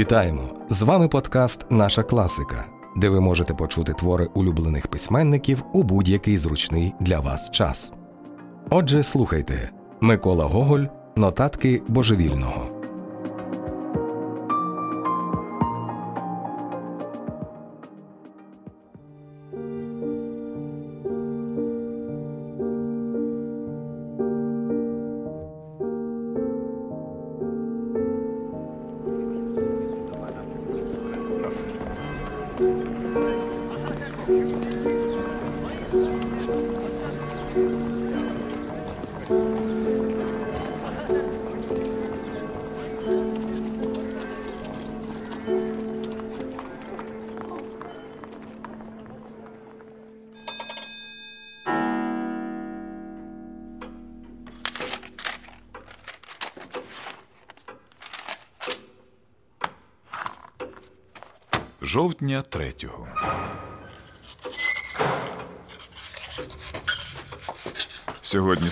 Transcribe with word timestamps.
Вітаємо! 0.00 0.42
З 0.68 0.82
вами 0.82 1.08
подкаст 1.08 1.66
Наша 1.70 2.02
класика, 2.02 2.64
де 2.96 3.08
ви 3.08 3.20
можете 3.20 3.54
почути 3.54 3.92
твори 3.92 4.26
улюблених 4.34 4.86
письменників 4.86 5.64
у 5.72 5.82
будь-який 5.82 6.38
зручний 6.38 6.92
для 7.00 7.20
вас 7.20 7.50
час. 7.50 7.92
Отже, 8.70 9.02
слухайте 9.02 9.70
Микола 10.00 10.44
Гоголь, 10.44 10.84
Нотатки 11.16 11.82
Божевільного. 11.88 12.69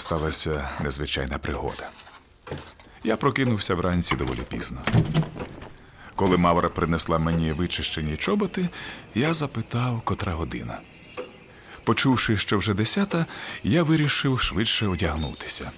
Сталася 0.08 0.68
незвичайна 0.80 1.38
пригода. 1.38 1.90
Я 3.04 3.16
прокинувся 3.16 3.74
вранці 3.74 4.16
доволі 4.16 4.40
пізно. 4.48 4.80
Коли 6.16 6.36
Мавра 6.36 6.68
принесла 6.68 7.18
мені 7.18 7.52
вичищені 7.52 8.16
чоботи, 8.16 8.68
я 9.14 9.34
запитав, 9.34 10.00
котра 10.00 10.32
година. 10.32 10.78
Почувши, 11.84 12.36
що 12.36 12.58
вже 12.58 12.74
десята, 12.74 13.26
я 13.62 13.82
вирішив 13.82 14.40
швидше 14.40 14.86
одягнутися. 14.86 15.70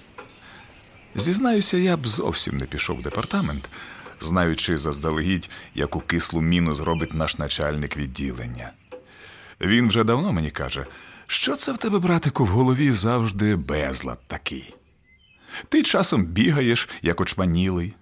Зізнаюся, 1.15 1.77
я 1.77 1.97
б 1.97 2.07
зовсім 2.07 2.57
не 2.57 2.65
пішов 2.65 2.97
в 2.97 3.01
департамент, 3.01 3.69
знаючи 4.19 4.77
заздалегідь, 4.77 5.49
яку 5.75 5.99
кислу 5.99 6.41
міну 6.41 6.75
зробить 6.75 7.13
наш 7.13 7.37
начальник 7.37 7.97
відділення. 7.97 8.71
Він 9.61 9.87
вже 9.87 10.03
давно 10.03 10.31
мені 10.33 10.51
каже, 10.51 10.85
що 11.31 11.55
це 11.55 11.71
в 11.71 11.77
тебе, 11.77 11.99
братику, 11.99 12.45
в 12.45 12.47
голові 12.47 12.91
завжди 12.91 13.55
безлад 13.55 14.19
такий. 14.27 14.75
Ти 15.69 15.83
часом 15.83 16.25
бігаєш, 16.25 16.89
як 17.01 17.21
очманілий, 17.21 17.95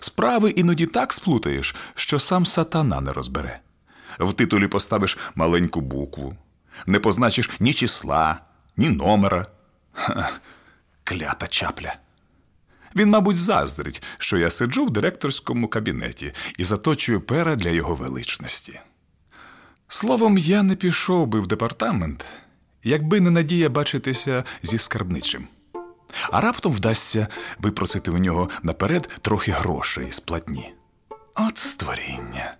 справи 0.00 0.50
іноді 0.50 0.86
так 0.86 1.12
сплутаєш, 1.12 1.74
що 1.94 2.18
сам 2.18 2.46
сатана 2.46 3.00
не 3.00 3.12
розбере. 3.12 3.60
В 4.18 4.32
титулі 4.32 4.68
поставиш 4.68 5.18
маленьку 5.34 5.80
букву, 5.80 6.36
не 6.86 6.98
позначиш 7.00 7.50
ні 7.60 7.74
числа, 7.74 8.40
ні 8.76 8.88
номера. 8.88 9.46
Ха, 9.92 10.30
клята 11.04 11.46
чапля. 11.46 11.96
Він, 12.96 13.10
мабуть, 13.10 13.38
заздрить, 13.38 14.02
що 14.18 14.38
я 14.38 14.50
сиджу 14.50 14.84
в 14.84 14.90
директорському 14.90 15.68
кабінеті 15.68 16.32
і 16.58 16.64
заточую 16.64 17.20
пера 17.20 17.56
для 17.56 17.70
його 17.70 17.94
величності. 17.94 18.80
Словом, 19.88 20.38
я 20.38 20.62
не 20.62 20.76
пішов 20.76 21.26
би 21.26 21.40
в 21.40 21.46
департамент, 21.46 22.24
якби 22.84 23.20
не 23.20 23.30
надія 23.30 23.68
бачитися 23.68 24.44
зі 24.62 24.78
скарбничим. 24.78 25.48
А 26.30 26.40
раптом 26.40 26.72
вдасться 26.72 27.28
випросити 27.58 28.10
у 28.10 28.18
нього 28.18 28.50
наперед 28.62 29.20
трохи 29.22 29.52
грошей 29.52 30.06
з 30.10 30.20
платні. 30.20 30.74
От 31.34 31.58
створіння. 31.58 32.54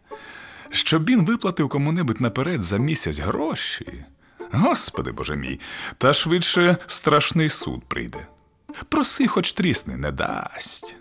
Щоб 0.71 1.09
він 1.09 1.25
виплатив 1.25 1.69
кому-небудь 1.69 2.21
наперед 2.21 2.63
за 2.63 2.77
місяць 2.77 3.19
гроші. 3.19 4.05
Господи 4.53 5.13
боже 5.13 5.37
мій, 5.37 5.61
та 5.99 6.15
швидше 6.15 6.77
страшний 6.87 7.49
суд 7.49 7.85
прийде. 7.85 8.27
Проси, 8.89 9.27
хоч 9.27 9.53
трісни, 9.53 9.97
не 9.97 10.13
дасть. 10.13 10.97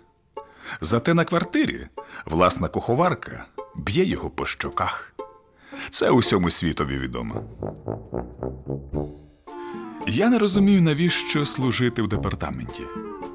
Зате 0.80 1.14
на 1.14 1.24
квартирі 1.24 1.86
власна 2.24 2.68
куховарка 2.68 3.44
б'є 3.74 4.04
його 4.04 4.30
по 4.30 4.46
щоках. 4.46 5.13
Це 5.90 6.10
усьому 6.10 6.50
світові 6.50 6.98
відомо. 6.98 7.42
Я 10.06 10.28
не 10.28 10.38
розумію, 10.38 10.82
навіщо 10.82 11.46
служити 11.46 12.02
в 12.02 12.08
департаменті. 12.08 12.82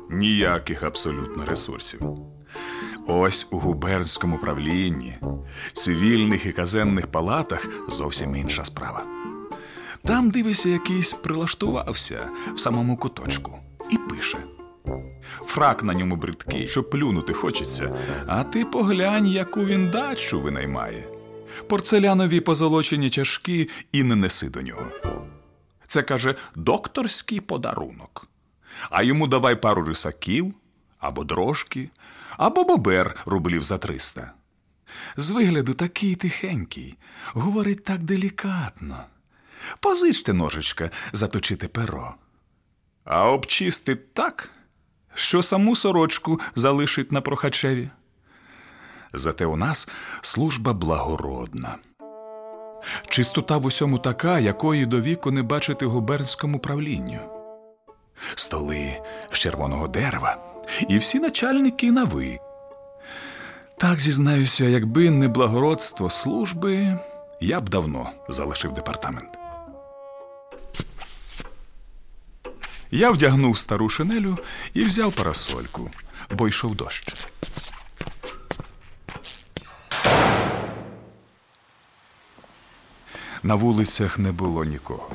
Ніяких 0.09 0.83
абсолютно 0.83 1.45
ресурсів. 1.45 2.01
Ось 3.07 3.47
у 3.51 3.59
губернському 3.59 4.38
правлінні, 4.38 5.17
цивільних 5.73 6.45
і 6.45 6.51
казенних 6.51 7.07
палатах 7.07 7.67
зовсім 7.89 8.35
інша 8.35 8.66
справа. 8.66 9.03
Там, 10.06 10.29
дивися, 10.29 10.69
якийсь 10.69 11.13
прилаштувався 11.13 12.19
в 12.56 12.59
самому 12.59 12.97
куточку 12.97 13.59
і 13.89 13.97
пише. 13.97 14.38
Фрак 15.41 15.83
на 15.83 15.94
ньому 15.94 16.16
бридкий, 16.16 16.67
що 16.67 16.83
плюнути 16.83 17.33
хочеться, 17.33 17.95
а 18.27 18.44
ти 18.44 18.66
поглянь, 18.66 19.27
яку 19.27 19.66
він 19.66 19.91
дачу 19.91 20.41
винаймає. 20.41 21.07
Порцелянові 21.67 22.39
позолочені 22.39 23.09
чашки 23.09 23.69
і 23.91 24.03
не 24.03 24.15
неси 24.15 24.49
до 24.49 24.61
нього. 24.61 24.91
Це 25.87 26.03
каже 26.03 26.35
докторський 26.55 27.39
подарунок. 27.41 28.27
А 28.89 29.03
йому 29.03 29.27
давай 29.27 29.61
пару 29.61 29.83
рисаків 29.83 30.53
або 30.99 31.23
дрожки, 31.23 31.89
або 32.37 32.63
бобер 32.63 33.15
рублів 33.25 33.63
за 33.63 33.77
триста. 33.77 34.31
З 35.17 35.29
вигляду 35.29 35.73
такий 35.73 36.15
тихенький, 36.15 36.97
говорить 37.33 37.83
так 37.83 38.03
делікатно. 38.03 39.03
Позичте 39.79 40.33
ножичка 40.33 40.91
заточити 41.13 41.67
перо. 41.67 42.15
А 43.03 43.31
обчистить 43.31 44.13
так, 44.13 44.49
що 45.13 45.43
саму 45.43 45.75
сорочку 45.75 46.39
залишить 46.55 47.11
на 47.11 47.21
прохачеві. 47.21 47.89
Зате 49.13 49.45
у 49.45 49.55
нас 49.55 49.87
служба 50.21 50.73
благородна. 50.73 51.77
Чистота 53.07 53.57
в 53.57 53.65
усьому 53.65 53.97
така, 53.97 54.39
якої 54.39 54.85
до 54.85 55.01
віку 55.01 55.31
не 55.31 55.43
бачити 55.43 55.85
губернському 55.85 56.59
правлінню. 56.59 57.19
Столи 58.35 59.01
з 59.31 59.37
червоного 59.37 59.87
дерева, 59.87 60.37
і 60.89 60.97
всі 60.97 61.19
начальники 61.19 61.91
на 61.91 62.03
ви. 62.03 62.39
Так 63.77 63.99
зізнаюся, 63.99 64.65
якби 64.65 65.09
не 65.09 65.27
благородство 65.27 66.09
служби, 66.09 66.99
я 67.41 67.61
б 67.61 67.69
давно 67.69 68.09
залишив 68.29 68.73
департамент. 68.73 69.29
Я 72.91 73.09
вдягнув 73.11 73.57
стару 73.57 73.89
шинелю 73.89 74.37
і 74.73 74.83
взяв 74.83 75.13
парасольку, 75.13 75.91
бо 76.31 76.47
йшов 76.47 76.75
дощ. 76.75 77.03
На 83.50 83.56
вулицях 83.56 84.19
не 84.19 84.31
було 84.31 84.66
нікого. 84.66 85.10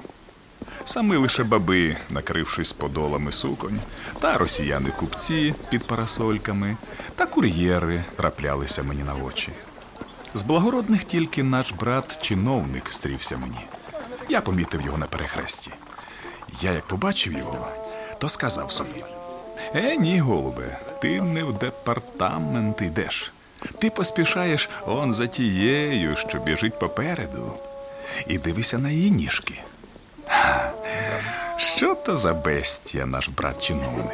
Саме 0.85 1.17
лише 1.17 1.45
баби, 1.45 1.97
накрившись 2.11 2.73
подолами 2.73 3.33
суконь, 3.33 3.81
та 4.21 4.39
росіяни 4.39 4.91
купці 4.91 5.55
під 5.71 5.85
парасольками, 5.85 6.77
та 7.17 7.27
кур'єри 7.27 8.05
траплялися 8.17 8.83
мені 8.83 9.03
на 9.03 9.15
очі. 9.15 9.49
З 10.35 10.43
благородних 10.43 11.05
тільки 11.05 11.43
наш 11.43 11.73
брат 11.73 12.23
чиновник 12.23 12.89
стрівся 12.89 13.37
мені. 13.37 13.67
Я 14.29 14.41
помітив 14.41 14.81
його 14.83 14.99
на 14.99 15.07
перехресті. 15.07 15.71
Я 16.61 16.73
як 16.73 16.87
побачив 16.87 17.33
його, 17.33 17.69
то 18.19 18.29
сказав 18.29 18.73
собі: 18.73 19.05
Е, 19.75 19.97
ні, 19.97 20.21
голубе, 20.21 20.79
ти 21.01 21.23
не 21.23 21.45
в 21.45 21.59
департамент 21.59 22.83
йдеш. 22.83 23.33
Ти 23.79 23.91
поспішаєш 23.91 24.71
он 24.87 25.13
за 25.13 25.27
тією, 25.27 26.17
що 26.17 26.39
біжить 26.39 26.79
попереду, 26.79 27.53
і 28.27 28.39
дивися 28.39 28.79
на 28.79 28.91
її 28.91 29.11
ніжки. 29.11 29.61
Що 31.56 31.95
то 31.95 32.19
за 32.19 32.35
бестія, 32.35 33.06
наш 33.06 33.29
брат 33.29 33.62
чиновник? 33.62 34.06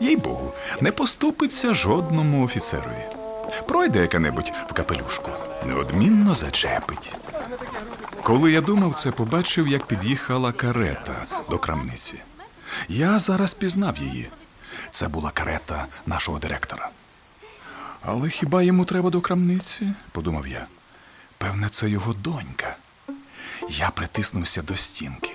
Їй 0.00 0.16
Богу, 0.16 0.52
не 0.80 0.92
поступиться 0.92 1.74
жодному 1.74 2.44
офіцерові. 2.44 3.06
Пройде 3.66 4.00
яка-небудь 4.00 4.52
в 4.68 4.72
капелюшку, 4.72 5.30
неодмінно 5.66 6.34
зачепить. 6.34 7.12
Коли 8.22 8.52
я 8.52 8.60
думав 8.60 8.94
це, 8.94 9.10
побачив, 9.10 9.68
як 9.68 9.86
під'їхала 9.86 10.52
карета 10.52 11.26
до 11.50 11.58
крамниці. 11.58 12.14
Я 12.88 13.18
зараз 13.18 13.54
пізнав 13.54 13.98
її. 13.98 14.28
Це 14.90 15.08
була 15.08 15.30
карета 15.30 15.86
нашого 16.06 16.38
директора. 16.38 16.90
Але 18.02 18.28
хіба 18.28 18.62
йому 18.62 18.84
треба 18.84 19.10
до 19.10 19.20
крамниці? 19.20 19.92
подумав 20.12 20.46
я. 20.46 20.66
Певне, 21.38 21.68
це 21.68 21.88
його 21.88 22.12
донька. 22.12 22.76
Я 23.70 23.90
притиснувся 23.90 24.62
до 24.62 24.76
стінки. 24.76 25.30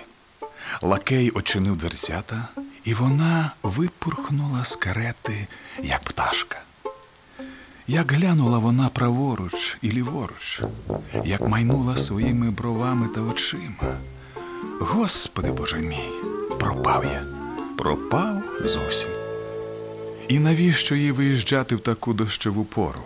Лакей 0.82 1.30
очинив 1.30 1.76
дверцята, 1.76 2.48
і 2.84 2.94
вона 2.94 3.50
випурхнула 3.62 4.64
з 4.64 4.76
карети, 4.76 5.46
як 5.82 6.02
пташка. 6.02 6.62
Як 7.86 8.12
глянула 8.12 8.58
вона 8.58 8.88
праворуч 8.88 9.76
і 9.82 9.92
ліворуч, 9.92 10.60
як 11.24 11.48
майнула 11.48 11.96
своїми 11.96 12.50
бровами 12.50 13.08
та 13.08 13.20
очима. 13.20 13.94
Господи 14.80 15.52
Боже 15.52 15.78
мій, 15.78 16.08
пропав 16.60 17.04
я, 17.04 17.24
пропав 17.78 18.42
зовсім. 18.64 19.08
І 20.28 20.38
навіщо 20.38 20.94
їй 20.94 21.12
виїжджати 21.12 21.76
в 21.76 21.80
таку 21.80 22.14
дощову 22.14 22.64
пору? 22.64 23.02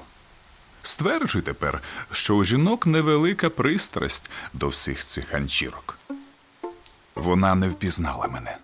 Стверджуй 0.86 1.42
тепер, 1.42 1.82
що 2.12 2.36
у 2.36 2.44
жінок 2.44 2.86
невелика 2.86 3.50
пристрасть 3.50 4.30
до 4.52 4.68
всіх 4.68 5.04
цих 5.04 5.32
ганчірок. 5.32 5.98
Вона 7.14 7.54
не 7.54 7.68
впізнала 7.68 8.28
мене. 8.28 8.56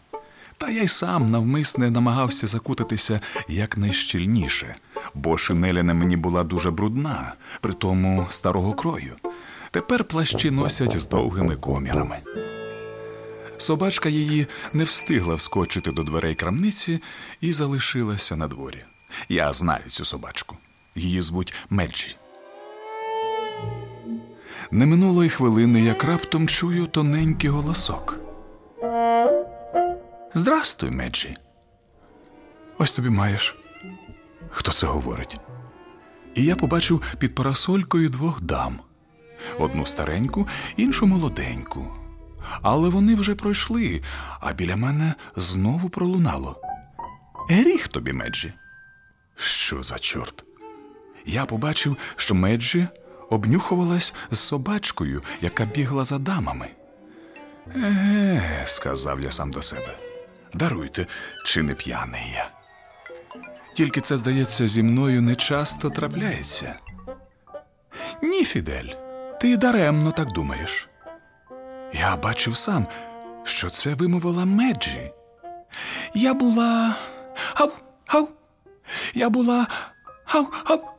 Та 0.59 0.71
я 0.71 0.83
й 0.83 0.89
сам 0.89 1.31
навмисне 1.31 1.91
намагався 1.91 2.47
закутатися 2.47 3.21
якнайщільніше, 3.49 4.77
бо 5.15 5.39
шинеля 5.39 5.83
на 5.83 5.95
мені 5.95 6.17
була 6.17 6.45
дуже 6.45 6.71
брудна, 6.71 7.35
при 7.61 7.73
тому 7.73 8.27
старого 8.31 8.75
крою. 8.75 9.17
Тепер 9.71 10.05
плащі 10.05 10.51
носять 10.51 10.99
з 10.99 11.09
довгими 11.09 11.57
комірами. 11.57 12.19
Собачка 13.59 14.09
її 14.09 14.47
не 14.73 14.85
встигла 14.85 15.35
вскочити 15.35 15.93
до 15.93 16.03
дверей 16.03 16.35
крамниці 16.35 17.03
і 17.41 17.53
залишилася 17.53 18.37
на 18.37 18.49
дворі. 18.49 18.85
Я 19.29 19.53
знаю 19.53 19.85
цю 19.91 20.05
собачку. 20.05 20.57
Її 20.95 21.21
звуть 21.23 21.55
Меджі. 21.71 22.17
Не 24.71 24.87
минуло 24.87 25.25
й 25.25 25.29
хвилини, 25.29 25.81
як 25.83 26.05
раптом 26.05 26.49
чую 26.49 26.87
тоненький 26.87 27.51
голосок. 27.51 28.19
Здрастуй, 30.35 30.91
Меджі. 30.91 31.37
Ось 32.79 32.93
тобі 32.93 33.11
маєш. 33.11 33.57
Хто 34.51 34.73
це 34.73 34.87
говорить? 34.87 35.39
І 36.35 36.45
я 36.45 36.57
побачив 36.57 37.15
під 37.19 37.35
парасолькою 37.35 38.09
двох 38.09 38.41
дам: 38.43 38.81
одну 39.59 39.87
стареньку, 39.87 40.49
іншу 40.77 41.07
молоденьку. 41.07 41.95
Але 42.63 42.89
вони 42.89 43.15
вже 43.15 43.35
пройшли, 43.35 44.03
а 44.41 44.53
біля 44.53 44.77
мене 44.77 45.15
знову 45.37 45.89
пролунало. 45.89 46.63
Гріх 47.49 47.89
тобі, 47.89 48.13
Меджі. 48.13 48.53
Що 49.37 49.83
за 49.83 49.99
чорт? 49.99 50.45
Я 51.27 51.45
побачив, 51.45 51.97
що 52.17 52.35
Меджі 52.35 52.87
обнюхувалась 53.31 54.15
з 54.31 54.39
собачкою, 54.39 55.23
яка 55.41 55.65
бігла 55.65 56.05
за 56.05 56.19
дамами. 56.19 56.69
Еге, 57.77 58.65
сказав 58.67 59.21
я 59.21 59.31
сам 59.31 59.51
до 59.51 59.63
себе. 59.63 59.97
Даруйте, 60.55 61.07
чи 61.47 61.63
не 61.63 61.75
п'яний 61.75 62.33
я. 62.35 62.51
Тільки 63.75 64.01
це, 64.01 64.17
здається, 64.17 64.69
зі 64.69 64.83
мною 64.83 65.23
не 65.23 65.35
часто 65.35 65.91
трапляється. 65.91 66.75
Ні, 68.23 68.45
Фідель, 68.45 68.89
ти 69.41 69.57
даремно 69.57 70.13
так 70.13 70.33
думаєш. 70.33 70.89
Я 71.93 72.17
бачив 72.17 72.57
сам, 72.57 72.87
що 73.45 73.71
це 73.71 73.95
вимовила 73.95 74.45
Меджі. 74.45 75.13
Я 76.15 76.35
була. 76.35 76.95
Гав, 77.55 77.73
гав. 78.07 78.29
Я 79.15 79.31
була 79.31 79.67
гав, 80.25 80.63
гав. 80.65 80.92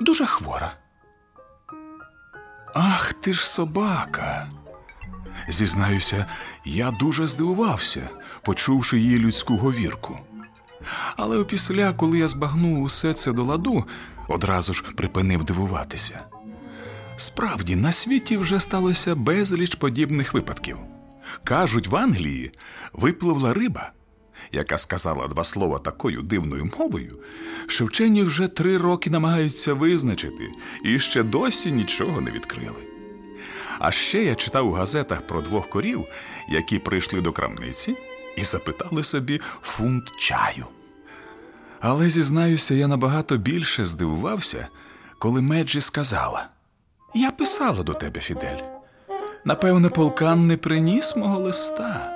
Дуже 0.00 0.26
хвора. 0.26 0.72
Ах 2.74 3.12
ти 3.12 3.34
ж 3.34 3.48
собака. 3.48 4.48
Зізнаюся, 5.48 6.26
я 6.64 6.90
дуже 6.90 7.26
здивувався, 7.26 8.08
почувши 8.42 8.98
її 8.98 9.18
людську 9.18 9.56
говірку. 9.56 10.18
Але 11.16 11.38
опісля, 11.38 11.92
коли 11.92 12.18
я 12.18 12.28
збагнув 12.28 12.82
усе 12.82 13.14
це 13.14 13.32
до 13.32 13.44
ладу, 13.44 13.84
одразу 14.28 14.74
ж 14.74 14.82
припинив 14.82 15.44
дивуватися. 15.44 16.20
Справді, 17.16 17.76
на 17.76 17.92
світі 17.92 18.36
вже 18.36 18.60
сталося 18.60 19.14
безліч 19.14 19.74
подібних 19.74 20.34
випадків. 20.34 20.78
Кажуть, 21.44 21.86
в 21.86 21.96
Англії 21.96 22.52
випливла 22.92 23.52
риба, 23.52 23.92
яка 24.52 24.78
сказала 24.78 25.28
два 25.28 25.44
слова 25.44 25.78
такою 25.78 26.22
дивною 26.22 26.70
мовою, 26.78 27.18
що 27.66 27.84
вчені 27.84 28.22
вже 28.22 28.48
три 28.48 28.76
роки 28.76 29.10
намагаються 29.10 29.74
визначити 29.74 30.52
і 30.84 30.98
ще 30.98 31.22
досі 31.22 31.72
нічого 31.72 32.20
не 32.20 32.30
відкрили. 32.30 32.86
А 33.78 33.90
ще 33.92 34.24
я 34.24 34.34
читав 34.34 34.68
у 34.68 34.72
газетах 34.72 35.22
про 35.22 35.42
двох 35.42 35.68
корів, 35.68 36.04
які 36.48 36.78
прийшли 36.78 37.20
до 37.20 37.32
крамниці 37.32 37.96
і 38.36 38.44
запитали 38.44 39.04
собі 39.04 39.40
фунт 39.62 40.04
чаю. 40.18 40.66
Але 41.80 42.10
зізнаюся, 42.10 42.74
я 42.74 42.88
набагато 42.88 43.36
більше 43.36 43.84
здивувався, 43.84 44.68
коли 45.18 45.42
Меджі 45.42 45.80
сказала: 45.80 46.48
Я 47.14 47.30
писала 47.30 47.82
до 47.82 47.94
тебе, 47.94 48.20
Фідель. 48.20 48.62
Напевне, 49.44 49.88
полкан 49.88 50.46
не 50.46 50.56
приніс 50.56 51.16
мого 51.16 51.40
листа. 51.40 52.15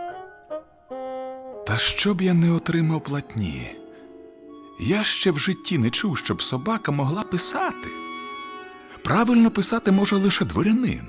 Та 1.71 1.79
щоб 1.79 2.23
я 2.23 2.35
не 2.35 2.51
отримав 2.51 3.05
платні, 3.05 3.71
я 4.81 5.05
ще 5.05 5.31
в 5.31 5.39
житті 5.39 5.79
не 5.79 5.91
чув, 5.91 6.19
щоб 6.19 6.43
собака 6.43 6.93
могла 6.93 7.23
писати. 7.23 7.89
Правильно 9.03 9.51
писати 9.51 9.93
може 9.93 10.17
лише 10.17 10.45
дворянин. 10.45 11.07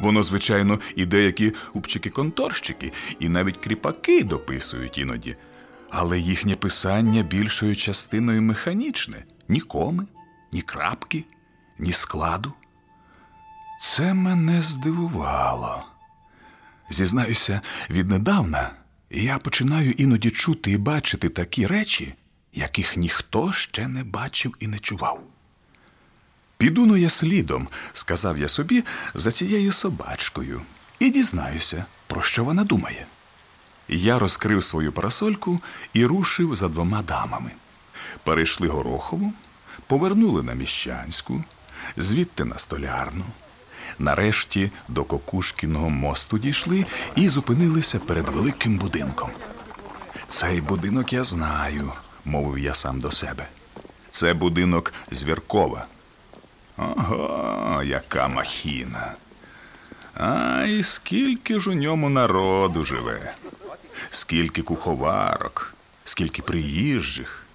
Воно, 0.00 0.22
звичайно, 0.22 0.78
і 0.96 1.06
деякі 1.06 1.52
упчики-конторщики, 1.74 2.92
і 3.18 3.28
навіть 3.28 3.56
кріпаки 3.56 4.24
дописують 4.24 4.98
іноді, 4.98 5.36
але 5.90 6.18
їхнє 6.18 6.56
писання 6.56 7.22
більшою 7.22 7.76
частиною 7.76 8.42
механічне 8.42 9.24
ні 9.48 9.60
коми, 9.60 10.06
ні 10.52 10.62
крапки, 10.62 11.24
ні 11.78 11.92
складу. 11.92 12.52
Це 13.80 14.14
мене 14.14 14.62
здивувало. 14.62 15.84
Зізнаюся, 16.90 17.60
віднедавна 17.90 18.70
я 19.12 19.38
починаю 19.38 19.90
іноді 19.92 20.30
чути 20.30 20.70
і 20.70 20.76
бачити 20.76 21.28
такі 21.28 21.66
речі, 21.66 22.14
яких 22.52 22.96
ніхто 22.96 23.52
ще 23.52 23.88
не 23.88 24.04
бачив 24.04 24.54
і 24.60 24.66
не 24.66 24.78
чував. 24.78 25.22
Піду 26.58 26.86
ну 26.86 26.96
я 26.96 27.08
слідом, 27.08 27.68
сказав 27.92 28.38
я 28.38 28.48
собі, 28.48 28.84
за 29.14 29.32
цією 29.32 29.72
собачкою, 29.72 30.62
і 30.98 31.10
дізнаюся, 31.10 31.84
про 32.06 32.22
що 32.22 32.44
вона 32.44 32.64
думає. 32.64 33.06
Я 33.88 34.18
розкрив 34.18 34.64
свою 34.64 34.92
парасольку 34.92 35.60
і 35.92 36.06
рушив 36.06 36.56
за 36.56 36.68
двома 36.68 37.02
дамами. 37.02 37.50
Перейшли 38.24 38.68
Горохову, 38.68 39.32
повернули 39.86 40.42
на 40.42 40.54
міщанську, 40.54 41.44
звідти 41.96 42.44
на 42.44 42.58
столярну. 42.58 43.24
Нарешті 43.98 44.70
до 44.88 45.04
Кокушкіного 45.04 45.90
мосту 45.90 46.38
дійшли 46.38 46.86
і 47.16 47.28
зупинилися 47.28 47.98
перед 47.98 48.28
великим 48.28 48.78
будинком. 48.78 49.30
Цей 50.28 50.60
будинок 50.60 51.12
я 51.12 51.24
знаю, 51.24 51.92
мовив 52.24 52.58
я 52.58 52.74
сам 52.74 53.00
до 53.00 53.10
себе. 53.10 53.46
Це 54.10 54.34
будинок 54.34 54.92
Звіркова. 55.10 55.86
Ого, 56.76 57.82
яка 57.84 58.28
махіна. 58.28 59.12
Ай, 60.14 60.82
скільки 60.82 61.60
ж 61.60 61.70
у 61.70 61.72
ньому 61.72 62.08
народу 62.08 62.84
живе, 62.84 63.34
скільки 64.10 64.62
куховарок, 64.62 65.74
скільки 66.04 66.42
приїжджих, 66.42 67.46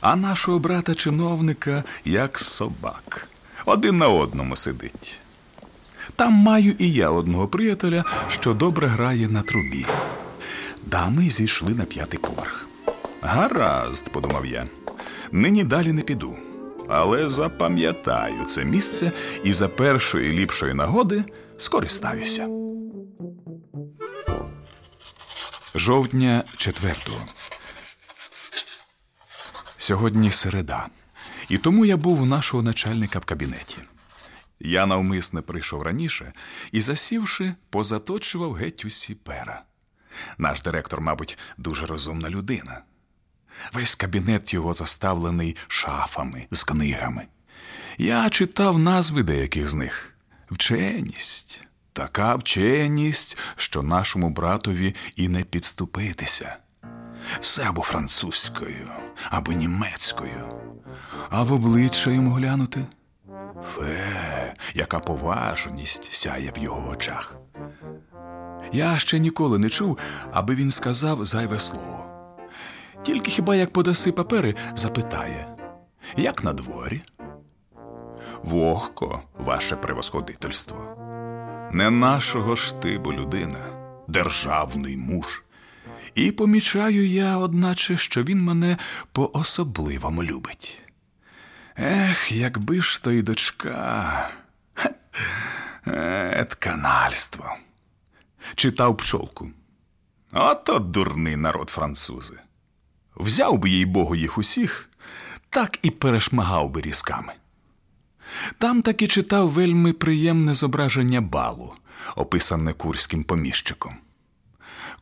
а 0.00 0.16
нашого 0.16 0.58
брата 0.58 0.94
чиновника 0.94 1.84
як 2.04 2.38
собак. 2.38 3.28
Один 3.64 3.98
на 3.98 4.08
одному 4.08 4.56
сидить. 4.56 5.20
Там 6.16 6.32
маю 6.32 6.74
і 6.78 6.92
я 6.92 7.10
одного 7.10 7.48
приятеля, 7.48 8.04
що 8.28 8.54
добре 8.54 8.86
грає 8.86 9.28
на 9.28 9.42
трубі. 9.42 9.86
Дами 10.86 11.30
зійшли 11.30 11.74
на 11.74 11.84
п'ятий 11.84 12.20
поверх. 12.20 12.66
Гаразд, 13.20 14.08
подумав 14.12 14.46
я, 14.46 14.68
нині 15.32 15.64
далі 15.64 15.92
не 15.92 16.02
піду. 16.02 16.36
Але 16.88 17.28
запам'ятаю 17.28 18.44
це 18.44 18.64
місце 18.64 19.12
і 19.44 19.52
за 19.52 19.68
першої 19.68 20.32
ліпшої 20.32 20.74
нагоди 20.74 21.24
скористаюся. 21.58 22.48
Жовтня 25.74 26.44
четвертого. 26.56 27.18
Сьогодні 29.76 30.30
середа, 30.30 30.86
і 31.48 31.58
тому 31.58 31.84
я 31.84 31.96
був 31.96 32.22
у 32.22 32.26
нашого 32.26 32.62
начальника 32.62 33.18
в 33.18 33.24
кабінеті. 33.24 33.76
Я 34.60 34.86
навмисне 34.86 35.42
прийшов 35.42 35.82
раніше 35.82 36.32
і, 36.72 36.80
засівши, 36.80 37.54
позаточував 37.70 38.52
геть 38.52 38.84
усі 38.84 39.14
пера. 39.14 39.62
Наш 40.38 40.62
директор, 40.62 41.00
мабуть, 41.00 41.38
дуже 41.56 41.86
розумна 41.86 42.30
людина. 42.30 42.82
Весь 43.72 43.94
кабінет 43.94 44.54
його 44.54 44.74
заставлений 44.74 45.56
шафами 45.68 46.46
з 46.50 46.64
книгами. 46.64 47.26
Я 47.98 48.30
читав 48.30 48.78
назви 48.78 49.22
деяких 49.22 49.68
з 49.68 49.74
них. 49.74 50.14
Вченість, 50.50 51.60
така 51.92 52.36
вченість, 52.36 53.38
що 53.56 53.82
нашому 53.82 54.30
братові 54.30 54.94
і 55.16 55.28
не 55.28 55.42
підступитися. 55.42 56.56
Все 57.40 57.62
або 57.62 57.82
французькою, 57.82 58.90
або 59.30 59.52
німецькою, 59.52 60.48
а 61.30 61.42
в 61.42 61.52
обличчя 61.52 62.10
йому 62.10 62.30
глянути. 62.30 62.86
Фе, 63.64 64.54
яка 64.74 64.98
поважність 64.98 66.12
сяє 66.12 66.52
в 66.56 66.58
його 66.58 66.90
очах. 66.90 67.36
Я 68.72 68.98
ще 68.98 69.18
ніколи 69.18 69.58
не 69.58 69.70
чув, 69.70 69.98
аби 70.32 70.54
він 70.54 70.70
сказав 70.70 71.24
зайве 71.24 71.58
слово. 71.58 72.04
Тільки 73.02 73.30
хіба 73.30 73.56
як 73.56 73.72
подаси 73.72 74.12
папери, 74.12 74.54
запитає, 74.76 75.48
як 76.16 76.44
на 76.44 76.52
дворі? 76.52 77.02
Вогко, 78.42 79.22
ваше 79.38 79.76
превосходительство. 79.76 80.94
Не 81.72 81.90
нашого 81.90 82.56
штибу 82.56 83.12
людина, 83.12 83.66
державний 84.08 84.96
муж. 84.96 85.42
І 86.14 86.32
помічаю 86.32 87.08
я, 87.08 87.38
одначе, 87.38 87.96
що 87.96 88.22
він 88.22 88.42
мене 88.42 88.76
по 89.12 89.30
особливому 89.32 90.24
любить. 90.24 90.87
Ех, 91.78 92.32
якби 92.32 92.82
ж 92.82 93.02
то 93.02 93.10
й 93.10 93.22
дочка. 93.22 94.30
Ет 96.32 96.54
канальство. 96.54 97.56
Читав 98.54 98.96
пчолку. 98.96 99.50
Ото 100.32 100.78
дурний 100.78 101.36
народ 101.36 101.70
французи. 101.70 102.38
Взяв 103.16 103.58
би 103.58 103.70
їй 103.70 103.86
Богу 103.86 104.16
їх 104.16 104.38
усіх, 104.38 104.90
так 105.50 105.78
і 105.82 105.90
перешмагав 105.90 106.70
би 106.70 106.80
різками. 106.80 107.32
Там 108.58 108.82
таки 108.82 109.08
читав 109.08 109.50
вельми 109.50 109.92
приємне 109.92 110.54
зображення 110.54 111.20
балу, 111.20 111.74
описане 112.16 112.72
курським 112.72 113.24
поміщиком. 113.24 113.96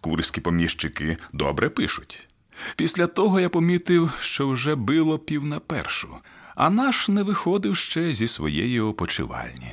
Курські 0.00 0.40
поміщики 0.40 1.18
добре 1.33 1.68
пишуть. 1.68 2.28
Після 2.76 3.06
того 3.06 3.40
я 3.40 3.49
помітив, 3.49 4.12
що 4.21 4.49
вже 4.49 4.75
било 4.75 5.18
пів 5.18 5.45
на 5.45 5.61
першу, 5.61 6.16
а 6.56 6.70
наш 6.70 7.08
не 7.08 7.22
виходив 7.22 7.76
ще 7.76 8.12
зі 8.12 8.28
своєї 8.28 8.80
опочивальні. 8.80 9.72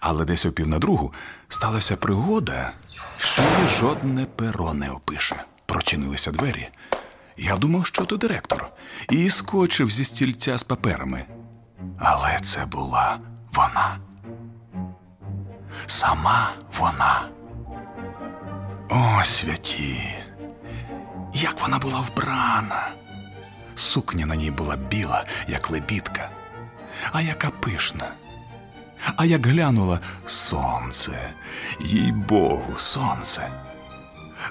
Але 0.00 0.24
десь 0.24 0.46
о 0.46 0.52
пів 0.52 0.68
на 0.68 0.78
другу 0.78 1.14
сталася 1.48 1.96
пригода, 1.96 2.72
що 3.18 3.42
жодне 3.80 4.26
перо 4.36 4.74
не 4.74 4.90
опише. 4.90 5.44
Прочинилися 5.66 6.30
двері. 6.30 6.68
Я 7.36 7.56
думав, 7.56 7.86
що 7.86 8.04
то 8.04 8.16
директор, 8.16 8.66
і 9.10 9.30
скочив 9.30 9.90
зі 9.90 10.04
стільця 10.04 10.58
з 10.58 10.62
паперами. 10.62 11.24
Але 11.98 12.38
це 12.42 12.66
була 12.66 13.18
вона. 13.52 13.98
Сама 15.86 16.50
вона. 16.70 17.28
О, 18.90 19.24
святі! 19.24 20.00
Як 21.34 21.60
вона 21.60 21.78
була 21.78 22.00
вбрана! 22.00 23.01
Сукня 23.82 24.26
на 24.26 24.36
ній 24.36 24.50
була 24.50 24.76
біла, 24.76 25.24
як 25.48 25.70
лебідка, 25.70 26.30
а 27.12 27.20
яка 27.20 27.50
пишна. 27.50 28.08
А 29.16 29.24
як 29.24 29.46
глянула 29.46 30.00
сонце, 30.26 31.30
їй 31.80 32.12
Богу, 32.12 32.78
сонце. 32.78 33.50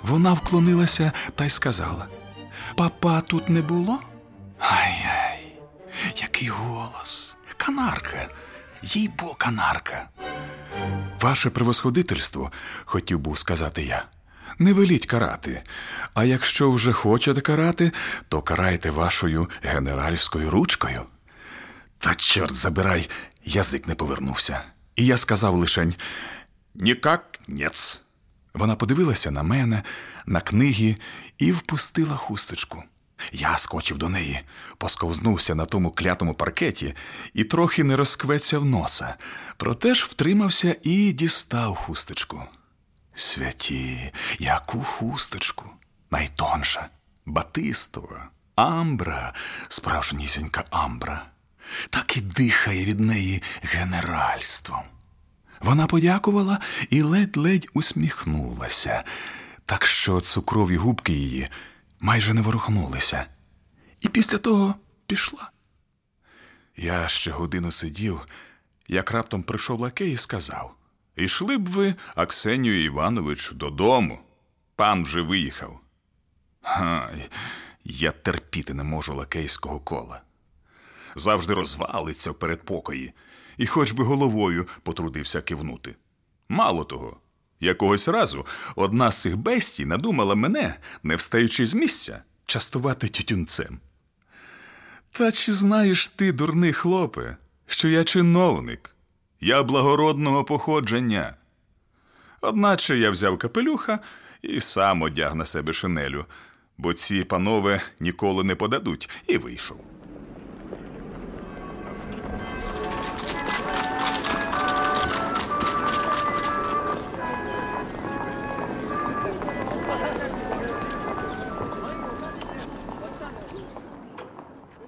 Вона 0.01 0.33
вклонилася 0.33 1.11
та 1.35 1.45
й 1.45 1.50
сказала: 1.50 2.05
Папа 2.75 3.21
тут 3.21 3.50
не 3.50 3.61
було? 3.61 4.00
Ай-яй, 4.59 5.57
який 6.17 6.47
голос! 6.47 7.35
Канарка, 7.57 8.27
їй 8.81 9.11
бо 9.19 9.33
канарка. 9.33 10.09
Ваше 11.21 11.50
превосходительство, 11.50 12.51
хотів 12.85 13.19
був 13.19 13.38
сказати 13.38 13.83
я. 13.83 14.05
Не 14.60 14.74
веліть 14.74 15.05
карати, 15.05 15.63
а 16.13 16.24
якщо 16.24 16.72
вже 16.72 16.93
хочете 16.93 17.41
карати, 17.41 17.91
то 18.29 18.41
карайте 18.41 18.91
вашою 18.91 19.50
генеральською 19.63 20.50
ручкою. 20.50 21.01
Та 21.98 22.15
чорт 22.15 22.53
забирай, 22.53 23.10
язик 23.46 23.88
не 23.88 23.96
повернувся. 23.96 24.62
І 24.96 25.05
я 25.05 25.17
сказав 25.17 25.55
лишень 25.55 25.96
нікак 26.75 27.39
нєц. 27.48 28.01
Вона 28.53 28.75
подивилася 28.75 29.31
на 29.31 29.43
мене, 29.43 29.84
на 30.25 30.41
книги 30.41 30.96
і 31.38 31.51
впустила 31.51 32.15
хусточку. 32.15 32.84
Я 33.31 33.58
скочив 33.58 33.98
до 33.98 34.10
неї, 34.10 34.41
посковзнувся 34.77 35.55
на 35.55 35.65
тому 35.65 35.91
клятому 35.91 36.34
паркеті 36.34 36.96
і 37.34 37.43
трохи 37.43 37.84
не 37.84 37.96
розквецяв 37.96 38.65
носа, 38.65 39.15
проте 39.58 39.96
ж 39.96 40.08
втримався 40.10 40.75
і 40.81 41.13
дістав 41.13 41.75
хусточку. 41.75 42.43
Святі, 43.15 44.13
яку 44.39 44.84
хусточку, 44.84 45.70
найтонша, 46.12 46.89
батистова, 47.25 48.30
амбра, 48.56 49.34
справжнісінька 49.70 50.63
амбра, 50.70 51.25
так 51.89 52.18
і 52.18 52.22
дихає 52.22 52.86
від 52.86 53.00
неї 53.00 53.44
генеральством. 53.62 54.84
Вона 55.60 55.88
подякувала 55.88 56.60
і 56.89 57.01
ледь-ледь 57.01 57.70
усміхнулася, 57.74 59.03
так 59.65 59.86
що 59.86 60.22
цукрові 60.22 60.77
губки 60.77 61.13
її 61.13 61.50
майже 62.00 62.34
не 62.34 62.41
ворухнулися, 62.41 63.25
і 64.01 64.10
після 64.10 64.38
того 64.38 64.75
пішла. 65.08 65.51
Я 66.77 67.08
ще 67.08 67.32
годину 67.32 67.72
сидів, 67.72 68.22
як 68.88 69.12
раптом 69.12 69.44
прийшов 69.44 69.80
лакей 69.80 70.12
і 70.12 70.18
сказав 70.18 70.75
Ішли 71.15 71.58
б 71.58 71.70
ви, 71.70 71.96
Аксенію 72.15 72.84
Іванович, 72.84 73.51
додому. 73.51 74.20
Пан 74.75 75.03
вже 75.03 75.22
виїхав. 75.22 75.80
Гай, 76.62 77.30
я 77.84 78.12
терпіти 78.12 78.74
не 78.74 78.84
можу 78.84 79.15
лакейського 79.15 79.80
кола. 79.80 80.22
Завжди 81.15 81.53
розвалиться 81.53 82.32
в 82.32 82.36
передпокої, 82.36 83.13
і 83.58 83.68
хоч 83.68 83.91
би 83.91 84.03
головою 84.03 84.68
потрудився 84.84 85.41
кивнути. 85.41 85.96
Мало 86.50 86.84
того, 86.84 87.20
якогось 87.60 88.08
разу 88.08 88.46
одна 88.75 89.12
з 89.12 89.22
цих 89.22 89.38
бестій 89.38 89.86
надумала 89.86 90.36
мене, 90.36 90.80
не 91.03 91.15
встаючи 91.15 91.65
з 91.65 91.74
місця, 91.74 92.24
частувати 92.46 93.08
тютюнцем. 93.08 93.80
Та 95.12 95.32
чи 95.32 95.53
знаєш 95.53 96.10
ти, 96.10 96.32
дурний 96.34 96.74
хлопе, 96.74 97.38
що 97.68 97.89
я 97.89 98.03
чиновник? 98.03 98.90
Я 99.43 99.63
благородного 99.63 100.43
походження. 100.43 101.33
Одначе 102.41 102.98
я 102.98 103.12
взяв 103.12 103.38
капелюха 103.38 104.00
і 104.41 104.62
сам 104.62 105.01
одяг 105.01 105.36
на 105.36 105.45
себе 105.45 105.74
шинелю, 105.74 106.25
бо 106.77 106.93
ці 106.93 107.24
панове 107.24 107.81
ніколи 108.00 108.43
не 108.43 108.55
подадуть, 108.55 109.10
і 109.27 109.38
вийшов. 109.38 109.77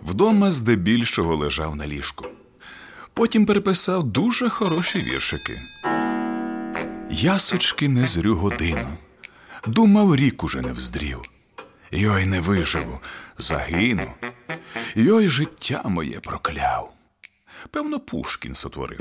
Вдома 0.02 0.52
здебільшого 0.52 1.36
лежав 1.36 1.76
на 1.76 1.88
ліжку. 1.88 2.26
Потім 3.14 3.46
переписав 3.46 4.04
дуже 4.04 4.50
хороші 4.50 5.00
віршики. 5.00 5.62
Ясочки 7.10 7.90
не 7.90 8.08
зрю 8.08 8.36
годину. 8.36 8.98
Думав, 9.68 10.16
рік 10.16 10.44
уже 10.44 10.62
не 10.62 10.72
вздрів. 10.72 11.22
Йой 11.92 12.26
не 12.26 12.40
виживу, 12.40 13.00
загину. 13.38 14.12
Йой 14.96 15.30
життя 15.30 15.82
моє 15.86 16.20
прокляв. 16.20 16.94
Певно, 17.72 18.00
Пушкін 18.00 18.56
сотворив. 18.56 19.00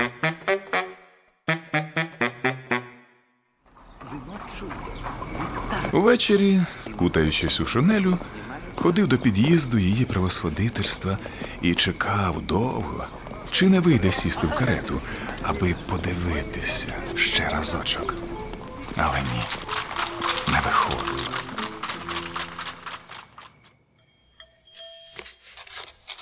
Увечері, 5.91 6.61
кутаючись 6.97 7.59
у 7.59 7.65
шинелю, 7.65 8.17
ходив 8.75 9.07
до 9.07 9.17
під'їзду 9.17 9.77
її 9.77 10.05
превосходительства 10.05 11.17
і 11.61 11.75
чекав 11.75 12.41
довго, 12.41 13.07
чи 13.53 13.69
не 13.69 13.79
вийде 13.79 14.11
сісти 14.11 14.47
в 14.47 14.55
карету, 14.55 15.01
аби 15.41 15.75
подивитися 15.89 16.93
ще 17.15 17.49
разочок. 17.49 18.13
Але 18.97 19.21
ні, 19.21 19.43
не 20.47 20.61
виходило. 20.61 21.31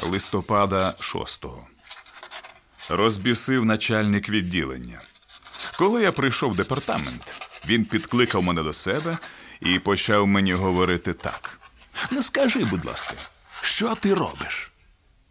Листопада 0.04 0.96
6-го. 1.00 1.68
Розбісив 2.90 3.66
начальник 3.66 4.30
відділення. 4.30 5.02
Коли 5.78 6.02
я 6.02 6.12
прийшов 6.12 6.52
в 6.52 6.56
департамент, 6.56 7.52
він 7.68 7.86
підкликав 7.86 8.44
мене 8.44 8.64
до 8.64 8.74
себе 8.74 9.18
і 9.62 9.80
почав 9.80 10.28
мені 10.28 10.54
говорити 10.54 11.14
так. 11.14 11.60
Ну 12.12 12.24
скажи, 12.24 12.66
будь 12.66 12.86
ласка, 12.86 13.14
що 13.62 13.96
ти 13.96 14.14
робиш? 14.14 14.71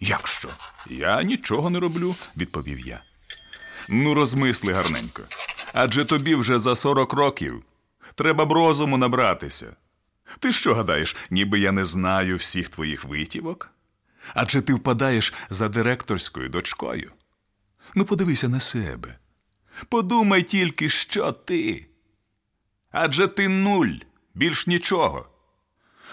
Як 0.00 0.28
що? 0.28 0.48
Я 0.86 1.22
нічого 1.22 1.70
не 1.70 1.80
роблю, 1.80 2.14
відповів 2.36 2.80
я. 2.80 3.02
Ну, 3.88 4.14
розмисли 4.14 4.72
гарненько. 4.72 5.22
Адже 5.74 6.04
тобі 6.04 6.34
вже 6.34 6.58
за 6.58 6.76
сорок 6.76 7.12
років. 7.12 7.62
Треба 8.14 8.44
б 8.44 8.52
розуму 8.52 8.96
набратися. 8.96 9.76
Ти 10.38 10.52
що 10.52 10.74
гадаєш, 10.74 11.16
ніби 11.30 11.60
я 11.60 11.72
не 11.72 11.84
знаю 11.84 12.36
всіх 12.36 12.68
твоїх 12.68 13.04
витівок? 13.04 13.70
Адже 14.34 14.60
ти 14.60 14.74
впадаєш 14.74 15.34
за 15.50 15.68
директорською 15.68 16.48
дочкою. 16.48 17.12
Ну, 17.94 18.04
подивися 18.04 18.48
на 18.48 18.60
себе. 18.60 19.18
Подумай 19.88 20.42
тільки, 20.42 20.88
що 20.88 21.32
ти. 21.32 21.86
Адже 22.90 23.28
ти 23.28 23.48
нуль, 23.48 23.94
більш 24.34 24.66
нічого. 24.66 25.28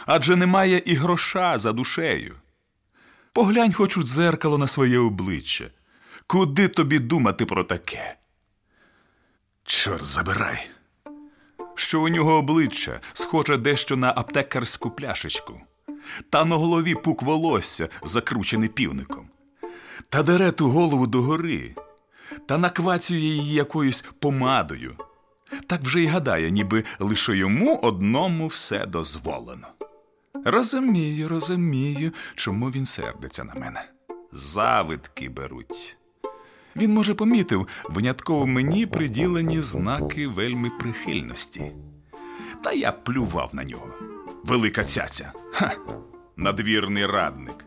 Адже 0.06 0.36
немає 0.36 0.82
і 0.86 0.96
гроша 0.96 1.60
за 1.60 1.74
душею. 1.74 2.36
Поглянь 3.38 3.74
хоч 3.74 3.98
у 3.98 4.04
дзеркало 4.04 4.58
на 4.58 4.68
своє 4.68 5.00
обличчя. 5.00 5.70
Куди 6.28 6.68
тобі 6.68 7.00
думати 7.00 7.46
про 7.46 7.64
таке? 7.64 8.16
Чорт 9.64 10.06
забирай. 10.06 10.70
Що 11.76 12.02
у 12.02 12.08
нього 12.08 12.34
обличчя 12.34 13.00
схоже 13.14 13.58
дещо 13.58 13.98
на 13.98 14.14
аптекарську 14.16 14.92
пляшечку, 14.92 15.62
та 16.30 16.46
на 16.46 16.56
голові 16.56 16.96
пук 16.96 17.24
волосся, 17.24 17.90
закручений 18.04 18.70
півником, 18.70 19.30
та 20.10 20.24
дере 20.24 20.52
ту 20.52 20.70
голову 20.70 21.08
догори, 21.08 21.76
та 22.46 22.58
наквацює 22.58 23.18
її 23.18 23.54
якоюсь 23.54 24.06
помадою. 24.20 24.96
Так 25.68 25.82
вже 25.82 26.02
й 26.02 26.08
гадає, 26.08 26.52
ніби 26.52 26.84
лише 27.00 27.38
йому 27.38 27.78
одному 27.78 28.48
все 28.48 28.86
дозволено. 28.86 29.68
Розумію, 30.46 31.28
розумію, 31.28 32.12
чому 32.36 32.70
він 32.70 32.86
сердиться 32.86 33.44
на 33.44 33.54
мене. 33.54 33.90
Завидки 34.32 35.30
беруть. 35.30 35.98
Він, 36.76 36.94
може, 36.94 37.14
помітив 37.14 37.68
винятково 37.90 38.48
мені 38.48 38.86
приділені 38.86 39.62
знаки 39.62 40.28
вельми 40.28 40.70
прихильності. 40.80 41.72
Та 42.64 42.72
я 42.72 42.92
плював 42.92 43.50
на 43.54 43.64
нього. 43.64 43.94
Велика 44.44 44.84
цяця. 44.84 45.32
Ха! 45.52 45.72
Надвірний 46.36 47.06
радник. 47.06 47.66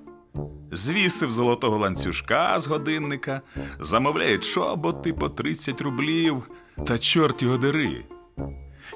Звісив 0.72 1.32
золотого 1.32 1.78
ланцюжка 1.78 2.60
з 2.60 2.66
годинника, 2.66 3.40
замовляє 3.80 4.38
чоботи 4.38 5.12
по 5.12 5.28
30 5.28 5.80
рублів, 5.80 6.50
та 6.86 6.98
чорт 6.98 7.42
його 7.42 7.58
дери. 7.58 8.04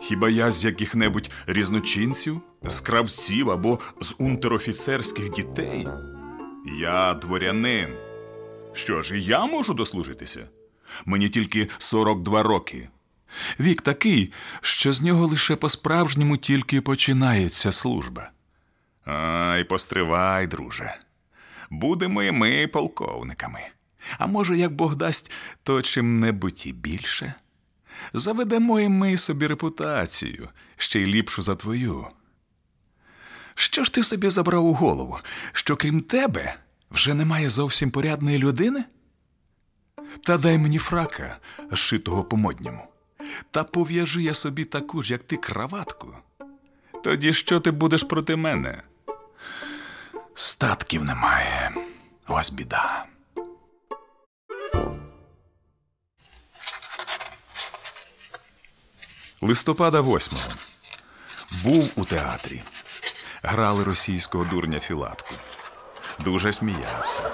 Хіба 0.01 0.29
я 0.29 0.51
з 0.51 0.65
яких-небудь 0.65 1.31
різночинців, 1.47 2.41
з 2.63 2.81
кравців 2.81 3.51
або 3.51 3.79
з 4.01 4.15
унтерофіцерських 4.19 5.31
дітей? 5.31 5.89
Я 6.81 7.15
дворянин. 7.15 7.97
Що 8.73 9.03
ж, 9.03 9.19
і 9.19 9.25
я 9.25 9.47
можу 9.47 9.75
дослужитися? 9.75 10.49
Мені 11.05 11.29
тільки 11.29 11.69
42 11.79 12.43
роки. 12.43 12.89
Вік 13.61 13.83
такий, 13.83 14.33
що 14.61 14.93
з 14.93 15.03
нього 15.03 15.27
лише 15.27 15.57
по-справжньому 15.57 16.37
тільки 16.37 16.81
починається 16.81 17.73
служба. 17.73 18.31
Ай, 19.05 19.65
постривай, 19.65 20.47
друже. 20.47 20.95
Будемо 21.71 22.23
і 22.23 22.33
ми 22.33 22.67
полковниками. 22.67 23.61
А 24.19 24.27
може, 24.27 24.57
як 24.57 24.73
Бог 24.73 24.97
дасть, 24.97 25.31
то 25.63 25.83
чим-небудь 25.83 26.63
і 26.67 26.73
більше. 26.73 27.35
Заведемо 28.13 28.81
і 28.81 28.89
ми 28.89 29.19
собі 29.19 29.47
репутацію, 29.47 30.49
ще 30.77 31.01
й 31.01 31.07
ліпшу 31.07 31.43
за 31.43 31.54
твою. 31.54 32.07
Що 33.54 33.85
ж 33.85 33.93
ти 33.93 34.02
собі 34.02 34.30
забрав 34.30 34.67
у 34.67 34.73
голову, 34.73 35.19
що 35.52 35.76
крім 35.76 36.00
тебе 36.00 36.54
вже 36.91 37.15
немає 37.15 37.49
зовсім 37.49 37.91
порядної 37.91 38.39
людини? 38.39 38.85
Та 40.23 40.39
дай 40.39 40.59
мені 40.59 40.78
фрака, 40.78 41.39
шитого 41.73 42.25
по 42.25 42.37
модньому, 42.37 42.87
та 43.50 43.65
пов'яжи 43.65 44.23
я 44.23 44.35
собі 44.35 44.65
таку 44.65 45.02
ж, 45.02 45.13
як 45.13 45.23
ти, 45.23 45.37
краватку. 45.37 46.17
Тоді 47.04 47.35
що 47.35 47.61
ти 47.61 47.71
будеш 47.71 48.02
проти 48.02 48.37
мене? 48.37 48.83
Статків 50.35 51.04
немає. 51.04 51.71
Ось 52.28 52.50
біда. 52.50 53.07
Листопада 59.47 60.00
8 60.00 60.39
Був 61.65 61.93
у 61.97 62.04
театрі. 62.04 62.63
Грали 63.43 63.85
російського 63.85 64.45
дурня 64.45 64.80
Філатку. 64.80 65.35
Дуже 66.25 66.52
сміявся. 66.52 67.30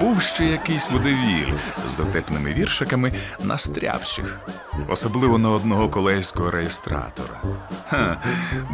Був 0.00 0.22
ще 0.22 0.44
якийсь 0.44 0.90
водевіль 0.90 1.52
з 1.88 1.94
дотепними 1.94 2.52
віршиками 2.54 3.12
на 3.40 3.58
стряпчих, 3.58 4.40
особливо 4.88 5.38
на 5.38 5.50
одного 5.50 5.88
колейського 5.88 6.50
реєстратора. 6.50 7.42
Ха, 7.88 8.22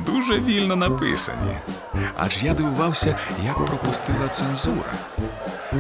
Дуже 0.07 0.41
вільно 0.41 0.77
написані. 0.77 1.59
Аж 2.17 2.43
я 2.43 2.55
дивувався, 2.55 3.19
як 3.45 3.65
пропустила 3.65 4.29
цензура. 4.29 4.93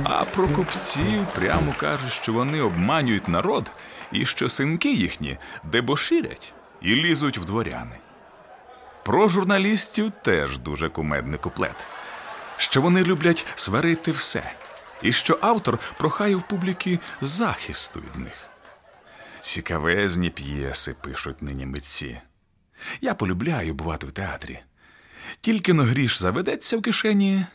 А 0.05 0.25
про 0.25 0.49
купців 0.49 1.27
прямо 1.35 1.75
кажуть, 1.81 2.13
що 2.13 2.33
вони 2.33 2.61
обманюють 2.61 3.29
народ 3.29 3.71
і 4.13 4.27
що 4.27 4.49
синки 4.49 4.95
їхні 4.95 5.39
дебоширять 5.65 6.53
і 6.81 6.95
лізуть 6.95 7.39
в 7.39 7.45
дворяни. 7.45 7.99
Про 9.05 9.29
журналістів 9.29 10.13
теж 10.23 10.59
дуже 10.59 10.89
кумедний 10.89 11.39
куплет, 11.39 11.87
що 12.57 12.83
вони 12.83 13.05
люблять 13.05 13.47
сварити 13.55 14.11
все, 14.11 14.53
і 15.03 15.13
що 15.13 15.39
автор 15.43 15.79
прохає 15.99 16.37
в 16.37 16.43
публіки 16.43 16.99
захисту 17.21 18.01
від 18.01 18.25
них. 18.25 18.47
Цікавезні 19.41 20.31
п'єси 20.31 20.95
пишуть 21.03 21.43
нині 21.43 21.67
митці. 21.67 22.21
Я 23.01 23.15
полюбляю 23.15 23.75
бувати 23.75 24.07
в 24.07 24.13
театрі. 24.13 24.59
Тільки 25.41 25.75
но 25.75 25.83
гріш 25.83 26.19
заведеться 26.19 26.79
в 26.79 26.83
кишені, 26.83 27.47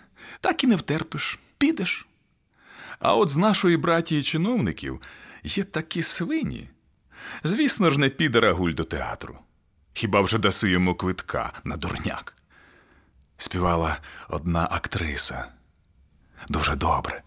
так 0.42 0.64
і 0.64 0.68
не 0.68 0.76
втерпиш, 0.76 1.40
підеш. 1.58 2.08
А 3.00 3.16
от 3.16 3.30
з 3.30 3.38
нашої 3.38 3.78
братії 3.78 4.24
чиновників 4.24 5.02
є 5.44 5.64
такі 5.64 6.04
свині. 6.04 6.70
Звісно 7.44 7.92
ж, 7.92 8.00
не 8.00 8.10
піде 8.10 8.40
рагуль 8.40 8.74
до 8.74 8.84
театру. 8.84 9.40
Хіба 9.94 10.22
вже 10.22 10.38
даси 10.38 10.70
йому 10.70 10.96
квитка 10.96 11.54
на 11.64 11.78
дурняк? 11.78 12.36
Співала 13.38 13.98
одна 14.30 14.68
актриса. 14.72 15.46
Дуже 16.50 16.76
добре. 16.76 17.24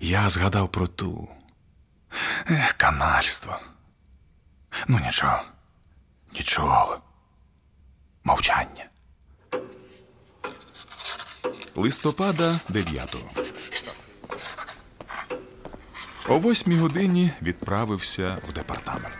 Я 0.00 0.28
згадав 0.30 0.72
про 0.72 0.86
ту. 0.86 1.28
Ех, 2.50 2.72
канальство. 2.72 3.60
Ну, 4.88 5.00
нічого, 5.06 5.42
нічого. 6.34 7.00
Мовчання. 8.24 8.84
Листопада 11.74 12.60
9 12.68 13.16
О 16.28 16.38
восьмій 16.38 16.76
годині 16.76 17.30
відправився 17.42 18.38
в 18.48 18.52
департамент. 18.52 19.14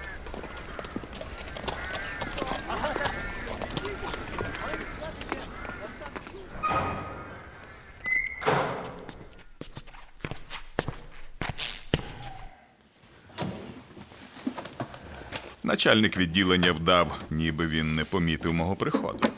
Начальник 15.65 16.17
відділення 16.17 16.73
вдав, 16.73 17.19
ніби 17.31 17.67
він 17.67 17.95
не 17.95 18.05
помітив 18.05 18.55
мого 18.55 18.77
приходу. 18.77 19.29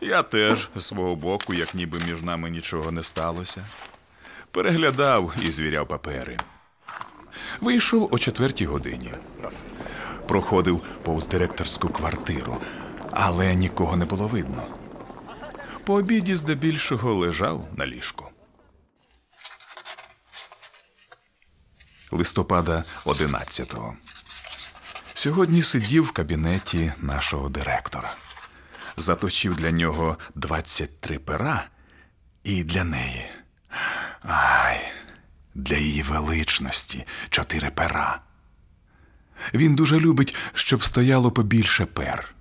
Я 0.00 0.22
теж 0.22 0.68
з 0.76 0.84
свого 0.84 1.16
боку, 1.16 1.54
як 1.54 1.74
ніби 1.74 1.98
між 2.08 2.22
нами 2.22 2.50
нічого 2.50 2.90
не 2.92 3.02
сталося. 3.02 3.66
Переглядав 4.50 5.34
і 5.42 5.50
звіряв 5.50 5.88
папери. 5.88 6.38
Вийшов 7.60 8.08
о 8.12 8.18
четвертій 8.18 8.66
годині. 8.66 9.14
Проходив 10.28 10.82
повз 11.02 11.28
директорську 11.28 11.88
квартиру, 11.88 12.56
але 13.10 13.54
нікого 13.54 13.96
не 13.96 14.04
було 14.04 14.26
видно. 14.26 14.62
По 15.84 15.94
обіді 15.94 16.36
здебільшого 16.36 17.14
лежав 17.14 17.68
на 17.76 17.86
ліжку. 17.86 18.30
Листопада 22.10 22.84
11-го. 23.04 23.94
Сьогодні 25.14 25.62
сидів 25.62 26.04
в 26.04 26.12
кабінеті 26.12 26.92
нашого 26.98 27.48
директора. 27.48 28.14
Заточив 28.96 29.56
для 29.56 29.70
нього 29.70 30.18
23 30.34 31.18
пера 31.18 31.64
і 32.44 32.64
для 32.64 32.84
неї. 32.84 33.24
Ай, 34.22 34.80
для 35.56 35.76
її 35.76 36.02
величності 36.02 37.06
чотири 37.30 37.70
пера. 37.70 38.20
Він 39.54 39.74
дуже 39.74 40.00
любить, 40.00 40.36
щоб 40.54 40.82
стояло 40.82 41.30
побільше 41.30 41.86
пер. 41.86 42.34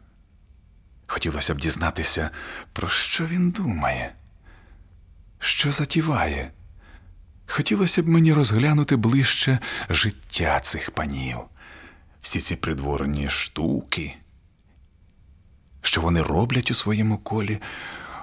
Хотілося 1.08 1.54
б 1.54 1.58
дізнатися, 1.58 2.30
про 2.73 2.89
що 2.89 3.25
він 3.25 3.51
думає, 3.51 4.13
що 5.39 5.71
затіває. 5.71 6.51
Хотілося 7.47 8.04
б 8.04 8.08
мені 8.08 8.34
розглянути 8.34 8.95
ближче 8.95 9.60
життя 9.89 10.60
цих 10.60 10.91
панів, 10.91 11.39
всі 12.21 12.39
ці 12.39 12.56
придворні 12.56 13.30
штуки, 13.30 14.15
що 15.82 16.01
вони 16.01 16.21
роблять 16.21 16.71
у 16.71 16.73
своєму 16.73 17.17
колі. 17.17 17.62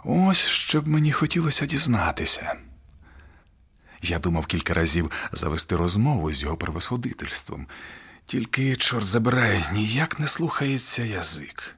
Ось 0.04 0.46
що 0.46 0.80
б 0.80 0.88
мені 0.88 1.12
хотілося 1.12 1.66
дізнатися. 1.66 2.56
Я 4.02 4.18
думав 4.18 4.46
кілька 4.46 4.74
разів 4.74 5.10
завести 5.32 5.76
розмову 5.76 6.32
з 6.32 6.42
його 6.42 6.56
превосходительством, 6.56 7.66
тільки, 8.26 8.76
чорт 8.76 9.06
забирай, 9.06 9.64
ніяк 9.72 10.20
не 10.20 10.26
слухається 10.26 11.02
язик. 11.02 11.76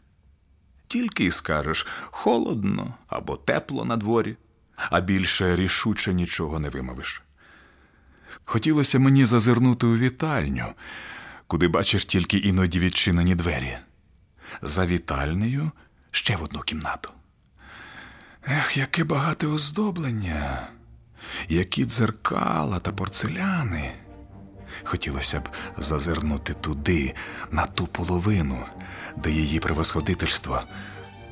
Тільки 0.88 1.24
й 1.24 1.30
скажеш 1.30 1.87
холодно 2.10 2.94
або 3.08 3.37
тепло 3.37 3.84
на 3.84 3.96
дворі, 3.96 4.37
а 4.76 5.00
більше 5.00 5.56
рішуче 5.56 6.14
нічого 6.14 6.58
не 6.58 6.68
вимовиш. 6.68 7.22
Хотілося 8.44 8.98
мені 8.98 9.24
зазирнути 9.24 9.87
у 9.87 9.96
вітальню, 9.96 10.66
куди 11.46 11.68
бачиш 11.68 12.04
тільки 12.04 12.38
іноді 12.38 12.78
відчинені 12.78 13.34
двері. 13.34 13.78
За 14.62 14.87
вітальнею 14.87 15.70
ще 16.10 16.37
в 16.37 16.42
одну 16.42 16.60
кімнату. 16.60 17.10
Ех, 18.46 18.76
яке 18.76 19.04
багате 19.04 19.46
оздоблення, 19.46 20.68
які 21.48 21.84
дзеркала 21.84 22.78
та 22.78 22.92
порцеляни. 22.92 23.90
Хотілося 24.84 25.40
б 25.40 25.48
зазирнути 25.78 26.54
туди, 26.54 27.14
на 27.50 27.66
ту 27.66 27.87
половину, 27.87 28.64
де 29.16 29.30
її 29.30 29.60
превосходительство. 29.60 30.62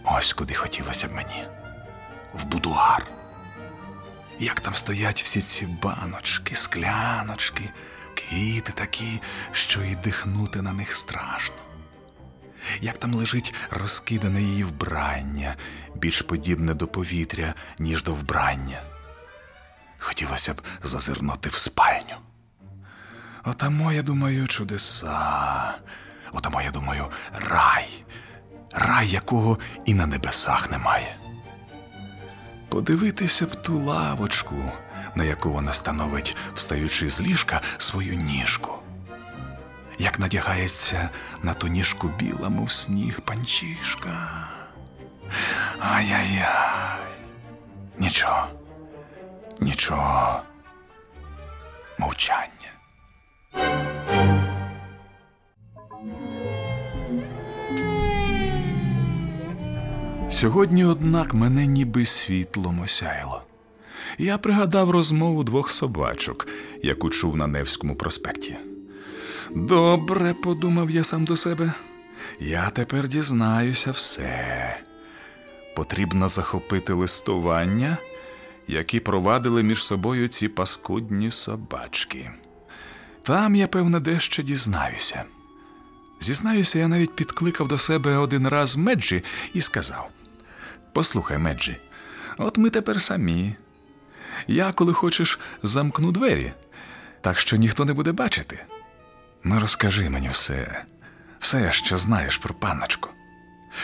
Ось 0.04 0.32
куди 0.32 0.54
хотілося 0.54 1.08
б 1.08 1.12
мені. 1.12 1.44
В 2.32 2.44
будуар. 2.44 3.06
Як 4.38 4.60
там 4.60 4.74
стоять 4.74 5.22
всі 5.22 5.40
ці 5.40 5.66
баночки, 5.66 6.54
скляночки, 6.54 7.70
квіти 8.14 8.72
такі, 8.72 9.20
що 9.52 9.82
й 9.82 9.96
дихнути 9.96 10.62
на 10.62 10.72
них 10.72 10.92
страшно. 10.92 11.54
Як 12.80 12.98
там 12.98 13.14
лежить 13.14 13.54
розкидане 13.70 14.42
її 14.42 14.64
вбрання, 14.64 15.56
більш 15.94 16.22
подібне 16.22 16.74
до 16.74 16.86
повітря, 16.86 17.54
ніж 17.78 18.02
до 18.02 18.14
вбрання. 18.14 18.91
Хотілося 20.02 20.54
б 20.54 20.62
зазирнути 20.82 21.48
в 21.48 21.54
спальню. 21.54 22.16
Отамо, 23.44 23.92
я 23.92 24.02
думаю, 24.02 24.48
чудеса. 24.48 25.74
Отамо, 26.32 26.62
я 26.62 26.70
думаю, 26.70 27.06
рай, 27.32 28.04
рай, 28.72 29.08
якого 29.08 29.58
і 29.84 29.94
на 29.94 30.06
небесах 30.06 30.70
немає. 30.70 31.16
Подивитися 32.68 33.46
б 33.46 33.62
ту 33.62 33.78
лавочку, 33.78 34.72
на 35.14 35.24
яку 35.24 35.52
вона 35.52 35.72
становить, 35.72 36.36
встаючи 36.54 37.10
з 37.10 37.20
ліжка, 37.20 37.60
свою 37.78 38.14
ніжку. 38.14 38.82
Як 39.98 40.18
надягається 40.18 41.10
на 41.42 41.54
ту 41.54 41.68
ніжку 41.68 42.08
біла, 42.08 42.48
мов 42.48 42.72
сніг 42.72 43.20
панчішка. 43.20 44.48
Ай-яй-яй. 45.80 46.98
Нічого, 47.98 48.46
нічого. 49.62 50.42
Мовчання. 51.98 52.72
Сьогодні, 60.30 60.84
однак, 60.84 61.34
мене 61.34 61.66
ніби 61.66 62.06
світлом 62.06 62.80
осяяло. 62.80 63.42
Я 64.18 64.38
пригадав 64.38 64.90
розмову 64.90 65.44
двох 65.44 65.70
собачок, 65.70 66.48
яку 66.82 67.10
чув 67.10 67.36
на 67.36 67.46
Невському 67.46 67.96
проспекті. 67.96 68.56
Добре, 69.50 70.34
подумав 70.34 70.90
я 70.90 71.04
сам 71.04 71.24
до 71.24 71.36
себе. 71.36 71.72
Я 72.40 72.70
тепер 72.70 73.08
дізнаюся 73.08 73.90
все. 73.90 74.76
Потрібно 75.76 76.28
захопити 76.28 76.92
листування, 76.92 77.96
які 78.68 79.00
провадили 79.00 79.62
між 79.62 79.84
собою 79.84 80.28
ці 80.28 80.48
паскудні 80.48 81.30
собачки. 81.30 82.30
Там 83.22 83.54
я, 83.54 83.66
певно, 83.66 84.00
дещо 84.00 84.42
дізнаюся. 84.42 85.24
Зізнаюся, 86.20 86.78
я 86.78 86.88
навіть 86.88 87.16
підкликав 87.16 87.68
до 87.68 87.78
себе 87.78 88.16
один 88.16 88.48
раз 88.48 88.76
Меджі 88.76 89.24
і 89.54 89.60
сказав: 89.60 90.10
Послухай, 90.92 91.38
Меджі, 91.38 91.76
от 92.38 92.58
ми 92.58 92.70
тепер 92.70 93.00
самі. 93.00 93.54
Я, 94.46 94.72
коли 94.72 94.92
хочеш, 94.92 95.40
замкну 95.62 96.12
двері, 96.12 96.52
так 97.20 97.38
що 97.38 97.56
ніхто 97.56 97.84
не 97.84 97.92
буде 97.92 98.12
бачити. 98.12 98.64
Ну, 99.44 99.60
розкажи 99.60 100.10
мені 100.10 100.28
все, 100.28 100.84
все, 101.38 101.72
що 101.72 101.96
знаєш 101.98 102.38
про 102.38 102.54
панночку. 102.54 103.10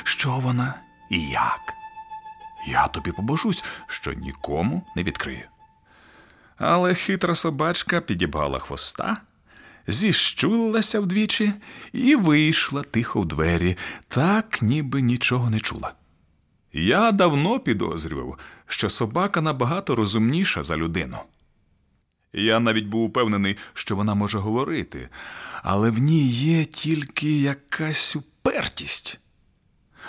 Що 0.05 0.31
вона 0.31 0.75
і 1.11 1.29
як? 1.29 1.78
Я 2.71 2.89
тобі 2.89 3.13
побожусь, 3.13 3.65
що 3.87 4.13
нікому 4.13 4.87
не 4.97 5.03
відкрию. 5.03 5.45
Але 6.57 6.95
хитра 6.95 7.35
собачка 7.35 8.01
підібгала 8.01 8.59
хвоста, 8.59 9.17
зіщулилася 9.87 11.01
вдвічі 11.01 11.53
і 11.93 12.17
вийшла 12.17 12.83
тихо 12.83 13.21
в 13.21 13.27
двері, 13.27 13.77
так 14.09 14.63
ніби 14.63 15.03
нічого 15.03 15.51
не 15.51 15.61
чула. 15.61 15.93
Я 16.73 17.13
давно 17.13 17.61
підозрював, 17.61 18.39
що 18.67 18.91
собака 18.91 19.41
набагато 19.41 19.95
розумніша 19.95 20.63
за 20.63 20.77
людину. 20.77 21.19
Я 22.33 22.61
навіть 22.61 22.87
був 22.87 23.05
упевнений, 23.05 23.57
що 23.75 23.97
вона 23.97 24.15
може 24.15 24.39
говорити, 24.39 25.09
але 25.63 25.91
в 25.91 25.99
ній 25.99 26.29
є 26.29 26.65
тільки 26.65 27.41
якась 27.41 28.17
упертість. 28.17 29.21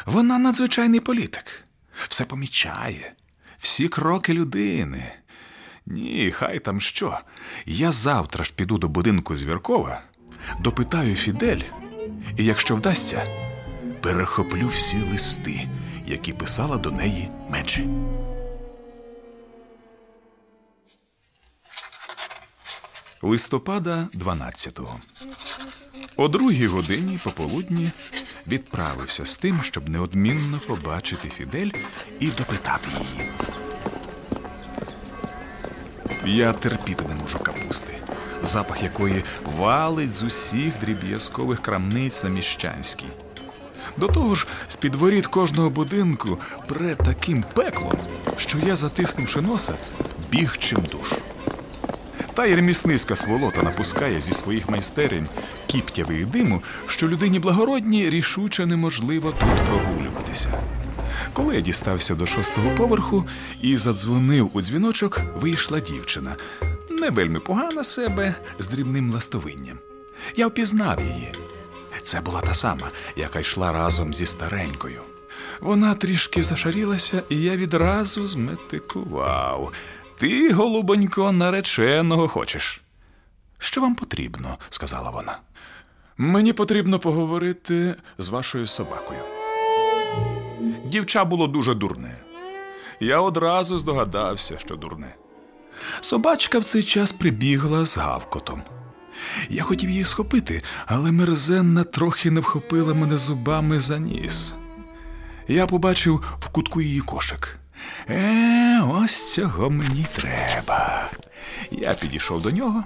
Вона 0.05 0.37
надзвичайний 0.37 0.99
політик, 0.99 1.65
все 2.07 2.25
помічає, 2.25 3.13
всі 3.57 3.87
кроки 3.87 4.33
людини. 4.33 5.11
Ні, 5.85 6.31
хай 6.35 6.59
там 6.59 6.81
що. 6.81 7.19
Я 7.65 7.91
завтра 7.91 8.43
ж 8.43 8.53
піду 8.55 8.77
до 8.77 8.87
будинку 8.87 9.35
Звіркова, 9.35 10.01
допитаю 10.59 11.15
Фідель, 11.15 11.61
і 12.37 12.45
якщо 12.45 12.75
вдасться, 12.75 13.27
перехоплю 14.01 14.67
всі 14.67 14.97
листи, 15.11 15.69
які 16.05 16.33
писала 16.33 16.77
до 16.77 16.91
неї 16.91 17.29
Меджі. 17.49 17.89
Листопада 23.21 24.07
12-го. 24.13 24.99
О 26.17 26.27
другій 26.27 26.67
годині 26.67 27.19
пополудні 27.23 27.89
відправився 28.47 29.25
з 29.25 29.35
тим, 29.37 29.59
щоб 29.63 29.89
неодмінно 29.89 30.59
побачити 30.67 31.29
Фідель 31.29 31.69
і 32.19 32.27
допитати 32.27 32.87
її. 32.99 33.29
Я 36.25 36.53
терпіти 36.53 37.03
не 37.09 37.15
можу 37.15 37.39
капусти, 37.39 37.93
запах 38.43 38.83
якої 38.83 39.23
валить 39.57 40.11
з 40.11 40.23
усіх 40.23 40.79
дріб'язкових 40.81 41.61
крамниць 41.61 42.23
на 42.23 42.29
міщанській. 42.29 43.07
До 43.97 44.07
того 44.07 44.35
ж, 44.35 44.47
з 44.67 44.75
під 44.75 44.95
воріт 44.95 45.27
кожного 45.27 45.69
будинку 45.69 46.37
пре 46.67 46.95
таким 46.95 47.43
пеклом, 47.53 47.97
що 48.37 48.57
я, 48.57 48.75
затиснувши 48.75 49.41
носа, 49.41 49.73
біг 50.31 50.57
чим 50.57 50.79
душ. 50.91 51.11
Та 52.39 52.45
й 52.45 52.55
ремісницька 52.55 53.15
сволота 53.15 53.63
напускає 53.63 54.21
зі 54.21 54.33
своїх 54.33 54.69
майстерень 54.69 55.27
кіптявих 55.67 56.25
диму, 56.25 56.63
що 56.87 57.07
людині 57.07 57.39
благородній 57.39 58.09
рішуче 58.09 58.65
неможливо 58.65 59.31
тут 59.31 59.49
прогулюватися. 59.69 60.63
Коли 61.33 61.55
я 61.55 61.61
дістався 61.61 62.15
до 62.15 62.25
шостого 62.25 62.69
поверху 62.77 63.25
і 63.61 63.77
задзвонив 63.77 64.49
у 64.53 64.61
дзвіночок, 64.61 65.21
вийшла 65.35 65.79
дівчина. 65.79 66.35
Не 66.89 67.09
вельми 67.09 67.39
погана 67.39 67.83
себе 67.83 68.35
з 68.59 68.67
дрібним 68.67 69.11
ластовинням. 69.11 69.77
Я 70.35 70.47
впізнав 70.47 70.99
її. 71.01 71.31
Це 72.03 72.21
була 72.21 72.41
та 72.41 72.53
сама, 72.53 72.91
яка 73.15 73.39
йшла 73.39 73.71
разом 73.71 74.13
зі 74.13 74.25
старенькою. 74.25 75.01
Вона 75.59 75.93
трішки 75.93 76.43
зашарілася, 76.43 77.23
і 77.29 77.41
я 77.41 77.55
відразу 77.55 78.27
зметикував. 78.27 79.73
Ти, 80.19 80.53
голубонько, 80.53 81.31
нареченого 81.31 82.27
хочеш. 82.27 82.81
Що 83.57 83.81
вам 83.81 83.95
потрібно? 83.95 84.57
сказала 84.69 85.09
вона. 85.09 85.39
Мені 86.17 86.53
потрібно 86.53 86.99
поговорити 86.99 87.95
з 88.17 88.29
вашою 88.29 88.67
собакою. 88.67 89.19
Дівча 90.85 91.25
було 91.25 91.47
дуже 91.47 91.73
дурне. 91.73 92.17
Я 92.99 93.19
одразу 93.19 93.79
здогадався, 93.79 94.57
що 94.57 94.75
дурне. 94.75 95.15
Собачка 96.01 96.59
в 96.59 96.65
цей 96.65 96.83
час 96.83 97.11
прибігла 97.11 97.85
з 97.85 97.97
гавкотом. 97.97 98.61
Я 99.49 99.63
хотів 99.63 99.89
її 99.89 100.03
схопити, 100.03 100.63
але 100.85 101.11
мерзенна 101.11 101.83
трохи 101.83 102.31
не 102.31 102.39
вхопила 102.39 102.93
мене 102.93 103.17
зубами 103.17 103.79
за 103.79 103.97
ніс. 103.99 104.55
я 105.47 105.67
побачив 105.67 106.23
в 106.39 106.49
кутку 106.49 106.81
її 106.81 106.99
кошик. 106.99 107.59
Е, 108.09 108.81
ось 108.81 109.33
цього 109.33 109.69
мені 109.69 110.05
треба. 110.15 111.09
Я 111.71 111.93
підійшов 111.93 112.41
до 112.41 112.51
нього, 112.51 112.83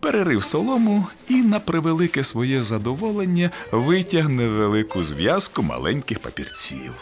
перерив 0.00 0.44
солому 0.44 1.06
і, 1.28 1.34
на 1.34 1.60
превелике 1.60 2.24
своє 2.24 2.62
задоволення, 2.62 3.50
витяг 3.72 4.28
невелику 4.28 5.02
зв'язку 5.02 5.62
маленьких 5.62 6.18
папірців. 6.18 6.92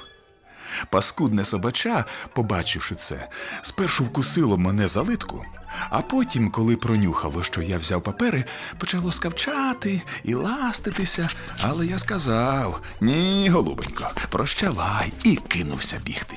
Паскудне 0.90 1.44
собача, 1.44 2.04
побачивши 2.32 2.94
це, 2.94 3.28
спершу 3.62 4.04
вкусило 4.04 4.58
мене 4.58 4.88
за 4.88 5.02
литку, 5.02 5.44
а 5.90 6.00
потім, 6.00 6.50
коли 6.50 6.76
пронюхало, 6.76 7.42
що 7.42 7.62
я 7.62 7.78
взяв 7.78 8.02
папери, 8.02 8.44
почало 8.78 9.12
скавчати 9.12 10.02
і 10.24 10.34
ластитися. 10.34 11.28
Але 11.60 11.86
я 11.86 11.98
сказав 11.98 12.80
ні, 13.00 13.48
голубенько, 13.50 14.10
прощавай, 14.30 15.12
і 15.24 15.36
кинувся 15.36 16.00
бігти. 16.04 16.36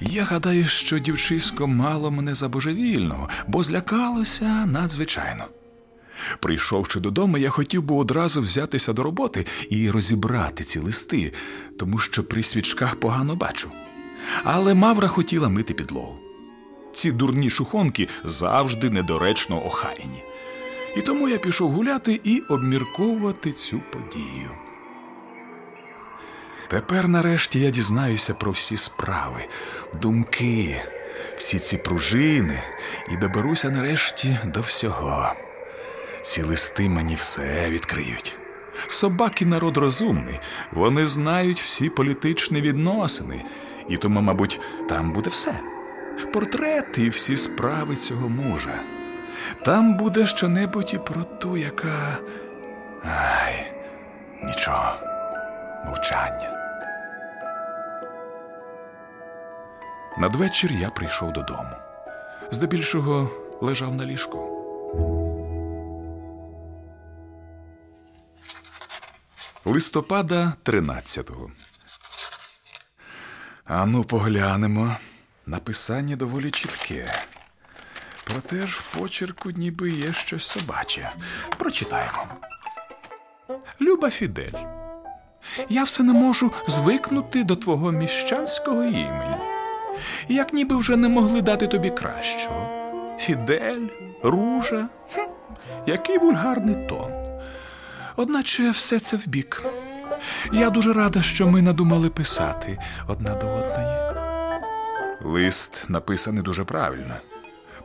Я 0.00 0.24
гадаю, 0.24 0.68
що 0.68 0.98
дівчисько 0.98 1.66
мало 1.66 2.10
мене 2.10 2.34
за 2.34 2.48
божевільного, 2.48 3.28
бо 3.46 3.62
злякалося 3.62 4.66
надзвичайно. 4.66 5.44
Прийшовши 6.40 7.00
додому, 7.00 7.38
я 7.38 7.50
хотів 7.50 7.82
би 7.82 7.94
одразу 7.94 8.40
взятися 8.40 8.92
до 8.92 9.02
роботи 9.02 9.46
і 9.70 9.90
розібрати 9.90 10.64
ці 10.64 10.78
листи, 10.78 11.32
тому 11.78 11.98
що 11.98 12.24
при 12.24 12.42
свічках 12.42 12.96
погано 12.96 13.36
бачу. 13.36 13.70
Але 14.44 14.74
Мавра 14.74 15.08
хотіла 15.08 15.48
мити 15.48 15.74
підлогу. 15.74 16.18
Ці 16.94 17.12
дурні 17.12 17.50
шухонки 17.50 18.08
завжди 18.24 18.90
недоречно 18.90 19.66
охаяні. 19.66 20.22
І 20.96 21.02
тому 21.02 21.28
я 21.28 21.38
пішов 21.38 21.70
гуляти 21.70 22.20
і 22.24 22.40
обмірковувати 22.40 23.52
цю 23.52 23.80
подію. 23.92 24.50
Тепер, 26.68 27.08
нарешті, 27.08 27.60
я 27.60 27.70
дізнаюся 27.70 28.34
про 28.34 28.50
всі 28.50 28.76
справи, 28.76 29.48
думки, 30.00 30.82
всі 31.36 31.58
ці 31.58 31.76
пружини 31.76 32.62
і 33.10 33.16
доберуся 33.16 33.70
нарешті 33.70 34.38
до 34.44 34.60
всього. 34.60 35.32
Ці 36.22 36.42
листи 36.42 36.88
мені 36.88 37.14
все 37.14 37.70
відкриють. 37.70 38.38
Собаки 38.88 39.46
народ 39.46 39.76
розумний, 39.76 40.40
вони 40.72 41.06
знають 41.06 41.60
всі 41.60 41.88
політичні 41.88 42.60
відносини, 42.60 43.44
і 43.88 43.96
тому, 43.96 44.20
мабуть, 44.20 44.60
там 44.88 45.12
буде 45.12 45.30
все. 45.30 45.54
Портрети 46.32 47.02
і 47.02 47.08
всі 47.08 47.36
справи 47.36 47.96
цього 47.96 48.28
мужа. 48.28 48.80
Там 49.64 49.96
буде 49.96 50.26
щонебудь 50.26 50.94
і 50.94 50.98
про 50.98 51.24
ту, 51.24 51.56
яка. 51.56 52.18
Ай, 53.04 53.72
нічого, 54.42 54.92
мовчання. 55.86 56.55
Надвечір 60.18 60.72
я 60.72 60.90
прийшов 60.90 61.32
додому. 61.32 61.70
Здебільшого 62.50 63.30
лежав 63.60 63.94
на 63.94 64.04
ліжку. 64.06 64.52
Листопада 69.64 70.52
13-го. 70.64 71.50
Ану, 73.64 74.04
поглянемо. 74.04 74.96
Написання 75.46 76.16
доволі 76.16 76.50
чітке. 76.50 77.12
Проте 78.24 78.66
ж 78.66 78.80
в 78.80 78.98
почерку 78.98 79.50
ніби 79.50 79.90
є 79.90 80.12
щось 80.12 80.46
собаче. 80.46 81.12
Прочитаємо. 81.58 82.26
Люба 83.80 84.10
Фідель. 84.10 84.52
Я 85.68 85.84
все 85.84 86.02
не 86.02 86.12
можу 86.12 86.52
звикнути 86.68 87.44
до 87.44 87.56
твого 87.56 87.92
міщанського 87.92 88.84
імені. 88.84 89.55
Як 90.28 90.52
ніби 90.52 90.76
вже 90.76 90.96
не 90.96 91.08
могли 91.08 91.42
дати 91.42 91.66
тобі 91.66 91.90
кращого. 91.90 92.68
Фідель, 93.18 93.86
ружа. 94.22 94.88
Який 95.86 96.18
вульгарний 96.18 96.88
тон. 96.88 97.12
Одначе 98.16 98.70
все 98.70 98.98
це 98.98 99.16
вбік. 99.16 99.66
Я 100.52 100.70
дуже 100.70 100.92
рада, 100.92 101.22
що 101.22 101.46
ми 101.46 101.62
надумали 101.62 102.10
писати 102.10 102.78
одна 103.08 103.34
до 103.34 103.46
одної. 103.46 103.96
Лист 105.20 105.84
написаний 105.88 106.42
дуже 106.42 106.64
правильно. 106.64 107.14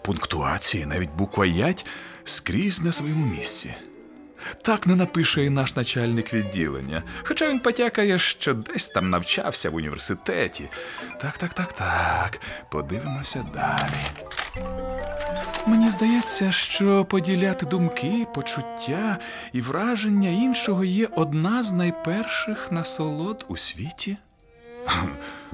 Пунктуації, 0.02 0.86
навіть 0.86 1.12
буква 1.17 1.45
ять 1.45 1.86
скрізь 2.24 2.82
на 2.82 2.91
своєму 2.91 3.26
місці. 3.26 3.74
Так 4.62 4.88
не 4.88 4.95
напише 4.95 5.45
і 5.45 5.49
наш 5.49 5.75
начальник 5.75 6.34
відділення, 6.34 7.04
хоча 7.23 7.49
він 7.49 7.60
потякає, 7.60 8.19
що 8.19 8.54
десь 8.54 8.89
там 8.89 9.10
навчався 9.10 9.69
в 9.69 9.75
університеті. 9.75 10.69
Так, 11.21 11.38
так, 11.38 11.54
так, 11.54 11.73
так. 11.73 12.39
Подивимося 12.69 13.45
далі. 13.54 14.32
Мені 15.67 15.89
здається, 15.89 16.51
що 16.51 17.06
поділяти 17.06 17.65
думки, 17.65 18.27
почуття 18.36 19.17
і 19.54 19.62
враження 19.62 20.30
іншого 20.30 20.84
є 20.84 21.08
одна 21.15 21.63
з 21.63 21.71
найперших 21.71 22.71
насолод 22.71 23.45
у 23.47 23.58
світі. 23.58 24.17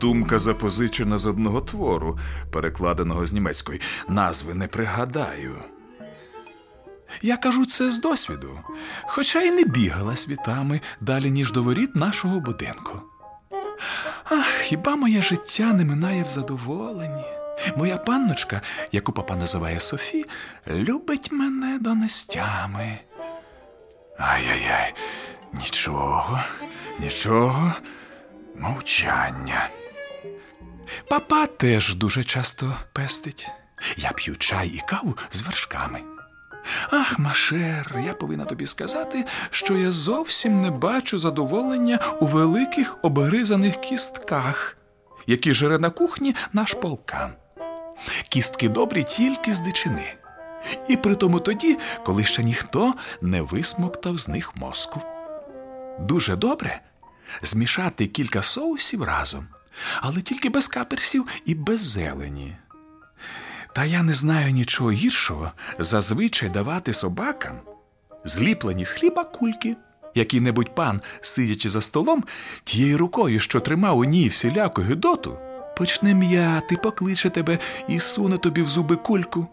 Думка 0.00 0.38
запозичена 0.38 1.18
з 1.18 1.26
одного 1.26 1.60
твору, 1.60 2.18
перекладеного 2.52 3.26
з 3.26 3.32
німецької. 3.32 3.80
Назви 4.08 4.54
не 4.54 4.66
пригадаю. 4.66 5.64
Я 7.22 7.36
кажу 7.36 7.66
це 7.66 7.90
з 7.90 8.00
досвіду, 8.00 8.60
хоча 9.06 9.42
й 9.42 9.50
не 9.50 9.64
бігала 9.64 10.16
світами 10.16 10.80
далі, 11.00 11.30
ніж 11.30 11.52
до 11.52 11.62
воріт 11.62 11.96
нашого 11.96 12.40
будинку. 12.40 13.02
Ах, 14.24 14.58
хіба 14.60 14.96
моє 14.96 15.22
життя 15.22 15.72
не 15.72 15.84
минає 15.84 16.22
в 16.22 16.28
задоволенні? 16.28 17.24
Моя 17.76 17.96
панночка, 17.96 18.60
яку 18.92 19.12
папа 19.12 19.36
називає 19.36 19.80
Софі, 19.80 20.24
любить 20.66 21.32
мене 21.32 21.78
донестями. 21.78 22.98
Ай-яй-яй, 24.18 24.94
нічого, 25.52 26.40
нічого, 27.00 27.72
мовчання. 28.58 29.68
Папа 31.08 31.46
теж 31.46 31.94
дуже 31.94 32.24
часто 32.24 32.76
пестить. 32.92 33.48
Я 33.96 34.12
п'ю 34.12 34.36
чай 34.36 34.68
і 34.68 34.82
каву 34.88 35.18
з 35.32 35.42
вершками. 35.42 36.15
Ах, 36.90 37.18
Машер, 37.18 38.00
я 38.06 38.14
повинна 38.14 38.44
тобі 38.44 38.66
сказати, 38.66 39.24
що 39.50 39.76
я 39.76 39.92
зовсім 39.92 40.60
не 40.60 40.70
бачу 40.70 41.18
задоволення 41.18 41.98
у 42.20 42.26
великих 42.26 42.98
обгризаних 43.02 43.76
кістках, 43.76 44.76
які 45.26 45.54
жере 45.54 45.78
на 45.78 45.90
кухні 45.90 46.34
наш 46.52 46.74
полкан. 46.74 47.32
Кістки 48.28 48.68
добрі 48.68 49.04
тільки 49.04 49.52
з 49.52 49.60
дичини. 49.60 50.14
І 50.88 50.96
при 50.96 51.14
тому 51.14 51.40
тоді, 51.40 51.78
коли 52.04 52.24
ще 52.24 52.42
ніхто 52.42 52.94
не 53.20 53.42
висмоктав 53.42 54.18
з 54.18 54.28
них 54.28 54.56
мозку. 54.56 55.00
Дуже 56.00 56.36
добре 56.36 56.80
змішати 57.42 58.06
кілька 58.06 58.42
соусів 58.42 59.02
разом, 59.02 59.46
але 60.00 60.22
тільки 60.22 60.48
без 60.48 60.68
каперсів 60.68 61.26
і 61.44 61.54
без 61.54 61.80
зелені. 61.80 62.56
Та 63.76 63.84
я 63.84 64.02
не 64.02 64.14
знаю 64.14 64.50
нічого 64.50 64.90
гіршого 64.90 65.52
зазвичай 65.78 66.48
давати 66.48 66.92
собакам 66.92 67.60
зліплені 68.24 68.84
з 68.84 68.90
хліба 68.90 69.24
кульки. 69.24 69.76
Який-небудь 70.14 70.74
пан, 70.74 71.00
сидячи 71.20 71.70
за 71.70 71.80
столом, 71.80 72.24
тією 72.64 72.98
рукою, 72.98 73.40
що 73.40 73.60
тримав 73.60 73.98
у 73.98 74.04
ній 74.04 74.28
всіляку 74.28 74.82
гидоту, 74.82 75.38
почне 75.76 76.14
м'яти, 76.14 76.76
покличе 76.76 77.30
тебе 77.30 77.58
і 77.88 77.98
суне 77.98 78.38
тобі 78.38 78.62
в 78.62 78.68
зуби 78.68 78.96
кульку. 78.96 79.46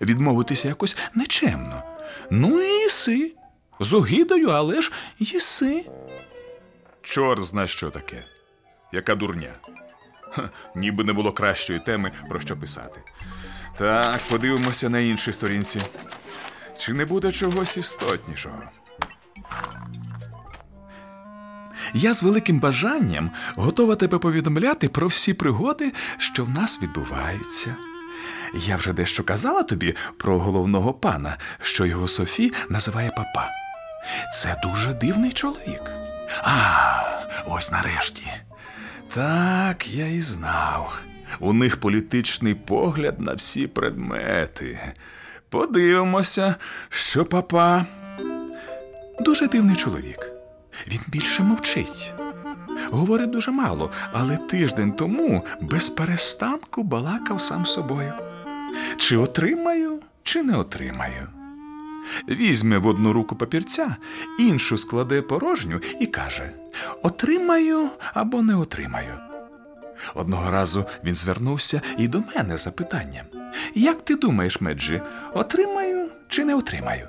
Відмовитися 0.00 0.68
якось 0.68 0.96
нечемно. 1.14 1.82
Ну 2.30 2.60
і 2.60 2.82
їси. 2.82 3.34
З 3.80 3.92
огидою, 3.92 4.48
але 4.48 4.82
ж 4.82 4.92
їси. 5.18 5.84
Чор 7.02 7.42
зна, 7.42 7.66
що 7.66 7.90
таке. 7.90 8.24
Яка 8.92 9.14
дурня. 9.14 9.54
Ха, 10.30 10.50
ніби 10.74 11.04
не 11.04 11.12
було 11.12 11.32
кращої 11.32 11.80
теми, 11.80 12.12
про 12.28 12.40
що 12.40 12.56
писати. 12.56 13.00
Так, 13.78 14.20
подивимося 14.30 14.88
на 14.88 14.98
іншій 14.98 15.32
сторінці. 15.32 15.80
Чи 16.78 16.92
не 16.92 17.04
буде 17.04 17.32
чогось 17.32 17.76
істотнішого? 17.76 18.62
Я 21.94 22.14
з 22.14 22.22
великим 22.22 22.60
бажанням 22.60 23.30
готова 23.56 23.96
тебе 23.96 24.18
повідомляти 24.18 24.88
про 24.88 25.06
всі 25.06 25.34
пригоди, 25.34 25.92
що 26.18 26.44
в 26.44 26.48
нас 26.48 26.82
відбуваються. 26.82 27.76
Я 28.54 28.76
вже 28.76 28.92
дещо 28.92 29.24
казала 29.24 29.62
тобі 29.62 29.94
про 30.18 30.38
головного 30.38 30.94
пана, 30.94 31.36
що 31.60 31.86
його 31.86 32.08
Софі 32.08 32.52
називає 32.68 33.10
папа. 33.10 33.48
Це 34.34 34.60
дуже 34.62 34.92
дивний 34.92 35.32
чоловік. 35.32 35.82
А, 36.42 37.02
ось 37.46 37.70
нарешті. 37.70 38.26
Так, 39.14 39.88
я 39.88 40.06
і 40.06 40.20
знав. 40.20 40.98
У 41.40 41.52
них 41.52 41.76
політичний 41.76 42.54
погляд 42.54 43.20
на 43.20 43.34
всі 43.34 43.66
предмети. 43.66 44.78
Подивимося, 45.48 46.54
що 46.88 47.24
папа. 47.24 47.86
Дуже 49.20 49.48
дивний 49.48 49.76
чоловік. 49.76 50.32
Він 50.88 51.00
більше 51.08 51.42
мовчить. 51.42 52.12
Говорить 52.90 53.30
дуже 53.30 53.50
мало, 53.50 53.90
але 54.12 54.36
тиждень 54.36 54.92
тому 54.92 55.44
без 55.60 55.88
перестанку 55.88 56.82
балакав 56.82 57.40
сам 57.40 57.66
собою. 57.66 58.12
Чи 58.96 59.16
отримаю, 59.16 60.00
чи 60.22 60.42
не 60.42 60.56
отримаю. 60.56 61.28
Візьме 62.28 62.78
в 62.78 62.86
одну 62.86 63.12
руку 63.12 63.36
папірця, 63.36 63.96
іншу 64.38 64.78
складе 64.78 65.22
порожню 65.22 65.80
і 66.00 66.06
каже: 66.06 66.50
Отримаю 67.02 67.88
або 68.14 68.42
не 68.42 68.54
отримаю. 68.54 69.31
Одного 70.14 70.50
разу 70.50 70.84
він 71.04 71.16
звернувся 71.16 71.80
і 71.98 72.08
до 72.08 72.20
мене 72.20 72.58
запитанням: 72.58 73.26
Як 73.74 74.04
ти 74.04 74.16
думаєш, 74.16 74.60
Меджі, 74.60 75.02
отримаю 75.34 76.10
чи 76.28 76.44
не 76.44 76.54
отримаю? 76.54 77.08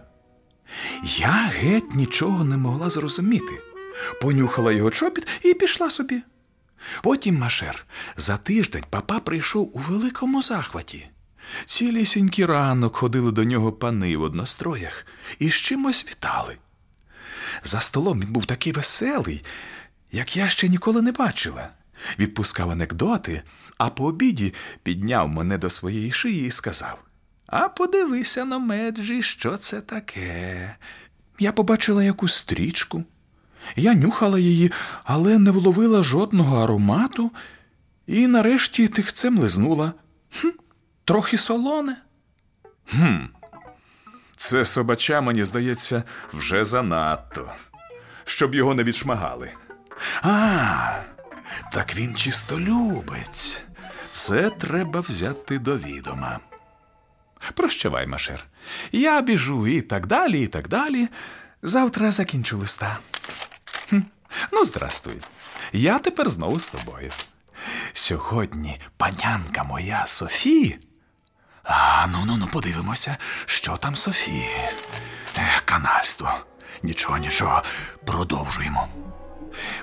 Я 1.04 1.32
геть 1.32 1.96
нічого 1.96 2.44
не 2.44 2.58
могла 2.58 2.90
зрозуміти. 2.90 3.62
Понюхала 4.22 4.72
його 4.72 4.92
чобіт 4.92 5.28
і 5.44 5.54
пішла 5.54 5.90
собі. 5.90 6.22
Потім 7.02 7.38
Машер 7.38 7.86
за 8.18 8.38
тиждень 8.38 8.84
папа 8.90 9.20
прийшов 9.20 9.72
у 9.74 9.80
великому 9.80 10.42
захваті. 10.42 11.10
Цілісінький 11.66 12.46
ранок 12.46 12.96
ходили 12.96 13.32
до 13.32 13.44
нього 13.44 13.72
пани 13.72 14.18
в 14.18 14.22
одностроях 14.22 15.06
і 15.40 15.52
з 15.52 15.54
чимось 15.54 16.06
вітали. 16.10 16.58
За 17.64 17.80
столом 17.80 18.22
він 18.22 18.34
був 18.34 18.46
такий 18.46 18.74
веселий, 18.74 19.44
як 20.12 20.38
я 20.38 20.50
ще 20.50 20.68
ніколи 20.68 21.02
не 21.02 21.12
бачила. 21.12 21.70
Відпускав 22.20 22.72
анекдоти, 22.72 23.42
а 23.78 23.90
по 23.90 24.06
обіді 24.06 24.54
підняв 24.84 25.30
мене 25.30 25.58
до 25.58 25.70
своєї 25.70 26.12
шиї 26.12 26.48
і 26.48 26.52
сказав: 26.52 27.00
А 27.48 27.70
подивися 27.70 28.46
на 28.46 28.60
меджі, 28.60 29.22
що 29.22 29.58
це 29.58 29.82
таке. 29.82 30.76
Я 31.40 31.52
побачила 31.52 32.04
якусь 32.04 32.36
стрічку. 32.36 33.04
Я 33.76 33.94
нюхала 33.94 34.40
її, 34.40 34.72
але 35.04 35.38
не 35.38 35.52
вловила 35.52 36.04
жодного 36.04 36.64
аромату, 36.64 37.32
і 38.08 38.28
нарешті 38.28 38.88
тихцем 38.88 39.38
лизнула. 39.40 39.94
Хм, 40.42 40.48
Трохи 41.06 41.38
солоне. 41.38 41.98
Хм. 42.86 43.18
Це 44.38 44.66
собача, 44.66 45.22
мені 45.22 45.46
здається, 45.46 46.04
вже 46.34 46.64
занадто, 46.64 47.52
щоб 48.26 48.56
його 48.56 48.74
не 48.74 48.84
відшмагали. 48.84 49.50
А, 50.22 51.02
так 51.72 51.96
він 51.96 52.16
чистолюбець. 52.16 53.62
Це 54.12 54.50
треба 54.50 55.00
взяти 55.00 55.60
до 55.60 55.78
відома. 55.78 56.40
Прощавай, 57.54 58.08
Машер. 58.08 58.46
Я 58.92 59.22
біжу 59.22 59.68
і 59.68 59.82
так 59.82 60.08
далі, 60.08 60.42
і 60.42 60.48
так 60.48 60.68
далі. 60.68 61.08
Завтра 61.62 62.12
закінчу 62.12 62.58
листа. 62.58 62.98
Хм. 63.90 64.00
Ну, 64.52 64.66
здрастуй. 64.66 65.18
Я 65.74 66.00
тепер 66.00 66.30
знову 66.30 66.60
з 66.60 66.68
тобою. 66.68 67.12
Сьогодні 67.94 68.80
панянка 68.98 69.64
моя 69.64 70.06
Софі. 70.06 70.80
А 71.64 72.08
ну 72.08 72.24
ну 72.26 72.38
ну 72.38 72.48
подивимося, 72.48 73.18
що 73.46 73.78
там 73.78 73.96
Софі. 73.96 74.46
Ех, 75.38 75.62
канальство. 75.66 76.34
Нічого, 76.84 77.18
нічого, 77.18 77.64
продовжуємо. 78.06 78.88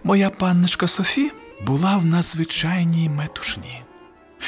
Моя 0.04 0.30
панночка 0.30 0.88
Софі 0.88 1.33
була 1.66 1.96
в 1.96 2.07
надзвичайній 2.07 3.09
метушні. 3.09 3.83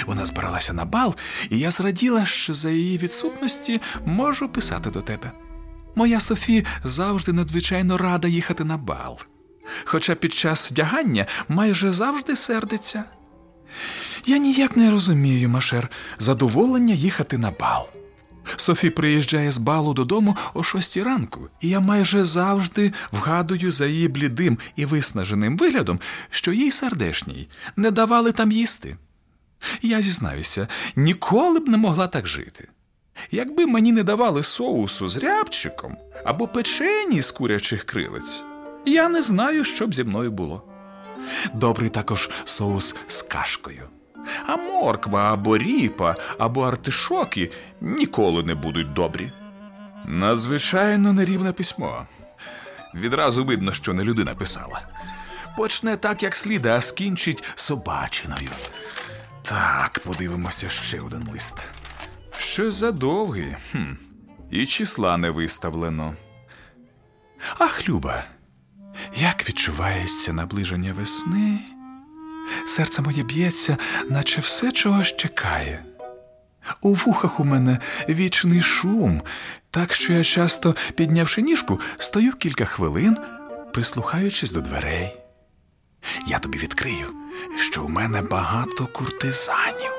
Вона 0.07 0.27
збиралася 0.27 0.73
на 0.73 0.85
бал, 0.85 1.15
і 1.51 1.59
я 1.59 1.71
зраділа, 1.71 2.27
що 2.27 2.55
за 2.55 2.71
її 2.71 2.99
відсутності 2.99 3.81
можу 4.05 4.49
писати 4.49 4.91
до 4.91 5.01
тебе. 5.01 5.33
Моя 5.95 6.21
Софі 6.21 6.67
завжди 6.85 7.33
надзвичайно 7.33 7.99
рада 7.99 8.29
їхати 8.29 8.65
на 8.65 8.77
бал, 8.77 9.19
хоча 9.85 10.15
під 10.15 10.35
час 10.35 10.71
вдягання 10.71 11.27
майже 11.49 11.93
завжди 11.93 12.37
сердиться. 12.37 13.05
Я 14.27 14.39
ніяк 14.39 14.77
не 14.77 14.91
розумію, 14.91 15.49
Машер, 15.49 15.91
задоволення 16.19 16.95
їхати 16.95 17.39
на 17.39 17.51
бал. 17.51 17.89
Софі 18.57 18.91
приїжджає 18.91 19.53
з 19.53 19.59
балу 19.59 19.95
додому 19.95 20.37
о 20.55 20.63
шостій 20.63 21.03
ранку, 21.03 21.49
і 21.61 21.69
я 21.69 21.81
майже 21.81 22.25
завжди 22.25 22.93
вгадую 23.13 23.73
за 23.73 23.87
її 23.87 24.09
блідим 24.09 24.59
і 24.77 24.87
виснаженим 24.87 25.57
виглядом, 25.57 26.01
що 26.31 26.53
їй 26.53 26.71
сердешній 26.71 27.49
не 27.77 27.91
давали 27.91 28.33
там 28.33 28.53
їсти. 28.53 28.97
Я 29.83 30.03
зізнаюся, 30.03 30.69
ніколи 30.97 31.61
б 31.61 31.69
не 31.69 31.77
могла 31.77 32.09
так 32.09 32.27
жити. 32.27 32.69
Якби 33.31 33.67
мені 33.67 33.93
не 33.93 34.03
давали 34.03 34.43
соусу 34.43 35.09
з 35.09 35.17
рябчиком 35.17 35.97
або 36.25 36.49
печені 36.49 37.23
з 37.23 37.31
курячих 37.31 37.85
крилиць, 37.85 38.43
я 38.87 39.09
не 39.09 39.23
знаю, 39.23 39.65
що 39.65 39.87
б 39.87 39.95
зі 39.95 40.05
мною 40.05 40.31
було. 40.31 40.63
Добрий 41.55 41.91
також 41.91 42.31
соус 42.45 42.95
з 43.07 43.23
кашкою. 43.23 43.89
А 44.47 44.57
морква 44.57 45.33
або 45.33 45.59
ріпа, 45.59 46.15
або 46.39 46.63
артишоки 46.63 47.51
ніколи 47.81 48.43
не 48.43 48.55
будуть 48.55 48.93
добрі. 48.93 49.33
Надзвичайно 50.05 51.13
нерівне 51.13 51.53
письмо. 51.53 52.07
Відразу 52.95 53.45
видно, 53.45 53.73
що 53.73 53.95
не 53.95 54.05
людина 54.05 54.35
писала. 54.35 54.81
Почне 55.57 55.97
так, 55.97 56.23
як 56.23 56.35
слід, 56.37 56.67
а 56.67 56.81
скінчить 56.81 57.45
собачиною. 57.55 58.49
Так, 59.43 60.01
подивимося 60.05 60.69
ще 60.69 61.01
один 61.01 61.29
лист. 61.33 61.59
Щось 62.39 62.75
задовгий, 62.75 63.57
хм. 63.73 63.93
і 64.51 64.67
числа 64.67 65.17
не 65.17 65.31
виставлено. 65.31 66.15
Ах, 67.59 67.89
Люба, 67.89 68.25
як 69.17 69.49
відчувається 69.49 70.33
наближення 70.33 70.93
весни? 70.93 71.59
Серце 72.67 73.03
моє 73.03 73.23
б'ється, 73.23 73.77
наче 74.09 74.41
все 74.41 74.73
чогось 74.73 75.17
чекає. 75.17 75.85
У 76.81 76.95
вухах 76.95 77.41
у 77.41 77.45
мене 77.45 77.79
вічний 78.09 78.61
шум, 78.61 79.23
так 79.71 79.95
що 79.95 80.13
я 80.13 80.25
часто, 80.25 80.77
піднявши 80.95 81.43
ніжку, 81.43 81.81
стою 81.99 82.33
кілька 82.33 82.65
хвилин, 82.65 83.17
прислухаючись 83.73 84.53
до 84.53 84.61
дверей. 84.61 85.17
Я 86.27 86.39
тобі 86.39 86.59
відкрию, 86.59 87.07
що 87.57 87.85
у 87.85 87.89
мене 87.89 88.23
багато 88.23 88.87
куртизанів. 88.87 89.93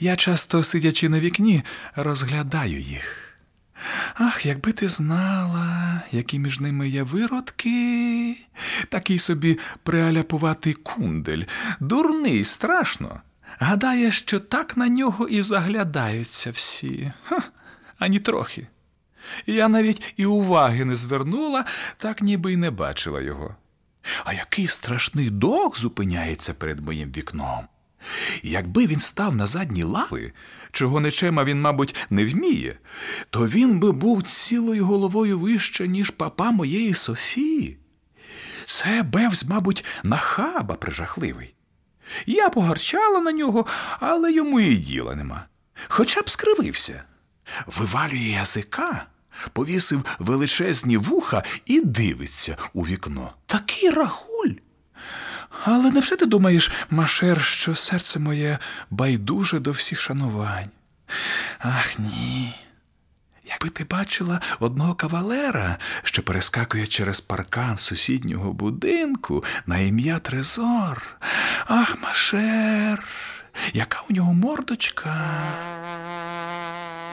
Я 0.00 0.16
часто, 0.16 0.62
сидячи 0.62 1.08
на 1.08 1.20
вікні, 1.20 1.62
розглядаю 1.96 2.80
їх. 2.80 3.25
Ах, 4.14 4.46
якби 4.46 4.72
ти 4.72 4.88
знала, 4.88 6.00
які 6.12 6.38
між 6.38 6.60
ними 6.60 6.88
є 6.88 7.02
виродки, 7.02 8.36
такий 8.88 9.18
собі 9.18 9.58
приаляпуватий 9.82 10.74
кундель, 10.74 11.42
дурний, 11.80 12.44
страшно. 12.44 13.20
Гадає, 13.58 14.12
що 14.12 14.40
так 14.40 14.76
на 14.76 14.88
нього 14.88 15.28
і 15.28 15.42
заглядаються 15.42 16.50
всі, 16.50 17.12
Ха, 17.24 17.42
ані 17.98 18.20
трохи. 18.20 18.66
Я 19.46 19.68
навіть 19.68 20.14
і 20.16 20.26
уваги 20.26 20.84
не 20.84 20.96
звернула, 20.96 21.64
так 21.96 22.22
ніби 22.22 22.52
й 22.52 22.56
не 22.56 22.70
бачила 22.70 23.20
його. 23.20 23.56
А 24.24 24.32
який 24.32 24.66
страшний 24.66 25.30
дог 25.30 25.78
зупиняється 25.78 26.54
перед 26.54 26.80
моїм 26.80 27.12
вікном. 27.12 27.66
Якби 28.42 28.86
він 28.86 29.00
став 29.00 29.36
на 29.36 29.46
задні 29.46 29.82
лави, 29.82 30.32
чого 30.72 31.00
нечема 31.00 31.44
він, 31.44 31.60
мабуть, 31.60 31.96
не 32.10 32.26
вміє, 32.26 32.78
то 33.30 33.46
він 33.46 33.78
би 33.78 33.92
був 33.92 34.22
цілою 34.22 34.86
головою 34.86 35.38
вище, 35.38 35.88
ніж 35.88 36.10
папа 36.10 36.50
моєї 36.50 36.94
Софії. 36.94 37.78
Це 38.64 39.02
Бевс, 39.02 39.44
мабуть, 39.44 39.84
нахаба 40.04 40.74
прижахливий. 40.74 41.54
Я 42.26 42.48
погарчала 42.48 43.20
на 43.20 43.32
нього, 43.32 43.66
але 44.00 44.32
йому 44.32 44.60
і 44.60 44.76
діла 44.76 45.14
нема. 45.14 45.44
Хоча 45.88 46.22
б 46.22 46.30
скривився. 46.30 47.02
Вивалює 47.66 48.18
язика, 48.18 49.06
повісив 49.52 50.04
величезні 50.18 50.96
вуха 50.96 51.42
і 51.66 51.80
дивиться 51.80 52.56
у 52.72 52.82
вікно. 52.82 53.32
Такий 53.46 53.90
рагуль. 53.90 54.25
Але 55.64 55.90
невже 55.90 56.16
ти 56.16 56.26
думаєш, 56.26 56.70
Машер, 56.90 57.42
що 57.44 57.74
серце 57.74 58.18
моє 58.18 58.58
байдуже 58.90 59.58
до 59.58 59.70
всіх 59.70 60.00
шанувань? 60.00 60.70
Ах 61.58 61.98
ні. 61.98 62.54
Якби 63.44 63.68
ти 63.68 63.84
бачила 63.84 64.40
одного 64.60 64.94
кавалера, 64.94 65.78
що 66.02 66.22
перескакує 66.22 66.86
через 66.86 67.20
паркан 67.20 67.78
сусіднього 67.78 68.52
будинку 68.52 69.44
на 69.66 69.78
ім'я 69.78 70.18
Трезор. 70.18 71.06
Ах, 71.66 71.96
Машер, 72.02 73.04
яка 73.72 74.02
у 74.10 74.12
нього 74.12 74.34
мордочка? 74.34 75.14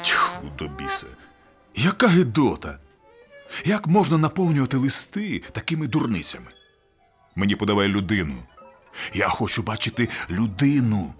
Тьху, 0.03 0.51
до 0.57 0.67
біса, 0.67 1.07
яка 1.75 2.07
гидота! 2.07 2.77
Як 3.65 3.87
можна 3.87 4.17
наповнювати 4.17 4.77
листи 4.77 5.39
такими 5.51 5.87
дурницями? 5.87 6.47
Мені 7.35 7.55
подавай 7.55 7.87
людину. 7.87 8.35
Я 9.13 9.27
хочу 9.27 9.63
бачити 9.63 10.09
людину. 10.29 11.13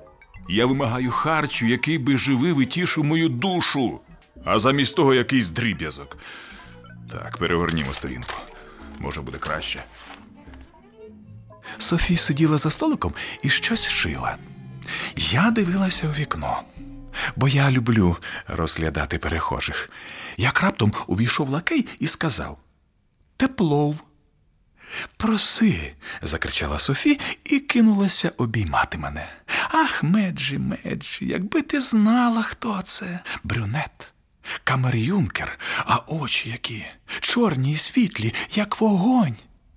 Я 0.50 0.66
вимагаю 0.66 1.12
харчу, 1.12 1.66
який 1.66 1.98
би 1.98 2.18
живив 2.18 2.62
і 2.62 2.66
тішив 2.66 3.04
мою 3.04 3.30
душу, 3.30 4.00
а 4.46 4.60
замість 4.60 4.96
того 4.96 5.14
якийсь 5.14 5.50
дріб'язок. 5.50 6.18
Так, 7.12 7.38
перегорнімо 7.38 7.94
сторінку. 7.94 8.36
Може, 9.00 9.22
буде 9.22 9.38
краще. 9.38 9.84
Софі 11.78 12.18
сиділа 12.18 12.58
за 12.58 12.70
столиком 12.70 13.14
і 13.42 13.50
щось 13.50 13.88
шила. 13.88 14.38
Я 15.18 15.52
дивилася 15.52 16.08
у 16.08 16.12
вікно, 16.12 16.62
бо 17.36 17.48
я 17.48 17.72
люблю 17.72 18.18
розглядати 18.48 19.18
перехожих. 19.18 19.90
Як 20.38 20.62
раптом 20.62 20.94
увійшов 21.08 21.50
лакей 21.50 21.88
і 22.00 22.08
сказав 22.08 22.58
Теплов. 23.38 24.13
Проси, 25.18 25.94
закричала 26.22 26.80
Софі 26.80 27.20
і 27.44 27.60
кинулася 27.60 28.32
обіймати 28.38 28.98
мене. 28.98 29.28
Ах, 29.70 30.04
Меджі, 30.04 30.58
Меджі, 30.58 31.26
якби 31.26 31.62
ти 31.62 31.82
знала, 31.82 32.42
хто 32.42 32.82
це. 32.82 33.20
Брюнет, 33.44 34.14
камер-юнкер, 34.64 35.60
а 35.78 35.98
очі 36.08 36.50
які 36.50 36.86
чорні 37.20 37.72
й 37.72 37.78
світлі, 37.78 38.34
як 38.54 38.82
вогонь. 38.82 39.36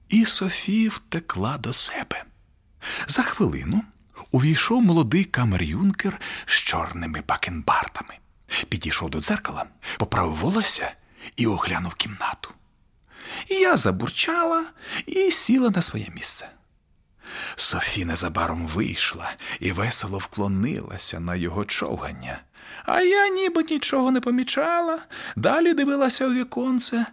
І 0.08 0.24
Софі 0.24 0.88
втекла 0.88 1.58
до 1.58 1.72
себе. 1.72 2.24
За 3.06 3.22
хвилину 3.22 3.82
увійшов 4.30 4.82
молодий 4.82 5.24
камер-юнкер 5.24 6.12
з 6.46 6.52
чорними 6.52 7.22
бакенбардами. 7.28 8.14
Підійшов 8.68 9.10
до 9.10 9.20
дзеркала, 9.20 9.66
поправив 9.98 10.34
волосся 10.34 10.92
і 11.36 11.46
оглянув 11.46 11.94
кімнату. 11.94 12.50
Я 13.48 13.76
забурчала 13.76 14.64
і 15.06 15.30
сіла 15.30 15.70
на 15.70 15.82
своє 15.82 16.08
місце. 16.14 16.48
Софі 17.56 18.04
незабаром 18.04 18.66
вийшла 18.66 19.30
і 19.60 19.72
весело 19.72 20.18
вклонилася 20.18 21.20
на 21.20 21.34
його 21.34 21.64
човгання. 21.64 22.38
А 22.84 23.00
я 23.00 23.28
ніби 23.28 23.62
нічого 23.62 24.10
не 24.10 24.20
помічала, 24.20 24.98
далі 25.36 25.74
дивилася 25.74 26.26
у 26.26 26.32
віконце, 26.32 27.06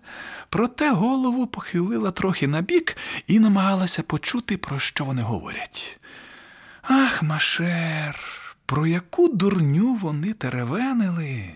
проте 0.49 0.89
голову 0.89 1.47
похилила 1.47 2.11
трохи 2.11 2.47
набік 2.47 2.97
і 3.27 3.39
намагалася 3.39 4.03
почути, 4.03 4.57
про 4.57 4.79
що 4.79 5.05
вони 5.05 5.21
говорять. 5.21 5.99
Ах, 6.81 7.23
Машер, 7.23 8.19
про 8.65 8.87
яку 8.87 9.27
дурню 9.27 9.95
вони 9.95 10.33
теревенили. 10.33 11.53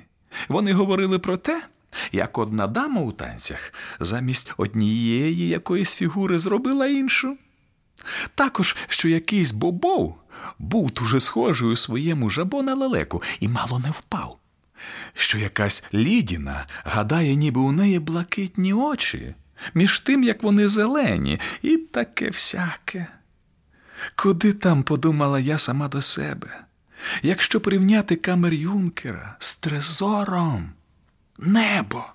Вони 0.47 0.73
говорили 0.73 1.19
про 1.19 1.37
те, 1.37 1.61
як 2.11 2.37
одна 2.37 2.67
дама 2.67 3.01
у 3.01 3.11
танцях 3.11 3.73
замість 3.99 4.51
однієї 4.57 5.47
якоїсь 5.47 5.93
фігури 5.93 6.39
зробила 6.39 6.87
іншу. 6.87 7.37
Також, 8.35 8.75
що 8.87 9.09
якийсь 9.09 9.51
бобов 9.51 10.15
був 10.59 10.91
дуже 10.91 11.19
схожий 11.19 11.69
у 11.69 11.75
своєму 11.75 12.29
жабо 12.29 12.63
на 12.63 12.75
лелеку 12.75 13.23
і 13.39 13.47
мало 13.47 13.79
не 13.79 13.89
впав. 13.89 14.39
Що 15.13 15.37
якась 15.37 15.83
Лідіна 15.93 16.65
гадає, 16.83 17.35
ніби 17.35 17.61
у 17.61 17.71
неї 17.71 17.99
блакитні 17.99 18.73
очі, 18.73 19.35
між 19.73 19.99
тим, 19.99 20.23
як 20.23 20.43
вони 20.43 20.67
зелені, 20.67 21.39
і 21.61 21.77
таке 21.77 22.27
всяке. 22.27 23.07
Куди 24.15 24.53
там 24.53 24.83
подумала 24.83 25.39
я 25.39 25.57
сама 25.57 25.87
до 25.87 26.01
себе? 26.01 26.63
Якщо 27.21 27.61
порівняти 27.61 28.15
камер 28.15 28.53
Юнкера 28.53 29.35
з 29.39 29.55
трезором, 29.55 30.69
небо, 31.37 32.05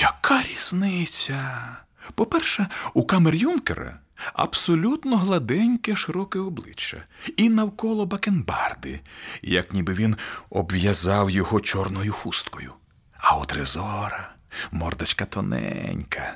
яка 0.00 0.42
різниця? 0.42 1.76
По-перше, 2.14 2.68
у 2.94 3.04
камер 3.04 3.34
Юнкера 3.34 3.98
абсолютно 4.34 5.16
гладеньке, 5.16 5.96
широке 5.96 6.38
обличчя, 6.38 7.04
і 7.36 7.48
навколо 7.48 8.06
бакенбарди, 8.06 9.00
як 9.42 9.72
ніби 9.72 9.94
він 9.94 10.16
обв'язав 10.50 11.30
його 11.30 11.60
чорною 11.60 12.12
хусткою. 12.12 12.72
А 13.18 13.38
у 13.38 13.44
Трезора 13.44 14.34
мордочка 14.70 15.24
тоненька, 15.24 16.34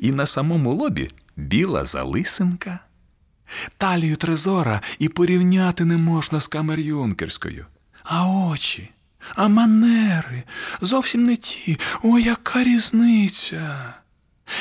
і 0.00 0.12
на 0.12 0.26
самому 0.26 0.74
лобі 0.74 1.10
біла 1.36 1.84
залисинка. 1.84 2.78
Талію 3.76 4.16
Трезора 4.16 4.80
і 4.98 5.08
порівняти 5.08 5.84
не 5.84 5.96
можна 5.96 6.40
з 6.40 6.46
камер 6.46 6.78
Юнкерською. 6.78 7.66
А 8.04 8.28
очі, 8.28 8.90
а 9.34 9.48
манери 9.48 10.42
зовсім 10.80 11.22
не 11.22 11.36
ті. 11.36 11.78
О, 12.02 12.18
яка 12.18 12.64
різниця! 12.64 13.94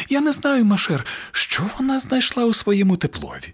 Я 0.10 0.22
не 0.22 0.32
знаю, 0.32 0.66
Машер, 0.66 1.06
що 1.32 1.64
вона 1.78 2.00
знайшла 2.00 2.46
у 2.46 2.54
своєму 2.54 2.98
теплові. 2.98 3.54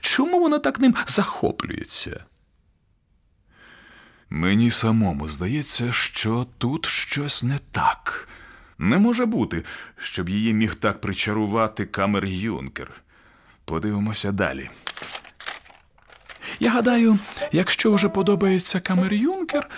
Чому 0.00 0.40
вона 0.40 0.58
так 0.58 0.80
ним 0.80 0.94
захоплюється? 1.06 2.24
Мені 4.30 4.70
самому 4.70 5.28
здається, 5.28 5.92
що 5.92 6.46
тут 6.58 6.86
щось 6.86 7.42
не 7.42 7.58
так. 7.72 8.28
Не 8.78 8.98
може 8.98 9.26
бути, 9.26 9.64
щоб 9.96 10.28
її 10.28 10.52
міг 10.54 10.74
так 10.74 11.00
причарувати 11.00 11.86
камер 11.86 12.24
Юнкер. 12.24 12.90
Подивимося 13.64 14.32
далі. 14.32 14.70
Я 16.60 16.70
гадаю, 16.70 17.18
якщо 17.52 17.92
вже 17.92 18.08
подобається 18.08 18.80
камер 18.80 19.12
Юнкер, 19.12 19.70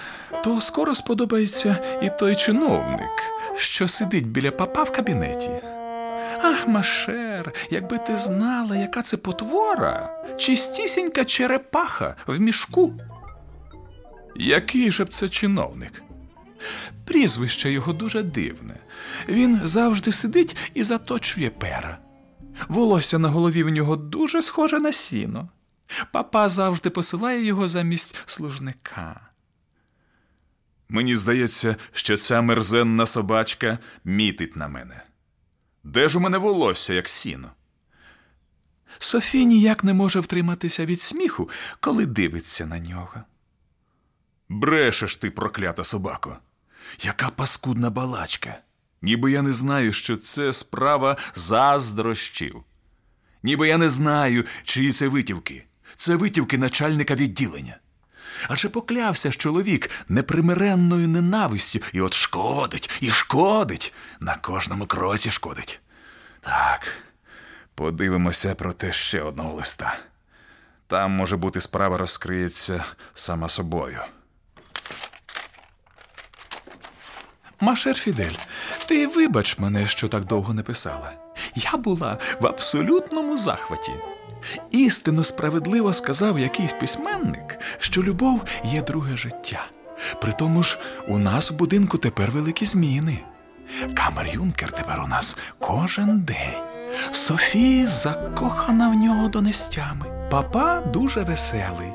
то 0.44 0.60
скоро 0.60 0.94
сподобається 0.94 1.98
і 2.02 2.10
той 2.18 2.36
чиновник, 2.36 3.22
що 3.56 3.88
сидить 3.88 4.26
біля 4.26 4.50
папа 4.50 4.82
в 4.82 4.92
кабінеті. 4.92 5.50
Ах, 6.42 6.68
Машер, 6.68 7.52
якби 7.70 7.98
ти 7.98 8.18
знала, 8.18 8.76
яка 8.76 9.02
це 9.02 9.16
потвора, 9.16 10.24
чистісінька 10.38 11.24
черепаха 11.24 12.16
в 12.26 12.40
мішку. 12.40 12.94
Який 14.36 14.92
же 14.92 15.04
б 15.04 15.14
це 15.14 15.28
чиновник? 15.28 16.02
Прізвище 17.04 17.70
його 17.72 17.92
дуже 17.92 18.22
дивне. 18.22 18.74
Він 19.28 19.60
завжди 19.64 20.12
сидить 20.12 20.56
і 20.74 20.82
заточує 20.82 21.50
пера. 21.50 21.98
Волосся 22.68 23.18
на 23.18 23.28
голові 23.28 23.62
в 23.62 23.68
нього 23.68 23.96
дуже 23.96 24.42
схоже 24.42 24.80
на 24.80 24.92
сіно. 24.92 25.48
Папа 26.12 26.48
завжди 26.48 26.90
посилає 26.90 27.44
його 27.44 27.68
замість 27.68 28.16
служника. 28.26 29.20
Мені 30.88 31.16
здається, 31.16 31.76
що 31.92 32.16
ця 32.16 32.42
мерзенна 32.42 33.06
собачка 33.06 33.78
мітить 34.04 34.56
на 34.56 34.68
мене. 34.68 35.02
Де 35.84 36.08
ж 36.08 36.18
у 36.18 36.20
мене 36.20 36.38
волосся, 36.38 36.94
як 36.94 37.08
сіно? 37.08 37.52
Софі 38.98 39.46
ніяк 39.46 39.84
не 39.84 39.94
може 39.94 40.20
втриматися 40.20 40.84
від 40.84 41.00
сміху, 41.00 41.50
коли 41.80 42.06
дивиться 42.06 42.66
на 42.66 42.78
нього. 42.78 43.22
Брешеш 44.48 45.16
ти, 45.16 45.30
проклята 45.30 45.84
собако. 45.84 46.38
Яка 47.00 47.28
паскудна 47.28 47.90
балачка. 47.90 48.58
Ніби 49.02 49.32
я 49.32 49.42
не 49.42 49.52
знаю, 49.52 49.92
що 49.92 50.16
це 50.16 50.52
справа 50.52 51.16
заздрощів. 51.34 52.64
Ніби 53.42 53.68
я 53.68 53.78
не 53.78 53.88
знаю, 53.88 54.44
чиї 54.64 54.92
це 54.92 55.08
витівки. 55.08 55.64
Це 55.98 56.16
витівки 56.16 56.58
начальника 56.58 57.14
відділення. 57.14 57.76
Адже 58.48 58.68
поклявся 58.68 59.32
ж 59.32 59.38
чоловік 59.38 59.90
непримиренною 60.08 61.08
ненавистю 61.08 61.80
і 61.92 62.00
от 62.00 62.14
шкодить, 62.14 62.90
і 63.00 63.10
шкодить, 63.10 63.94
на 64.20 64.34
кожному 64.36 64.86
кроці 64.86 65.30
шкодить. 65.30 65.80
Так, 66.40 66.88
подивимося 67.74 68.54
про 68.54 68.72
те 68.72 68.92
ще 68.92 69.22
одного 69.22 69.54
листа. 69.54 69.98
Там, 70.86 71.10
може 71.10 71.36
бути, 71.36 71.60
справа 71.60 71.98
розкриється 71.98 72.84
сама 73.14 73.48
собою. 73.48 74.00
Машер 77.60 77.94
Фідель, 77.94 78.34
ти 78.86 79.06
вибач 79.06 79.58
мене, 79.58 79.88
що 79.88 80.08
так 80.08 80.24
довго 80.24 80.54
не 80.54 80.62
писала. 80.62 81.27
Я 81.54 81.78
була 81.78 82.18
в 82.40 82.46
абсолютному 82.46 83.36
захваті. 83.36 83.92
Істинно 84.70 85.24
справедливо 85.24 85.92
сказав 85.92 86.38
якийсь 86.38 86.72
письменник, 86.72 87.58
що 87.78 88.02
любов 88.02 88.44
є 88.64 88.82
друге 88.82 89.16
життя. 89.16 89.66
При 90.20 90.32
тому 90.32 90.62
ж 90.62 90.78
у 91.08 91.18
нас 91.18 91.50
у 91.50 91.54
будинку 91.54 91.98
тепер 91.98 92.30
великі 92.30 92.66
зміни. 92.66 93.18
Камер 93.94 94.28
Юнкер 94.32 94.72
тепер 94.72 95.00
у 95.04 95.08
нас 95.08 95.36
кожен 95.58 96.20
день. 96.20 96.62
Софія 97.12 97.86
закохана 97.86 98.88
в 98.88 98.94
нього 98.94 99.28
донестями. 99.28 100.28
Папа 100.30 100.80
дуже 100.80 101.22
веселий. 101.22 101.92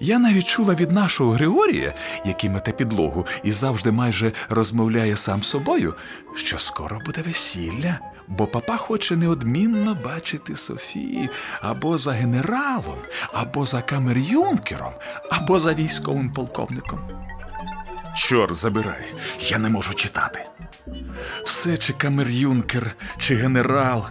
Я 0.00 0.18
навіть 0.18 0.46
чула 0.46 0.74
від 0.74 0.90
нашого 0.90 1.30
Григорія, 1.30 1.94
який 2.24 2.50
мете 2.50 2.72
підлогу 2.72 3.26
і 3.42 3.52
завжди 3.52 3.90
майже 3.90 4.32
розмовляє 4.48 5.16
сам 5.16 5.42
собою, 5.42 5.94
що 6.36 6.58
скоро 6.58 7.00
буде 7.06 7.22
весілля, 7.22 7.98
бо 8.28 8.46
папа 8.46 8.76
хоче 8.76 9.16
неодмінно 9.16 9.94
бачити 10.04 10.56
Софії 10.56 11.30
або 11.60 11.98
за 11.98 12.12
генералом, 12.12 12.98
або 13.32 13.66
за 13.66 13.78
камер-юнкером, 13.78 14.92
або 15.30 15.58
за 15.58 15.74
військовим 15.74 16.30
полковником. 16.30 17.00
Чорт 18.16 18.54
забирай, 18.54 19.14
я 19.40 19.58
не 19.58 19.68
можу 19.68 19.94
читати. 19.94 20.46
Все 21.44 21.76
чи 21.76 21.92
камер-юнкер, 21.92 22.90
чи 23.18 23.34
генерал. 23.34 24.04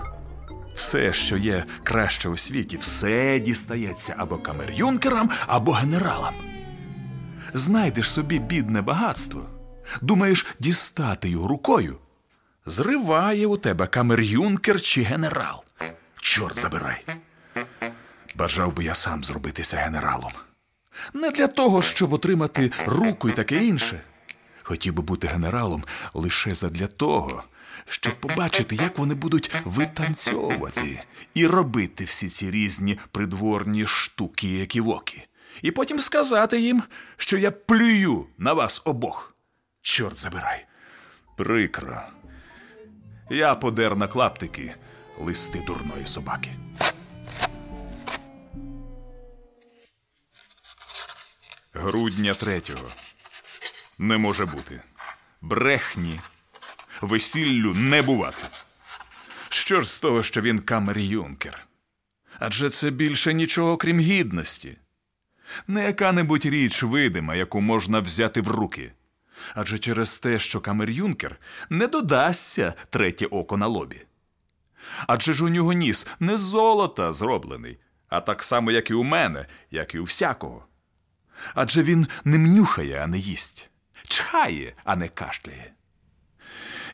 Все, 0.75 1.13
що 1.13 1.37
є 1.37 1.63
краще 1.83 2.29
у 2.29 2.37
світі, 2.37 2.77
все 2.77 3.39
дістається 3.39 4.15
або 4.17 4.35
камер-юнкерам, 4.35 5.29
або 5.47 5.71
генералам. 5.71 6.33
Знайдеш 7.53 8.11
собі 8.11 8.39
бідне 8.39 8.81
багатство, 8.81 9.41
думаєш 10.01 10.45
дістати 10.59 11.29
його 11.29 11.47
рукою. 11.47 11.97
Зриває 12.67 13.47
у 13.47 13.57
тебе 13.57 13.85
камер-юнкер 13.85 14.81
чи 14.81 15.01
генерал. 15.01 15.63
Чорт 16.19 16.59
забирай. 16.59 17.05
Бажав 18.35 18.75
би 18.75 18.83
я 18.83 18.95
сам 18.95 19.23
зробитися 19.23 19.77
генералом. 19.77 20.31
Не 21.13 21.31
для 21.31 21.47
того, 21.47 21.81
щоб 21.81 22.13
отримати 22.13 22.71
руку 22.85 23.29
і 23.29 23.31
таке 23.31 23.65
інше. 23.65 24.01
Хотів 24.63 24.93
би 24.93 25.03
бути 25.03 25.27
генералом 25.27 25.83
лише 26.13 26.53
задля 26.53 26.87
того, 26.87 27.43
щоб 27.89 28.19
побачити, 28.19 28.75
як 28.75 28.97
вони 28.97 29.15
будуть 29.15 29.55
витанцьовувати 29.65 31.03
і 31.33 31.47
робити 31.47 32.03
всі 32.03 32.29
ці 32.29 32.51
різні 32.51 32.99
придворні 33.11 33.85
штуки, 33.85 34.47
які 34.47 34.81
воки. 34.81 35.27
І 35.61 35.71
потім 35.71 35.99
сказати 35.99 36.59
їм, 36.59 36.83
що 37.17 37.37
я 37.37 37.51
плюю 37.51 38.25
на 38.37 38.53
вас 38.53 38.81
обох. 38.85 39.35
Чорт 39.81 40.17
забирай. 40.17 40.65
Прикро. 41.37 42.01
Я 43.29 43.55
подер 43.55 43.95
на 43.95 44.07
клаптики 44.07 44.75
листи 45.19 45.59
дурної 45.67 46.05
собаки. 46.05 46.51
Грудня 51.73 52.33
третього. 52.33 52.87
Не 53.99 54.17
може 54.17 54.45
бути. 54.45 54.81
Брехні. 55.41 56.19
Весіллю 57.01 57.73
не 57.73 58.01
бувати. 58.01 58.43
Що 59.49 59.81
ж 59.81 59.89
з 59.91 59.99
того, 59.99 60.23
що 60.23 60.41
він 60.41 60.59
камер-юнкер? 60.59 61.57
Адже 62.39 62.69
це 62.69 62.89
більше 62.89 63.33
нічого, 63.33 63.77
крім 63.77 63.99
гідності. 63.99 64.77
Не 65.67 65.83
яка-небудь 65.83 66.45
річ 66.45 66.83
видима, 66.83 67.35
яку 67.35 67.61
можна 67.61 67.99
взяти 67.99 68.41
в 68.41 68.47
руки. 68.47 68.91
Адже 69.55 69.79
через 69.79 70.17
те, 70.17 70.39
що 70.39 70.59
камер-юнкер 70.59 71.35
не 71.69 71.87
додасться 71.87 72.73
третє 72.89 73.25
око 73.25 73.57
на 73.57 73.67
лобі. 73.67 74.05
Адже 75.07 75.33
ж 75.33 75.43
у 75.43 75.49
нього 75.49 75.73
ніс 75.73 76.07
не 76.19 76.37
з 76.37 76.41
золота 76.41 77.13
зроблений, 77.13 77.79
а 78.09 78.21
так 78.21 78.43
само, 78.43 78.71
як 78.71 78.89
і 78.89 78.93
у 78.93 79.03
мене, 79.03 79.45
як 79.71 79.95
і 79.95 79.99
у 79.99 80.03
всякого. 80.03 80.65
Адже 81.55 81.83
він 81.83 82.07
не 82.23 82.37
мнюхає, 82.37 83.01
а 83.03 83.07
не 83.07 83.17
їсть, 83.17 83.69
чхає, 84.03 84.73
а 84.83 84.95
не 84.95 85.07
кашляє. 85.07 85.71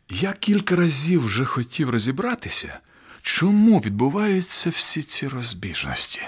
Я 0.10 0.34
кілька 0.34 0.76
разів 0.76 1.26
вже 1.26 1.46
хотів 1.46 1.90
розібратися, 1.90 2.80
чому 3.22 3.80
відбуваються 3.80 4.70
всі 4.70 5.04
ці 5.04 5.28
розбіжності. 5.28 6.22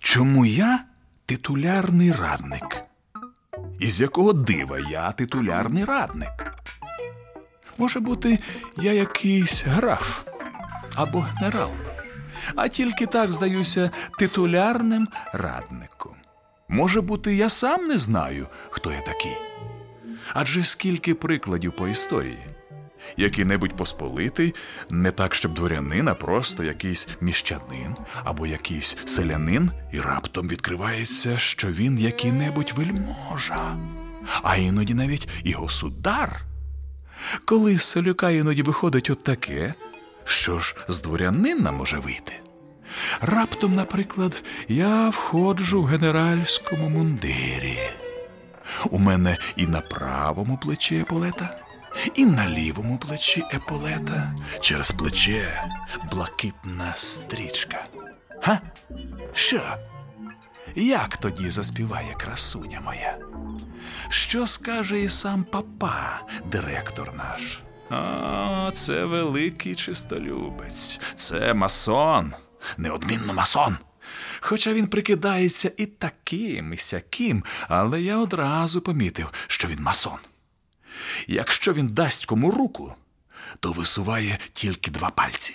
Чому 0.00 0.46
я 0.46 0.84
титулярний 1.26 2.12
радник? 2.12 2.82
Із 3.80 4.00
якого 4.00 4.32
дива 4.32 4.78
я 4.78 5.12
титулярний 5.12 5.84
радник? 5.84 6.56
Може 7.78 8.00
бути, 8.00 8.38
я 8.76 8.92
якийсь 8.92 9.64
граф 9.64 10.24
або 10.94 11.20
генерал, 11.20 11.70
а 12.56 12.68
тільки 12.68 13.06
так 13.06 13.32
здаюся 13.32 13.90
титулярним 14.18 15.08
радником. 15.32 16.12
Може 16.68 17.00
бути, 17.00 17.34
я 17.34 17.48
сам 17.48 17.84
не 17.84 17.98
знаю, 17.98 18.46
хто 18.70 18.92
я 18.92 19.00
такий. 19.00 19.36
Адже 20.34 20.64
скільки 20.64 21.14
прикладів 21.14 21.76
по 21.76 21.88
історії. 21.88 22.55
Який-небудь 23.16 23.76
посполитий, 23.76 24.54
не 24.90 25.10
так, 25.10 25.34
щоб 25.34 25.54
дворянин, 25.54 26.08
а 26.08 26.14
просто 26.14 26.64
якийсь 26.64 27.08
міщанин 27.20 27.96
або 28.24 28.46
якийсь 28.46 28.96
селянин, 29.04 29.70
і 29.92 30.00
раптом 30.00 30.48
відкривається, 30.48 31.38
що 31.38 31.68
він 31.68 31.98
який-небудь 31.98 32.72
вельможа, 32.76 33.76
а 34.42 34.56
іноді 34.56 34.94
навіть 34.94 35.28
і 35.44 35.52
государ. 35.52 36.42
Коли 37.44 37.78
з 37.78 37.82
селюка 37.82 38.30
іноді 38.30 38.62
виходить 38.62 39.10
от 39.10 39.24
таке, 39.24 39.74
що 40.24 40.58
ж 40.58 40.76
з 40.88 41.00
дворянина 41.00 41.72
може 41.72 41.98
вийти? 41.98 42.32
Раптом, 43.20 43.74
наприклад, 43.74 44.42
я 44.68 45.08
входжу 45.08 45.82
в 45.82 45.86
генеральському 45.86 46.88
мундирі. 46.88 47.78
У 48.90 48.98
мене 48.98 49.38
і 49.56 49.66
на 49.66 49.80
правому 49.80 50.58
плечі 50.62 50.98
еполета, 50.98 51.58
і 52.14 52.26
на 52.26 52.48
лівому 52.48 52.98
плечі 52.98 53.44
еполета, 53.50 54.34
через 54.60 54.90
плече 54.90 55.64
блакитна 56.10 56.92
стрічка. 56.96 57.86
Га? 58.42 58.60
Що? 59.34 59.76
Як 60.74 61.16
тоді 61.16 61.50
заспіває 61.50 62.14
красуня 62.14 62.80
моя? 62.80 63.18
Що 64.08 64.46
скаже 64.46 65.00
і 65.00 65.08
сам 65.08 65.44
папа, 65.44 66.20
директор 66.46 67.14
наш? 67.14 67.60
А, 67.90 68.70
це 68.74 69.04
великий 69.04 69.74
чистолюбець, 69.74 71.00
це 71.14 71.54
масон, 71.54 72.32
неодмінно 72.76 73.34
масон. 73.34 73.76
Хоча 74.40 74.72
він 74.72 74.86
прикидається 74.86 75.72
і 75.76 75.86
таким, 75.86 76.72
і 76.72 76.76
сяким, 76.76 77.44
але 77.68 78.02
я 78.02 78.16
одразу 78.16 78.80
помітив, 78.80 79.32
що 79.46 79.68
він 79.68 79.82
масон. 79.82 80.18
Якщо 81.26 81.72
він 81.72 81.86
дасть 81.86 82.26
кому 82.26 82.50
руку, 82.50 82.94
то 83.60 83.72
висуває 83.72 84.38
тільки 84.52 84.90
два 84.90 85.10
пальці. 85.10 85.54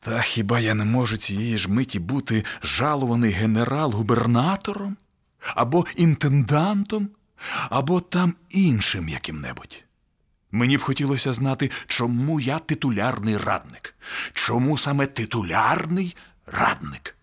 Та 0.00 0.20
хіба 0.20 0.60
я 0.60 0.74
не 0.74 0.84
можу 0.84 1.16
цієї 1.16 1.58
ж 1.58 1.70
миті 1.70 1.98
бути 1.98 2.44
жалуваний 2.62 3.32
генерал-губернатором, 3.32 4.96
або 5.54 5.86
інтендантом, 5.96 7.08
або 7.70 8.00
там 8.00 8.34
іншим 8.50 9.08
яким-небудь? 9.08 9.84
Мені 10.50 10.76
б 10.76 10.82
хотілося 10.82 11.32
знати, 11.32 11.70
чому 11.86 12.40
я 12.40 12.58
титулярний 12.58 13.36
радник, 13.36 13.94
чому 14.32 14.78
саме 14.78 15.06
титулярний 15.06 16.16
радник. 16.46 17.16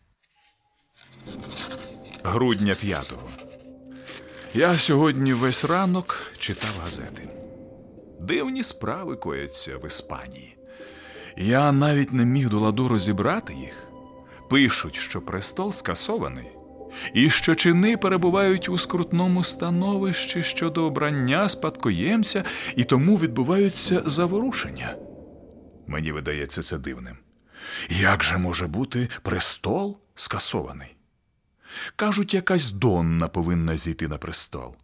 Грудня 2.24 2.76
п'ятого. 2.76 3.30
Я 4.58 4.78
сьогодні 4.78 5.34
весь 5.34 5.66
ранок 5.66 6.32
читав 6.40 6.80
газети. 6.84 7.30
Дивні 8.20 8.64
справи 8.64 9.16
кояться 9.16 9.78
в 9.78 9.88
Іспанії. 9.88 10.58
Я 11.38 11.72
навіть 11.72 12.14
не 12.14 12.26
міг 12.26 12.50
до 12.50 12.60
ладу 12.60 12.88
розібрати 12.88 13.54
їх. 13.54 13.88
Пишуть, 14.50 14.96
що 14.96 15.22
престол 15.22 15.74
скасований, 15.74 16.48
і 17.14 17.30
що 17.30 17.56
чини 17.56 17.98
перебувають 17.98 18.70
у 18.70 18.78
скрутному 18.78 19.44
становищі 19.44 20.44
щодо 20.44 20.84
обрання 20.84 21.50
спадкоємця, 21.50 22.44
і 22.76 22.84
тому 22.84 23.18
відбуваються 23.18 24.02
заворушення. 24.06 24.96
Мені 25.88 26.12
видається 26.12 26.62
це 26.62 26.78
дивним. 26.78 27.18
Як 27.90 28.24
же 28.24 28.38
може 28.38 28.68
бути 28.68 29.10
престол 29.22 29.98
скасований? 30.16 30.97
Кажуть, 31.96 32.34
якась 32.34 32.72
Донна 32.72 33.28
повинна 33.28 33.78
зійти 33.78 34.08
на 34.08 34.18
престол. 34.18 34.76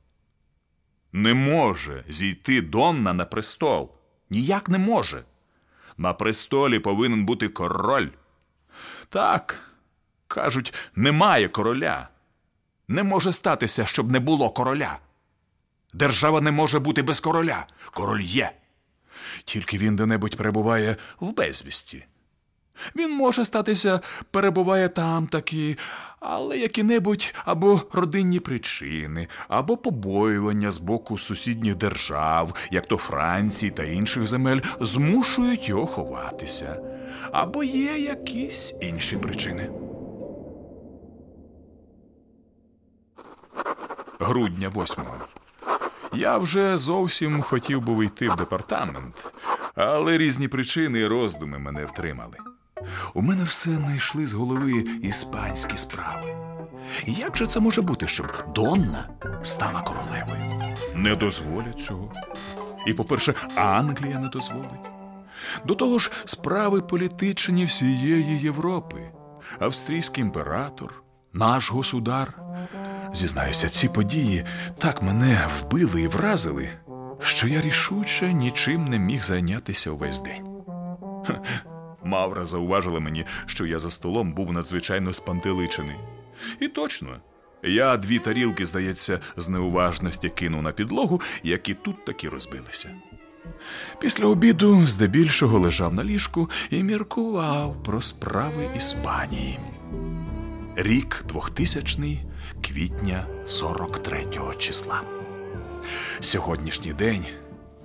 Не 1.12 1.34
може 1.34 2.04
зійти 2.10 2.62
Донна 2.62 3.14
на 3.14 3.26
престол. 3.26 3.92
Ніяк 4.30 4.70
не 4.70 4.78
може. 4.78 5.24
На 5.98 6.14
престолі 6.14 6.80
повинен 6.80 7.26
бути 7.26 7.50
король. 7.50 8.10
Так, 9.10 9.72
кажуть, 10.28 10.74
немає 10.96 11.50
короля. 11.50 12.10
Не 12.88 13.04
може 13.04 13.34
статися, 13.34 13.86
щоб 13.86 14.12
не 14.12 14.20
було 14.20 14.50
короля. 14.50 15.00
Держава 15.94 16.42
не 16.42 16.52
може 16.52 16.80
бути 16.80 17.02
без 17.02 17.20
короля. 17.20 17.68
Король 17.92 18.22
є. 18.22 18.52
Тільки 19.44 19.78
він 19.78 19.96
де-небудь 19.96 20.38
перебуває 20.38 20.96
в 21.20 21.34
безвісті. 21.34 22.06
Він 22.96 23.12
може 23.12 23.46
статися, 23.46 24.00
перебуває 24.32 24.90
там 24.90 25.28
таки, 25.28 25.78
але 26.20 26.58
які-небудь 26.58 27.34
або 27.46 27.82
родинні 27.92 28.40
причини, 28.40 29.28
або 29.48 29.78
побоювання 29.78 30.72
з 30.72 30.78
боку 30.78 31.18
сусідніх 31.18 31.76
держав, 31.76 32.54
як 32.72 32.86
то 32.86 32.98
Франції 32.98 33.72
та 33.72 33.84
інших 33.84 34.26
земель, 34.26 34.60
змушують 34.80 35.70
його 35.70 35.86
ховатися, 35.86 36.82
або 37.32 37.64
є 37.64 37.98
якісь 37.98 38.76
інші 38.82 39.18
причини. 39.18 39.70
Грудня 44.20 44.72
8 44.76 45.04
Я 46.14 46.38
вже 46.38 46.78
зовсім 46.78 47.42
хотів 47.42 47.82
би 47.82 47.94
вийти 47.94 48.30
в 48.30 48.36
департамент, 48.36 49.34
але 49.76 50.18
різні 50.18 50.48
причини 50.48 51.00
і 51.00 51.08
роздуми 51.08 51.60
мене 51.60 51.86
втримали. 51.86 52.38
У 53.14 53.22
мене 53.22 53.44
все 53.44 53.70
не 53.70 53.96
йшли 53.96 54.28
з 54.28 54.34
голови 54.34 54.86
іспанські 55.02 55.78
справи. 55.78 56.36
Як 57.06 57.38
же 57.38 57.48
це 57.48 57.60
може 57.60 57.82
бути, 57.82 58.08
щоб 58.08 58.28
Донна 58.56 59.10
стала 59.44 59.82
королевою? 59.82 60.76
Не 60.96 61.16
дозволять 61.16 61.82
цього. 61.82 62.12
І, 62.88 62.94
по-перше, 62.94 63.34
Англія 63.56 64.20
не 64.20 64.28
дозволить. 64.28 64.90
До 65.66 65.76
того 65.76 66.00
ж, 66.00 66.12
справи 66.26 66.82
політичні 66.82 67.66
всієї 67.66 68.40
Європи, 68.40 69.12
австрійський 69.60 70.24
імператор, 70.24 71.04
наш 71.34 71.72
государ. 71.72 72.34
Зізнаюся, 73.14 73.70
ці 73.70 73.88
події 73.88 74.46
так 74.78 75.02
мене 75.02 75.48
вбили 75.60 76.02
і 76.02 76.08
вразили, 76.08 76.70
що 77.20 77.48
я 77.48 77.62
рішуче 77.62 78.34
нічим 78.34 78.86
не 78.86 79.00
міг 79.00 79.24
зайнятися 79.24 79.92
увесь 79.92 80.22
день. 80.22 80.48
Мавра 82.04 82.46
зауважила 82.46 83.00
мені, 83.00 83.26
що 83.46 83.66
я 83.66 83.80
за 83.80 83.90
столом 83.90 84.34
був 84.34 84.54
надзвичайно 84.54 85.14
спантеличений. 85.14 85.96
І 86.60 86.68
точно, 86.68 87.18
я 87.64 87.98
дві 87.98 88.20
тарілки, 88.20 88.66
здається, 88.66 89.20
з 89.38 89.50
неуважності 89.50 90.30
кинув 90.30 90.62
на 90.62 90.72
підлогу, 90.72 91.22
які 91.44 91.74
тут 91.74 92.06
таки 92.06 92.30
розбилися. 92.30 92.90
Після 94.00 94.26
обіду 94.26 94.88
здебільшого 94.88 95.60
лежав 95.60 95.94
на 95.94 96.04
ліжку 96.04 96.50
і 96.70 96.84
міркував 96.84 97.84
про 97.84 98.02
справи 98.02 98.70
Іспанії. 98.78 99.60
Рік 100.76 101.26
2000 101.28 102.20
квітня 102.62 103.28
43-го 103.48 104.54
числа. 104.54 105.02
Сьогоднішній 106.20 106.94
день 106.94 107.26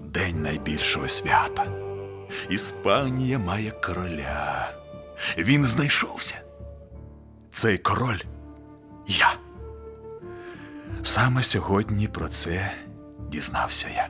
день 0.05 0.43
найбільшого 0.43 1.09
свята. 1.09 1.88
Іспанія 2.49 3.39
має 3.39 3.71
короля. 3.71 4.71
Він 5.39 5.65
знайшовся. 5.65 6.41
Цей 7.53 7.79
король 7.79 8.21
я. 9.07 9.35
Саме 11.03 11.43
сьогодні 11.43 12.09
про 12.09 12.29
це 12.29 12.73
дізнався 13.31 13.89
я. 13.89 14.09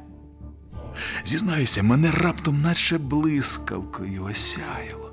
Зізнаюся, 1.25 1.83
мене 1.83 2.11
раптом 2.11 2.61
наче 2.63 2.99
блискавкою 2.99 4.25
осяяло. 4.25 5.13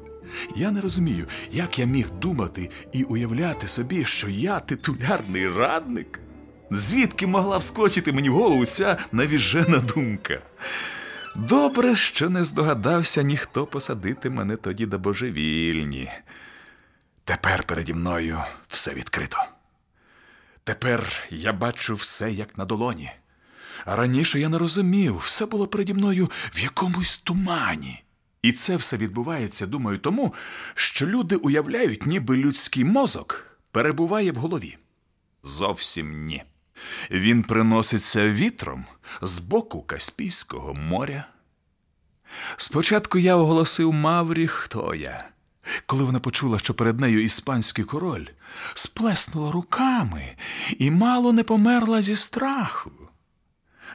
Я 0.55 0.71
не 0.71 0.81
розумію, 0.81 1.27
як 1.51 1.79
я 1.79 1.85
міг 1.85 2.09
думати 2.11 2.69
і 2.91 3.03
уявляти 3.03 3.67
собі, 3.67 4.05
що 4.05 4.29
я 4.29 4.59
титулярний 4.59 5.49
радник. 5.49 6.19
Звідки 6.71 7.27
могла 7.27 7.57
вскочити 7.57 8.11
мені 8.11 8.29
в 8.29 8.33
голову 8.33 8.65
ця 8.65 8.97
навіжена 9.11 9.77
думка? 9.77 10.39
Добре, 11.35 11.95
що 11.95 12.29
не 12.29 12.43
здогадався 12.43 13.21
ніхто 13.21 13.65
посадити 13.65 14.29
мене 14.29 14.55
тоді 14.55 14.85
до 14.85 14.99
божевільні. 14.99 16.09
Тепер 17.23 17.63
переді 17.63 17.93
мною 17.93 18.43
все 18.67 18.93
відкрито. 18.93 19.37
Тепер 20.63 21.13
я 21.29 21.53
бачу 21.53 21.95
все 21.95 22.31
як 22.31 22.57
на 22.57 22.65
долоні. 22.65 23.11
Раніше 23.85 24.39
я 24.39 24.49
не 24.49 24.57
розумів, 24.57 25.17
все 25.17 25.45
було 25.45 25.67
переді 25.67 25.93
мною 25.93 26.29
в 26.53 26.59
якомусь 26.59 27.17
тумані. 27.17 28.03
І 28.41 28.51
це 28.51 28.75
все 28.75 28.97
відбувається, 28.97 29.67
думаю, 29.67 29.97
тому, 29.97 30.33
що 30.75 31.07
люди 31.07 31.35
уявляють, 31.35 32.05
ніби 32.05 32.37
людський 32.37 32.83
мозок 32.83 33.57
перебуває 33.71 34.31
в 34.31 34.35
голові. 34.35 34.77
Зовсім 35.43 36.25
ні. 36.25 36.43
Він 37.11 37.43
приноситься 37.43 38.29
вітром 38.29 38.85
з 39.21 39.39
боку 39.39 39.81
Каспійського 39.81 40.73
моря. 40.73 41.27
Спочатку 42.57 43.17
я 43.17 43.35
оголосив 43.35 43.93
Маврі, 43.93 44.47
хто 44.47 44.95
я. 44.95 45.29
Коли 45.85 46.03
вона 46.03 46.19
почула, 46.19 46.59
що 46.59 46.73
перед 46.73 46.99
нею 46.99 47.23
іспанський 47.23 47.85
король, 47.85 48.25
сплеснула 48.73 49.51
руками 49.51 50.35
і 50.77 50.91
мало 50.91 51.33
не 51.33 51.43
померла 51.43 52.01
зі 52.01 52.15
страху. 52.15 52.91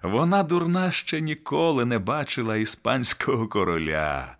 Вона 0.02 0.42
дурна 0.42 0.90
ще 0.90 1.20
ніколи 1.20 1.84
не 1.84 1.98
бачила 1.98 2.56
іспанського 2.56 3.48
короля. 3.48 4.36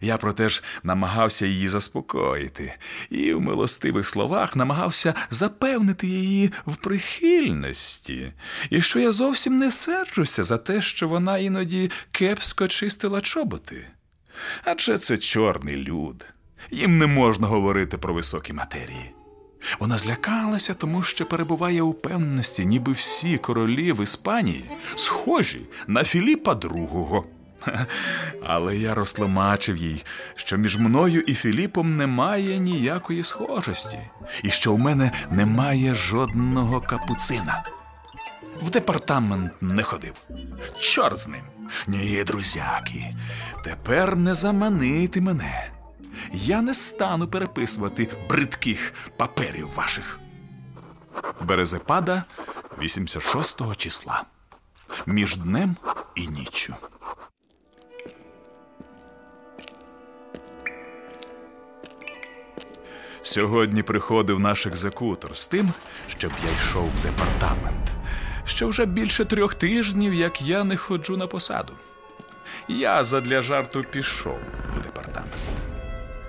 Я 0.00 0.16
проте 0.16 0.48
ж 0.48 0.62
намагався 0.82 1.46
її 1.46 1.68
заспокоїти 1.68 2.74
і 3.10 3.34
в 3.34 3.40
милостивих 3.40 4.08
словах 4.08 4.56
намагався 4.56 5.14
запевнити 5.30 6.06
її 6.06 6.52
в 6.66 6.76
прихильності, 6.76 8.32
і 8.70 8.82
що 8.82 9.00
я 9.00 9.12
зовсім 9.12 9.56
не 9.56 9.72
серджуся 9.72 10.44
за 10.44 10.58
те, 10.58 10.82
що 10.82 11.08
вона 11.08 11.38
іноді 11.38 11.90
кепсько 12.10 12.68
чистила 12.68 13.20
чоботи. 13.20 13.86
Адже 14.64 14.98
це 14.98 15.18
чорний 15.18 15.76
люд. 15.76 16.26
Їм 16.70 16.98
не 16.98 17.06
можна 17.06 17.46
говорити 17.46 17.98
про 17.98 18.14
високі 18.14 18.52
матерії. 18.52 19.10
Вона 19.80 19.98
злякалася, 19.98 20.74
тому 20.74 21.02
що 21.02 21.26
перебуває 21.26 21.82
у 21.82 21.94
певності, 21.94 22.66
ніби 22.66 22.92
всі 22.92 23.38
королі 23.38 23.92
в 23.92 24.02
Іспанії 24.02 24.64
схожі 24.96 25.60
на 25.86 26.04
Філіпа 26.04 26.52
II. 26.52 27.24
Але 28.46 28.76
я 28.76 28.94
розтлумачив 28.94 29.76
їй, 29.76 30.04
що 30.34 30.56
між 30.56 30.76
мною 30.76 31.20
і 31.20 31.34
Філіпом 31.34 31.96
немає 31.96 32.58
ніякої 32.58 33.22
схожості, 33.22 33.98
і 34.42 34.50
що 34.50 34.74
в 34.74 34.78
мене 34.78 35.12
немає 35.30 35.94
жодного 35.94 36.80
капуцина. 36.80 37.64
В 38.62 38.70
департамент 38.70 39.52
не 39.62 39.82
ходив. 39.82 40.14
Чорт 40.80 41.18
з 41.18 41.28
ним. 41.28 41.42
Ні, 41.86 42.24
друзяки, 42.24 43.14
тепер 43.64 44.16
не 44.16 44.34
заманити 44.34 45.20
мене. 45.20 45.70
Я 46.32 46.62
не 46.62 46.74
стану 46.74 47.28
переписувати 47.28 48.08
бридких 48.28 48.92
паперів 49.16 49.74
ваших. 49.74 50.20
Березепада 51.40 52.22
86 52.82 53.76
числа. 53.76 54.24
Між 55.06 55.36
днем 55.36 55.76
і 56.14 56.28
ніччю. 56.28 56.74
Сьогодні 63.24 63.82
приходив 63.82 64.40
наш 64.40 64.66
екзекутор 64.66 65.36
з 65.36 65.46
тим, 65.46 65.72
щоб 66.08 66.32
я 66.44 66.56
йшов 66.56 66.88
в 66.88 67.02
департамент. 67.02 67.88
Що 68.46 68.68
вже 68.68 68.86
більше 68.86 69.24
трьох 69.24 69.54
тижнів, 69.54 70.14
як 70.14 70.42
я 70.42 70.64
не 70.64 70.76
ходжу 70.76 71.16
на 71.16 71.26
посаду. 71.26 71.72
Я 72.68 73.04
задля 73.04 73.42
жарту 73.42 73.84
пішов 73.90 74.38
у 74.78 74.82
департамент. 74.82 75.32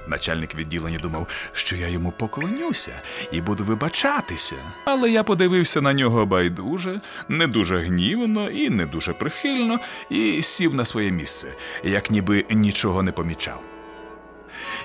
Начальник 0.07 0.55
відділення 0.55 0.99
думав, 0.99 1.27
що 1.53 1.75
я 1.75 1.87
йому 1.87 2.11
поклонюся 2.11 3.01
і 3.31 3.41
буду 3.41 3.63
вибачатися. 3.63 4.55
Але 4.85 5.09
я 5.09 5.23
подивився 5.23 5.81
на 5.81 5.93
нього 5.93 6.25
байдуже, 6.25 7.01
не 7.29 7.47
дуже 7.47 7.79
гнівно 7.79 8.49
і 8.49 8.69
не 8.69 8.85
дуже 8.85 9.13
прихильно, 9.13 9.79
і 10.09 10.41
сів 10.41 10.73
на 10.73 10.85
своє 10.85 11.11
місце, 11.11 11.47
як 11.83 12.11
ніби 12.11 12.45
нічого 12.49 13.03
не 13.03 13.11
помічав. 13.11 13.74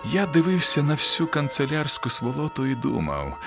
Я 0.04 0.26
дивився 0.26 0.82
на 0.82 0.94
всю 0.94 1.26
канцелярську 1.26 2.10
сволоту 2.10 2.66
і 2.66 2.74
думав. 2.74 3.38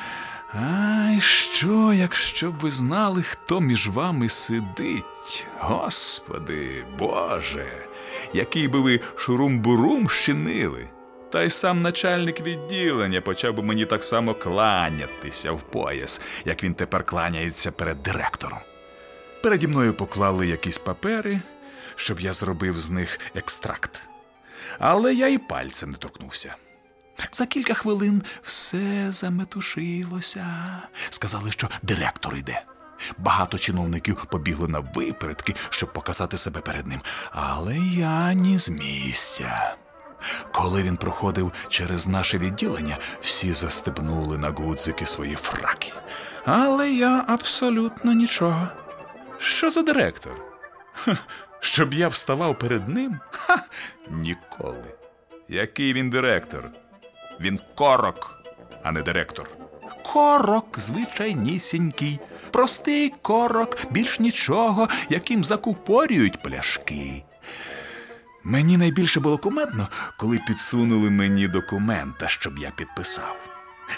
Ай, 0.53 1.21
що, 1.21 1.93
якщо 1.93 2.51
б 2.51 2.59
ви 2.59 2.71
знали, 2.71 3.23
хто 3.23 3.59
між 3.59 3.87
вами 3.87 4.29
сидить? 4.29 5.45
Господи, 5.59 6.85
Боже, 6.99 7.67
який 8.33 8.67
би 8.67 8.79
ви 8.79 8.99
шурум-бурум 9.15 10.09
щинили? 10.09 10.89
Та 11.31 11.43
й 11.43 11.49
сам 11.49 11.81
начальник 11.81 12.41
відділення 12.41 13.21
почав 13.21 13.53
би 13.55 13.63
мені 13.63 13.85
так 13.85 14.03
само 14.03 14.33
кланятися 14.33 15.51
в 15.51 15.61
пояс, 15.61 16.21
як 16.45 16.63
він 16.63 16.73
тепер 16.73 17.03
кланяється 17.03 17.71
перед 17.71 18.03
директором. 18.03 18.59
Переді 19.43 19.67
мною 19.67 19.93
поклали 19.93 20.47
якісь 20.47 20.77
папери, 20.77 21.41
щоб 21.95 22.19
я 22.19 22.33
зробив 22.33 22.81
з 22.81 22.89
них 22.89 23.19
екстракт. 23.35 24.12
Але 24.79 25.13
я 25.13 25.27
і 25.27 25.37
пальцем 25.37 25.89
не 25.89 25.97
торкнувся. 25.97 26.55
За 27.31 27.45
кілька 27.45 27.73
хвилин 27.73 28.23
все 28.43 29.07
заметушилося. 29.11 30.45
Сказали, 31.09 31.51
що 31.51 31.69
директор 31.81 32.35
йде. 32.35 32.61
Багато 33.17 33.57
чиновників 33.57 34.25
побігли 34.31 34.67
на 34.67 34.79
випередки, 34.79 35.55
щоб 35.69 35.93
показати 35.93 36.37
себе 36.37 36.61
перед 36.61 36.87
ним. 36.87 37.01
Але 37.31 37.77
я 37.77 38.33
ні 38.33 38.59
з 38.59 38.69
місця. 38.69 39.75
Коли 40.51 40.83
він 40.83 40.97
проходив 40.97 41.51
через 41.69 42.07
наше 42.07 42.37
відділення, 42.37 42.97
всі 43.21 43.53
застебнули 43.53 44.37
на 44.37 44.49
гудзики 44.49 45.05
свої 45.05 45.35
фраки. 45.35 45.93
Але 46.45 46.91
я 46.91 47.23
абсолютно 47.27 48.13
нічого. 48.13 48.67
Що 49.39 49.69
за 49.69 49.81
директор? 49.81 50.31
Щоб 51.63 51.93
я 51.93 52.07
вставав 52.07 52.59
перед 52.59 52.89
ним? 52.89 53.19
Ха, 53.31 53.63
ніколи. 54.09 54.93
Який 55.49 55.93
він 55.93 56.09
директор? 56.09 56.69
Він 57.39 57.59
корок, 57.75 58.43
а 58.83 58.91
не 58.91 59.01
директор. 59.01 59.49
Корок 60.13 60.79
звичайнісінький, 60.79 62.19
простий 62.51 63.13
корок, 63.21 63.77
більш 63.91 64.19
нічого, 64.19 64.87
яким 65.09 65.43
закупорюють 65.43 66.41
пляшки. 66.41 67.23
Мені 68.43 68.77
найбільше 68.77 69.19
було 69.19 69.37
кумедно, 69.37 69.87
коли 70.17 70.39
підсунули 70.47 71.09
мені 71.09 71.47
документа, 71.47 72.27
щоб 72.27 72.57
я 72.57 72.71
підписав. 72.75 73.37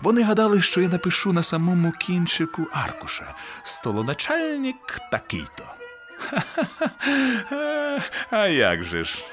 Вони 0.02 0.24
гадали, 0.24 0.62
що 0.62 0.82
я 0.82 0.90
напишу 0.90 1.34
на 1.34 1.44
самому 1.44 1.92
кінчику 1.92 2.68
аркуша 2.74 3.36
столоначальник 3.64 5.00
такий-то. 5.12 5.85
А 8.32 8.48
як 8.48 8.84
же 8.84 9.04
ж? 9.04 9.26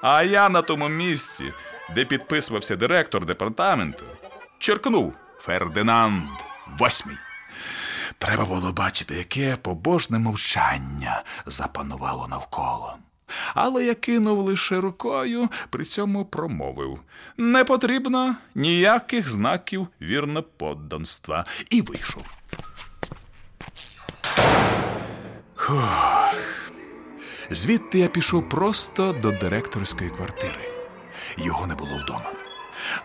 А 0.00 0.22
я 0.22 0.48
на 0.48 0.62
тому 0.62 0.88
місці, 0.88 1.52
де 1.94 2.04
підписувався 2.04 2.76
директор 2.76 3.26
департаменту, 3.26 4.04
черкнув 4.58 5.14
Фердинанд 5.40 6.28
восьмий. 6.78 7.16
Треба 8.18 8.44
було 8.44 8.72
бачити, 8.72 9.14
яке 9.14 9.56
побожне 9.56 10.18
мовчання 10.18 11.22
запанувало 11.46 12.28
навколо. 12.28 12.96
Але 13.54 13.84
я 13.84 13.94
кинув 13.94 14.38
лише 14.38 14.80
рукою, 14.80 15.48
при 15.70 15.84
цьому 15.84 16.24
промовив 16.24 17.00
не 17.36 17.64
потрібно 17.64 18.36
ніяких 18.54 19.28
знаків 19.28 19.88
вірноподданства. 20.00 21.44
І 21.70 21.82
вийшов. 21.82 22.24
Фух. 25.68 26.34
Звідти 27.50 27.98
я 27.98 28.08
пішов 28.08 28.48
просто 28.48 29.12
до 29.12 29.30
директорської 29.30 30.10
квартири. 30.10 30.70
Його 31.36 31.66
не 31.66 31.74
було 31.74 31.90
вдома. 32.04 32.32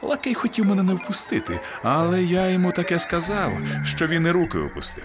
Лакей 0.02 0.34
хотів 0.34 0.66
мене 0.66 0.84
не 0.84 0.94
впустити, 0.94 1.60
але 1.84 2.24
я 2.24 2.50
йому 2.50 2.72
таке 2.72 3.00
сказав, 3.00 3.54
що 3.86 4.08
він 4.08 4.26
і 4.28 4.32
руки 4.32 4.58
опустив. 4.58 5.04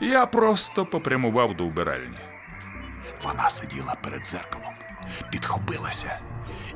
Я 0.00 0.26
просто 0.26 0.86
попрямував 0.86 1.56
до 1.56 1.66
вбиральні. 1.66 2.18
Вона 3.22 3.50
сиділа 3.50 3.96
перед 4.02 4.26
зеркалом, 4.26 4.74
підхопилася 5.30 6.18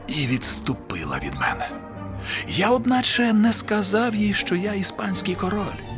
і 0.06 0.26
відступила 0.26 1.18
від 1.18 1.34
мене. 1.34 1.70
Я, 2.48 2.70
одначе, 2.70 3.32
не 3.32 3.52
сказав 3.52 4.14
їй, 4.14 4.34
що 4.34 4.54
я 4.54 4.74
іспанський 4.74 5.34
король. 5.34 5.95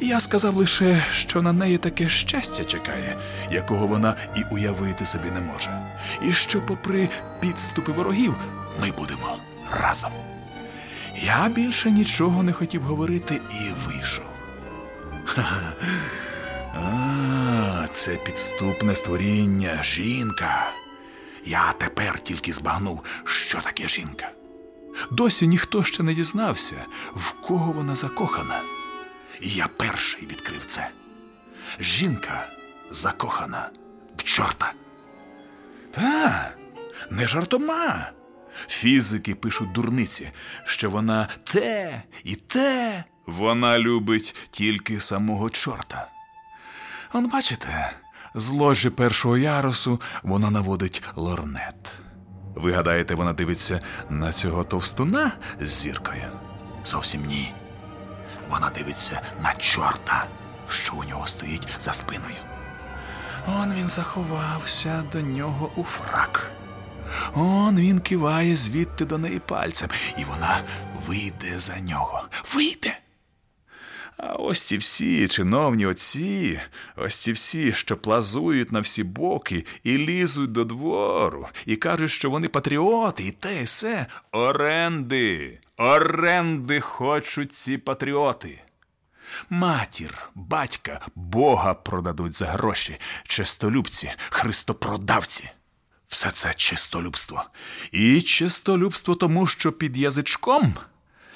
Я 0.00 0.20
сказав 0.20 0.56
лише, 0.56 1.04
що 1.12 1.42
на 1.42 1.52
неї 1.52 1.78
таке 1.78 2.08
щастя 2.08 2.64
чекає, 2.64 3.18
якого 3.50 3.86
вона 3.86 4.16
і 4.36 4.54
уявити 4.54 5.06
собі 5.06 5.30
не 5.30 5.40
може, 5.40 5.86
і 6.22 6.32
що, 6.32 6.62
попри 6.62 7.08
підступи 7.40 7.92
ворогів, 7.92 8.34
ми 8.80 8.90
будемо 8.90 9.38
разом. 9.72 10.10
Я 11.26 11.48
більше 11.48 11.90
нічого 11.90 12.42
не 12.42 12.52
хотів 12.52 12.82
говорити 12.82 13.40
і 13.50 13.88
вийшов. 13.88 14.26
А, 16.76 17.86
це 17.90 18.14
підступне 18.14 18.96
створіння, 18.96 19.82
жінка. 19.84 20.70
Я 21.44 21.74
тепер 21.78 22.20
тільки 22.20 22.52
збагнув, 22.52 23.00
що 23.24 23.60
таке 23.60 23.88
жінка. 23.88 24.30
Досі 25.10 25.46
ніхто 25.46 25.84
ще 25.84 26.02
не 26.02 26.14
дізнався, 26.14 26.76
в 27.14 27.32
кого 27.32 27.72
вона 27.72 27.94
закохана. 27.94 28.60
І 29.40 29.48
я 29.48 29.68
перший 29.68 30.26
відкрив 30.26 30.64
це. 30.64 30.90
Жінка 31.80 32.46
закохана 32.90 33.70
в 34.16 34.22
чорта. 34.22 34.72
Та, 35.90 36.50
не 37.10 37.28
жартома. 37.28 38.10
Фізики 38.68 39.34
пишуть 39.34 39.72
дурниці, 39.72 40.30
що 40.64 40.90
вона 40.90 41.28
те 41.44 42.02
і 42.24 42.36
те. 42.36 43.04
Вона 43.26 43.78
любить 43.78 44.36
тільки 44.50 45.00
самого 45.00 45.50
чорта. 45.50 46.08
Он 47.12 47.28
бачите, 47.28 47.92
з 48.34 48.48
ложі 48.48 48.90
першого 48.90 49.38
ярусу 49.38 50.00
вона 50.22 50.50
наводить 50.50 51.02
лорнет. 51.16 51.92
Ви 52.54 52.72
гадаєте, 52.72 53.14
вона 53.14 53.32
дивиться 53.32 53.80
на 54.10 54.32
цього 54.32 54.64
товстуна 54.64 55.32
з 55.60 55.68
зіркою? 55.68 56.24
Зовсім 56.84 57.26
ні. 57.26 57.54
Вона 58.48 58.70
дивиться 58.70 59.20
на 59.42 59.54
чорта, 59.54 60.26
що 60.68 60.94
у 60.94 61.04
нього 61.04 61.26
стоїть 61.26 61.68
за 61.78 61.92
спиною. 61.92 62.36
Он 63.46 63.74
він 63.74 63.88
заховався 63.88 65.04
до 65.12 65.20
нього 65.20 65.70
у 65.76 65.84
фрак. 65.84 66.50
Он 67.34 67.76
він 67.76 68.00
киває 68.00 68.56
звідти 68.56 69.04
до 69.04 69.18
неї 69.18 69.38
пальцем, 69.38 69.88
і 70.18 70.24
вона 70.24 70.60
вийде 71.06 71.58
за 71.58 71.80
нього. 71.80 72.22
Вийде. 72.54 72.98
А 74.16 74.32
ось 74.32 74.60
ці 74.62 74.76
всі 74.76 75.28
чиновні 75.28 75.86
отці, 75.86 76.60
ось 76.96 77.14
ці 77.14 77.32
всі, 77.32 77.72
що 77.72 77.96
плазують 77.96 78.72
на 78.72 78.80
всі 78.80 79.02
боки 79.02 79.64
і 79.82 79.98
лізуть 79.98 80.52
до 80.52 80.64
двору, 80.64 81.48
і 81.66 81.76
кажуть, 81.76 82.10
що 82.10 82.30
вони 82.30 82.48
патріоти, 82.48 83.26
і 83.26 83.30
те, 83.30 83.60
і 83.60 83.64
все. 83.64 84.06
Оренди, 84.32 85.58
оренди 85.76 86.80
хочуть 86.80 87.52
ці 87.52 87.78
патріоти. 87.78 88.60
Матір, 89.50 90.30
батька, 90.34 91.00
Бога 91.14 91.74
продадуть 91.74 92.36
за 92.36 92.46
гроші, 92.46 92.98
чистолюбці, 93.26 94.12
христопродавці. 94.30 95.50
Все 96.08 96.30
це 96.30 96.54
чистолюбство. 96.54 97.44
І 97.92 98.22
чистолюбство 98.22 99.14
тому, 99.14 99.46
що 99.46 99.72
під 99.72 99.96
язичком 99.96 100.74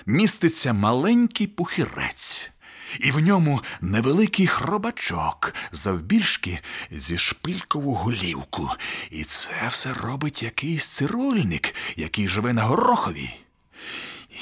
міститься 0.07 0.73
маленький 0.73 1.47
пухірець, 1.47 2.51
і 3.01 3.11
в 3.11 3.21
ньому 3.21 3.61
невеликий 3.81 4.47
хробачок, 4.47 5.55
завбільшки 5.73 6.59
зі 6.91 7.19
шпилькову 7.19 7.95
голівку. 7.95 8.71
І 9.11 9.25
це 9.25 9.53
все 9.69 9.95
робить 9.95 10.43
якийсь 10.43 10.89
цирульник, 10.89 11.75
який 11.97 12.29
живе 12.29 12.53
на 12.53 12.63
горохові. 12.63 13.31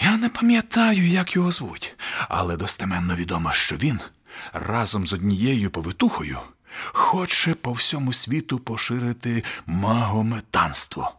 Я 0.02 0.16
не 0.16 0.28
пам'ятаю, 0.28 1.08
як 1.08 1.36
його 1.36 1.50
звуть, 1.50 1.96
але 2.28 2.56
достеменно 2.56 3.14
відомо, 3.14 3.52
що 3.52 3.76
він 3.76 4.00
разом 4.52 5.06
з 5.06 5.12
однією 5.12 5.70
повитухою 5.70 6.38
хоче 6.82 7.54
по 7.54 7.72
всьому 7.72 8.12
світу 8.12 8.58
поширити 8.58 9.44
магометанство. 9.66 11.12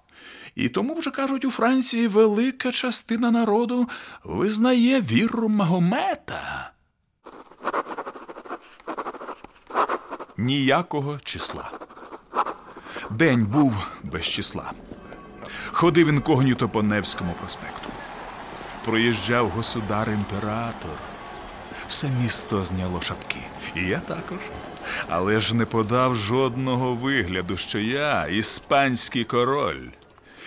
І 0.55 0.69
тому 0.69 0.95
вже 0.95 1.11
кажуть, 1.11 1.45
у 1.45 1.51
Франції 1.51 2.07
велика 2.07 2.71
частина 2.71 3.31
народу 3.31 3.89
визнає 4.23 5.01
віру 5.01 5.49
Магомета. 5.49 6.71
Ніякого 10.37 11.19
числа. 11.19 11.71
День 13.09 13.45
був 13.45 13.87
без 14.03 14.25
числа. 14.25 14.71
Ходив 15.71 16.07
інкогніто 16.07 16.69
по 16.69 16.83
Невському 16.83 17.33
проспекту. 17.33 17.89
Проїжджав 18.87 19.49
государ-імператор. 19.49 20.97
Все 21.87 22.09
місто 22.09 22.65
зняло 22.65 23.01
шапки. 23.01 23.39
І 23.75 23.81
я 23.81 23.99
також. 23.99 24.39
Але 25.09 25.39
ж 25.39 25.55
не 25.55 25.65
подав 25.65 26.15
жодного 26.15 26.95
вигляду, 26.95 27.57
що 27.57 27.79
я 27.79 28.25
іспанський 28.25 29.23
король. 29.23 29.87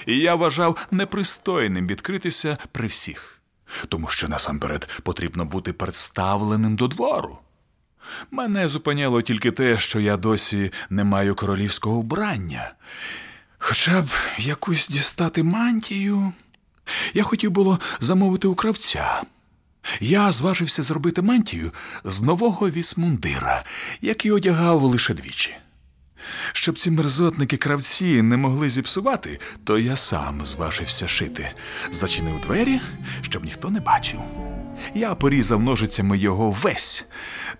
І 0.06 0.18
я 0.18 0.34
вважав 0.34 0.86
непристойним 0.90 1.86
відкритися 1.86 2.58
при 2.72 2.86
всіх, 2.86 3.40
тому 3.88 4.08
що 4.08 4.28
насамперед 4.28 5.00
потрібно 5.02 5.44
бути 5.44 5.72
представленим 5.72 6.76
до 6.76 6.88
двору. 6.88 7.38
Мене 8.30 8.68
зупиняло 8.68 9.22
тільки 9.22 9.52
те, 9.52 9.78
що 9.78 10.00
я 10.00 10.16
досі 10.16 10.72
не 10.90 11.04
маю 11.04 11.34
королівського 11.34 12.00
вбрання. 12.00 12.72
Хоча 13.58 14.02
б 14.02 14.08
якусь 14.38 14.88
дістати 14.88 15.42
мантію. 15.42 16.32
Я 17.14 17.22
хотів 17.22 17.50
було 17.50 17.80
замовити 18.00 18.48
у 18.48 18.54
кравця. 18.54 19.22
Я 20.00 20.32
зважився 20.32 20.82
зробити 20.82 21.22
мантію 21.22 21.72
з 22.04 22.22
нового 22.22 22.70
вісмундира, 22.70 23.64
який 24.00 24.30
одягав 24.30 24.82
лише 24.82 25.14
двічі. 25.14 25.56
Щоб 26.52 26.78
ці 26.78 26.90
мерзотники 26.90 27.56
кравці 27.56 28.22
не 28.22 28.36
могли 28.36 28.70
зіпсувати, 28.70 29.40
то 29.64 29.78
я 29.78 29.96
сам 29.96 30.46
зважився 30.46 31.08
шити, 31.08 31.50
зачинив 31.92 32.40
двері, 32.40 32.80
щоб 33.22 33.44
ніхто 33.44 33.70
не 33.70 33.80
бачив. 33.80 34.20
Я 34.94 35.14
порізав 35.14 35.62
ножицями 35.62 36.18
його 36.18 36.50
весь, 36.50 37.06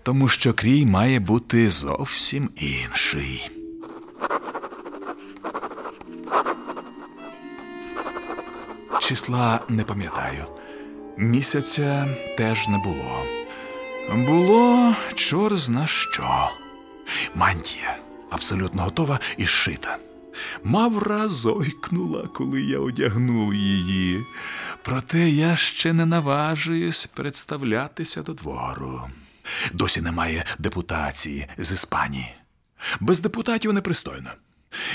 тому 0.03 0.29
що 0.29 0.53
крій 0.53 0.85
має 0.85 1.19
бути 1.19 1.69
зовсім 1.69 2.49
інший. 2.55 3.60
Числа 9.11 9.59
не 9.69 9.83
пам'ятаю. 9.83 10.45
Місяця 11.17 12.07
теж 12.37 12.67
не 12.67 12.77
було. 12.77 13.25
Було 14.25 14.95
чор 15.15 15.57
зна 15.57 15.87
що. 15.87 16.49
Мантія 17.35 17.97
абсолютно 18.29 18.81
готова 18.83 19.19
і 19.37 19.45
шита. 19.45 19.97
Мавра 20.63 21.27
зойкнула, 21.27 22.27
коли 22.27 22.61
я 22.61 22.79
одягнув 22.79 23.53
її. 23.53 24.25
Проте 24.83 25.29
я 25.29 25.55
ще 25.55 25.93
не 25.93 26.05
наважуюсь 26.05 27.09
представлятися 27.13 28.21
до 28.21 28.33
двору. 28.33 29.01
Досі 29.73 30.01
немає 30.01 30.45
депутації 30.59 31.47
з 31.57 31.71
Іспанії. 31.71 32.35
Без 32.99 33.19
депутатів 33.19 33.73
непристойно. 33.73 34.29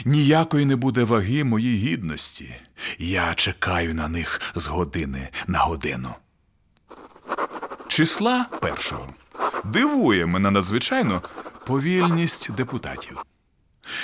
Ніякої 0.05 0.65
не 0.65 0.77
буде 0.77 1.05
ваги 1.05 1.45
моїй 1.45 1.77
гідності. 1.77 2.55
Я 2.99 3.35
чекаю 3.35 3.95
на 3.95 4.09
них 4.09 4.41
з 4.55 4.67
години 4.67 5.29
на 5.47 5.59
годину. 5.59 6.15
Числа 7.89 8.47
першого 8.61 9.15
дивує 9.65 10.27
мене 10.27 10.51
надзвичайно 10.51 11.23
повільність 11.67 12.53
депутатів. 12.53 13.23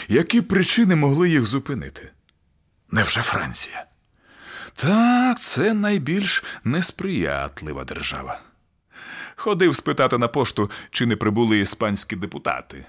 Які 0.08 0.40
причини 0.40 0.96
могли 0.96 1.30
їх 1.30 1.44
зупинити? 1.46 2.10
Невже 2.90 3.22
Франція? 3.22 3.86
Так, 4.74 5.40
це 5.40 5.74
найбільш 5.74 6.44
несприятлива 6.64 7.84
держава. 7.84 8.40
Ходив 9.36 9.76
спитати 9.76 10.18
на 10.18 10.28
пошту, 10.28 10.70
чи 10.90 11.06
не 11.06 11.16
прибули 11.16 11.58
іспанські 11.58 12.16
депутати. 12.16 12.86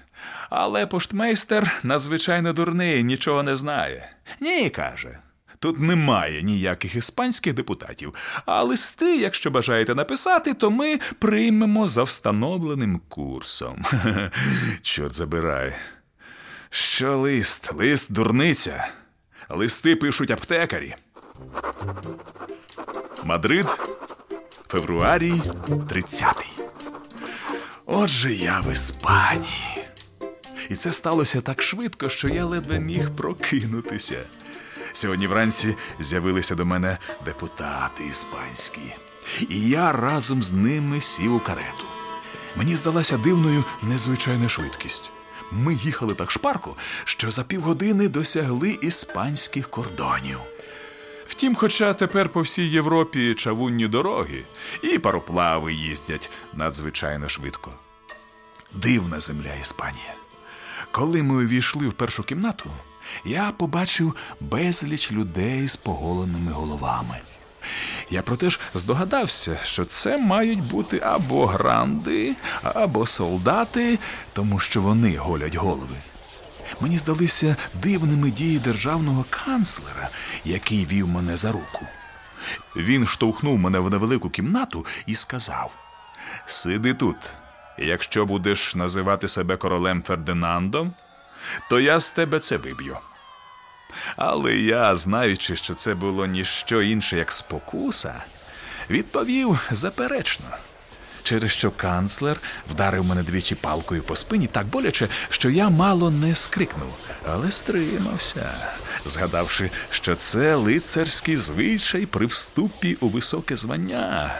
Але 0.50 0.86
поштмейстер 0.86 1.80
надзвичайно 1.82 2.52
дурний, 2.52 3.04
нічого 3.04 3.42
не 3.42 3.56
знає. 3.56 4.10
Ні, 4.40 4.70
каже. 4.70 5.18
Тут 5.58 5.80
немає 5.80 6.42
ніяких 6.42 6.94
іспанських 6.94 7.54
депутатів, 7.54 8.14
а 8.46 8.62
листи, 8.62 9.16
якщо 9.16 9.50
бажаєте 9.50 9.94
написати, 9.94 10.54
то 10.54 10.70
ми 10.70 10.98
приймемо 11.18 11.88
за 11.88 12.02
встановленим 12.02 13.00
курсом. 13.08 13.84
Чорт 14.82 15.12
забирай. 15.12 15.74
Що 16.70 17.18
лист? 17.18 17.72
Лист 17.74 18.12
дурниця. 18.12 18.88
Листи 19.48 19.96
пишуть 19.96 20.30
аптекарі. 20.30 20.94
Мадрид, 23.24 23.66
февруарій 24.74 25.42
30. 25.88 26.24
Отже, 27.86 28.34
я 28.34 28.60
в 28.60 28.72
Іспанії. 28.72 29.86
І 30.70 30.74
це 30.74 30.92
сталося 30.92 31.40
так 31.40 31.62
швидко, 31.62 32.08
що 32.08 32.28
я 32.28 32.44
ледве 32.44 32.78
міг 32.78 33.10
прокинутися. 33.10 34.16
Сьогодні 34.92 35.26
вранці 35.26 35.76
з'явилися 36.00 36.54
до 36.54 36.66
мене 36.66 36.98
депутати 37.24 38.04
іспанські, 38.10 38.80
і 39.48 39.68
я 39.68 39.92
разом 39.92 40.42
з 40.42 40.52
ними 40.52 41.00
сів 41.00 41.34
у 41.34 41.38
карету. 41.38 41.84
Мені 42.56 42.76
здалася 42.76 43.18
дивною 43.18 43.64
незвичайна 43.82 44.48
швидкість. 44.48 45.10
Ми 45.52 45.74
їхали 45.74 46.14
так 46.14 46.30
шпарко, 46.30 46.76
що 47.04 47.30
за 47.30 47.42
півгодини 47.42 48.08
досягли 48.08 48.78
іспанських 48.82 49.70
кордонів. 49.70 50.38
Втім, 51.26 51.54
хоча 51.54 51.94
тепер 51.94 52.28
по 52.28 52.40
всій 52.40 52.68
Європі 52.68 53.34
чавунні 53.34 53.88
дороги 53.88 54.42
і 54.82 54.98
пароплави 54.98 55.74
їздять 55.74 56.30
надзвичайно 56.54 57.28
швидко. 57.28 57.72
Дивна 58.72 59.20
земля 59.20 59.54
Іспанія. 59.54 60.14
Коли 60.90 61.22
ми 61.22 61.44
увійшли 61.44 61.88
в 61.88 61.92
першу 61.92 62.22
кімнату, 62.22 62.70
я 63.24 63.52
побачив 63.56 64.16
безліч 64.40 65.12
людей 65.12 65.68
з 65.68 65.76
поголеними 65.76 66.52
головами. 66.52 67.20
Я 68.10 68.22
проте 68.22 68.50
ж 68.50 68.60
здогадався, 68.74 69.58
що 69.64 69.84
це 69.84 70.18
мають 70.18 70.62
бути 70.62 70.98
або 70.98 71.46
гранди, 71.46 72.34
або 72.62 73.06
солдати, 73.06 73.98
тому 74.32 74.58
що 74.58 74.82
вони 74.82 75.16
голять 75.16 75.54
голови. 75.54 75.96
Мені 76.80 76.98
здалися 76.98 77.56
дивними 77.74 78.30
дії 78.30 78.58
державного 78.58 79.24
канцлера, 79.30 80.08
який 80.44 80.86
вів 80.86 81.08
мене 81.08 81.36
за 81.36 81.52
руку. 81.52 81.86
Він 82.76 83.06
штовхнув 83.06 83.58
мене 83.58 83.78
в 83.78 83.90
невелику 83.90 84.30
кімнату 84.30 84.86
і 85.06 85.14
сказав: 85.14 85.72
Сиди 86.46 86.94
тут, 86.94 87.16
якщо 87.78 88.26
будеш 88.26 88.74
називати 88.74 89.28
себе 89.28 89.56
королем 89.56 90.02
Фердинандом, 90.02 90.94
то 91.70 91.80
я 91.80 92.00
з 92.00 92.10
тебе 92.10 92.38
це 92.38 92.56
виб'ю. 92.56 92.98
Але 94.16 94.56
я, 94.56 94.94
знаючи, 94.94 95.56
що 95.56 95.74
це 95.74 95.94
було 95.94 96.26
ніщо 96.26 96.82
інше, 96.82 97.16
як 97.16 97.32
спокуса, 97.32 98.22
відповів 98.90 99.60
заперечно, 99.70 100.46
через 101.24 101.50
що 101.50 101.70
канцлер 101.70 102.40
вдарив 102.70 103.04
мене 103.04 103.22
двічі 103.22 103.54
палкою 103.54 104.02
по 104.02 104.16
спині 104.16 104.46
так 104.46 104.66
боляче, 104.66 105.08
що 105.28 105.50
я 105.50 105.68
мало 105.68 106.10
не 106.10 106.34
скрикнув, 106.34 106.94
але 107.28 107.50
стримався, 107.50 108.54
згадавши, 109.06 109.70
що 109.90 110.16
це 110.16 110.54
лицарський 110.54 111.36
звичай 111.36 112.06
при 112.06 112.26
вступі 112.26 112.96
у 113.00 113.08
високе 113.08 113.56
звання, 113.56 114.34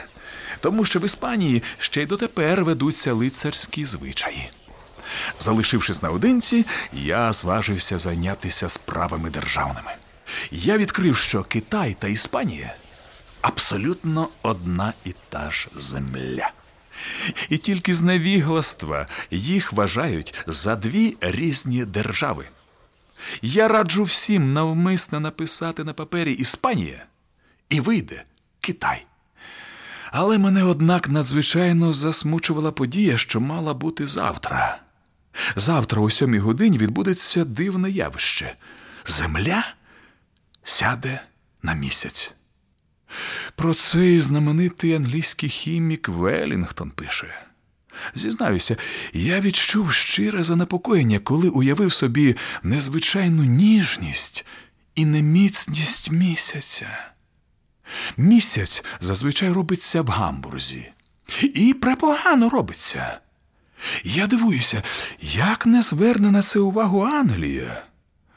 тому 0.61 0.85
що 0.85 0.99
в 0.99 1.05
Іспанії 1.05 1.63
ще 1.79 2.03
й 2.03 2.07
дотепер 2.07 2.65
ведуться 2.65 3.13
лицарські 3.13 3.85
звичаї. 3.85 4.51
Залишившись 5.41 6.03
наодинці, 6.03 6.67
я 6.93 7.33
зважився 7.33 7.99
зайнятися 7.99 8.69
справами 8.69 9.31
державними. 9.31 9.93
Я 10.51 10.79
відкрив, 10.79 11.17
що 11.17 11.43
Китай 11.43 11.97
та 11.99 12.09
Іспанія 12.09 12.75
абсолютно 13.41 14.29
одна 14.43 14.93
і 15.05 15.15
та 15.29 15.51
ж 15.51 15.69
земля. 15.77 16.51
І 17.49 17.59
тільки 17.59 17.95
з 17.95 18.03
невігластва 18.03 19.07
їх 19.31 19.73
вважають 19.73 20.35
за 20.47 20.77
дві 20.77 21.17
різні 21.21 21.85
держави. 21.85 22.45
Я 23.43 23.69
раджу 23.69 24.03
всім 24.03 24.53
навмисно 24.53 25.21
написати 25.21 25.85
на 25.85 25.93
папері 25.93 26.33
Іспанія 26.33 27.07
і 27.69 27.81
вийде 27.81 28.25
Китай. 28.61 29.07
Але 30.11 30.39
мене, 30.39 30.65
однак, 30.65 31.09
надзвичайно 31.09 31.93
засмучувала 31.93 32.73
подія, 32.73 33.19
що 33.19 33.41
мала 33.41 33.75
бути 33.75 34.07
завтра. 34.07 34.79
Завтра, 35.57 36.03
о 36.03 36.11
сьомій 36.11 36.39
годині, 36.39 36.79
відбудеться 36.79 37.45
дивне 37.45 37.91
явище. 37.91 38.57
Земля 39.07 39.65
сяде 40.63 41.21
на 41.63 41.75
місяць. 41.75 42.35
Про 43.57 43.75
це 43.75 44.13
і 44.13 44.21
знаменитий 44.21 44.95
англійський 44.95 45.49
хімік 45.49 46.09
Велінгтон 46.09 46.91
пише. 46.91 47.45
Зізнаюся, 48.15 48.77
я 49.13 49.41
відчув 49.41 49.93
щире 49.93 50.45
занепокоєння, 50.45 51.19
коли 51.19 51.49
уявив 51.49 51.93
собі 51.93 52.37
незвичайну 52.63 53.45
ніжність 53.45 54.47
і 54.95 55.07
неміцність 55.07 56.11
місяця. 56.11 57.11
Місяць 58.17 58.85
зазвичай 59.01 59.53
робиться 59.53 60.03
в 60.03 60.09
гамбурзі, 60.09 60.93
і 61.43 61.75
препогано 61.75 62.49
робиться. 62.49 63.19
Я 64.05 64.27
дивуюся, 64.27 64.83
як 65.21 65.67
не 65.67 65.83
зверне 65.83 66.31
на 66.31 66.43
це 66.43 66.59
увагу 66.59 67.03
Англія. 67.03 67.83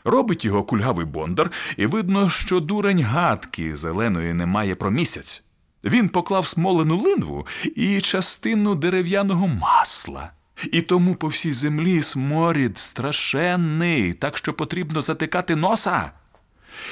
Робить 0.08 0.45
його 0.45 0.64
кульгавий 0.64 1.05
бондар, 1.05 1.51
і 1.78 1.86
видно, 1.86 2.30
що 2.30 2.60
дурень 2.60 3.01
гадки 3.01 3.78
зеленої 3.78 4.34
немає 4.34 4.76
про 4.76 4.91
місяць. 4.91 5.43
Він 5.84 6.10
поклав 6.10 6.47
смолену 6.47 6.97
линву 6.97 7.47
і 7.76 8.01
частину 8.01 8.76
дерев'яного 8.76 9.47
масла. 9.47 10.32
І 10.72 10.82
тому 10.82 11.16
по 11.16 11.28
всій 11.28 11.53
землі 11.53 12.03
сморід 12.03 12.80
страшенний, 12.80 14.14
так 14.14 14.38
що 14.38 14.53
потрібно 14.53 15.01
затикати 15.01 15.55
носа. 15.55 16.12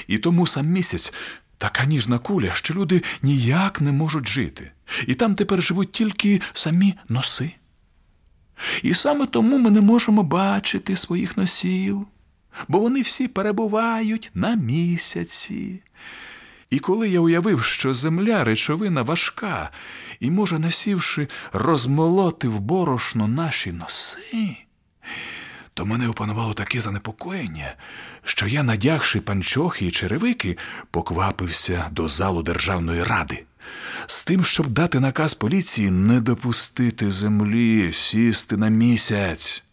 І 0.07 0.17
тому 0.17 0.47
сам 0.47 0.67
місяць 0.67 1.13
така 1.57 1.85
ніжна 1.85 2.19
куля, 2.19 2.53
що 2.53 2.73
люди 2.73 3.01
ніяк 3.21 3.81
не 3.81 3.91
можуть 3.91 4.27
жити. 4.27 4.71
І 5.07 5.15
там 5.15 5.35
тепер 5.35 5.63
живуть 5.63 5.91
тільки 5.91 6.41
самі 6.53 6.93
носи. 7.09 7.51
І 8.83 8.93
саме 8.93 9.27
тому 9.27 9.57
ми 9.57 9.71
не 9.71 9.81
можемо 9.81 10.23
бачити 10.23 10.95
своїх 10.95 11.37
носів, 11.37 12.07
бо 12.67 12.79
вони 12.79 13.01
всі 13.01 13.27
перебувають 13.27 14.31
на 14.33 14.55
місяці. 14.55 15.79
І 16.69 16.79
коли 16.79 17.09
я 17.09 17.19
уявив, 17.19 17.63
що 17.63 17.93
земля 17.93 18.43
речовина 18.43 19.01
важка 19.01 19.69
і 20.19 20.31
може, 20.31 20.59
насівши, 20.59 21.27
розмолоти 21.53 22.47
в 22.47 22.59
борошно 22.59 23.27
наші 23.27 23.71
носи, 23.71 24.57
то 25.73 25.85
мене 25.85 26.09
опанувало 26.09 26.53
таке 26.53 26.81
занепокоєння, 26.81 27.73
що 28.23 28.47
я, 28.47 28.63
надягши 28.63 29.21
панчохи 29.21 29.85
і 29.85 29.91
черевики, 29.91 30.57
поквапився 30.91 31.89
до 31.91 32.09
залу 32.09 32.43
Державної 32.43 33.03
ради 33.03 33.45
з 34.07 34.23
тим, 34.23 34.45
щоб 34.45 34.67
дати 34.67 34.99
наказ 34.99 35.33
поліції 35.33 35.91
не 35.91 36.21
допустити 36.21 37.11
землі 37.11 37.93
сісти 37.93 38.57
на 38.57 38.69
місяць. 38.69 39.64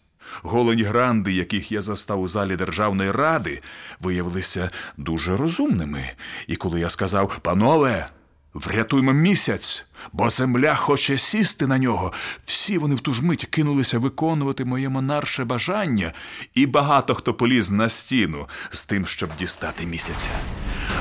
Голені 0.42 0.82
гранди, 0.82 1.32
яких 1.32 1.72
я 1.72 1.82
застав 1.82 2.20
у 2.20 2.28
залі 2.28 2.56
Державної 2.56 3.10
ради, 3.10 3.62
виявилися 4.00 4.70
дуже 4.96 5.36
розумними. 5.36 6.10
І 6.46 6.56
коли 6.56 6.80
я 6.80 6.88
сказав, 6.88 7.38
панове, 7.38 8.08
врятуймо 8.54 9.12
місяць, 9.12 9.84
бо 10.12 10.30
земля 10.30 10.74
хоче 10.74 11.18
сісти 11.18 11.66
на 11.66 11.78
нього, 11.78 12.12
всі 12.44 12.78
вони 12.78 12.94
в 12.94 13.00
ту 13.00 13.14
ж 13.14 13.26
мить 13.26 13.46
кинулися 13.46 13.98
виконувати 13.98 14.64
моє 14.64 14.88
монарше 14.88 15.44
бажання, 15.44 16.12
і 16.54 16.66
багато 16.66 17.14
хто 17.14 17.34
поліз 17.34 17.70
на 17.70 17.88
стіну 17.88 18.48
з 18.70 18.84
тим, 18.84 19.06
щоб 19.06 19.30
дістати 19.38 19.86
місяця. 19.86 20.28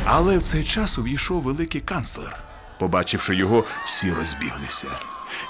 Але 0.06 0.38
в 0.38 0.44
цей 0.44 0.64
час 0.64 0.98
увійшов 0.98 1.42
великий 1.42 1.82
канцлер. 1.82 2.44
Побачивши 2.80 3.36
його, 3.36 3.66
всі 3.86 4.12
розбіглися. 4.12 4.88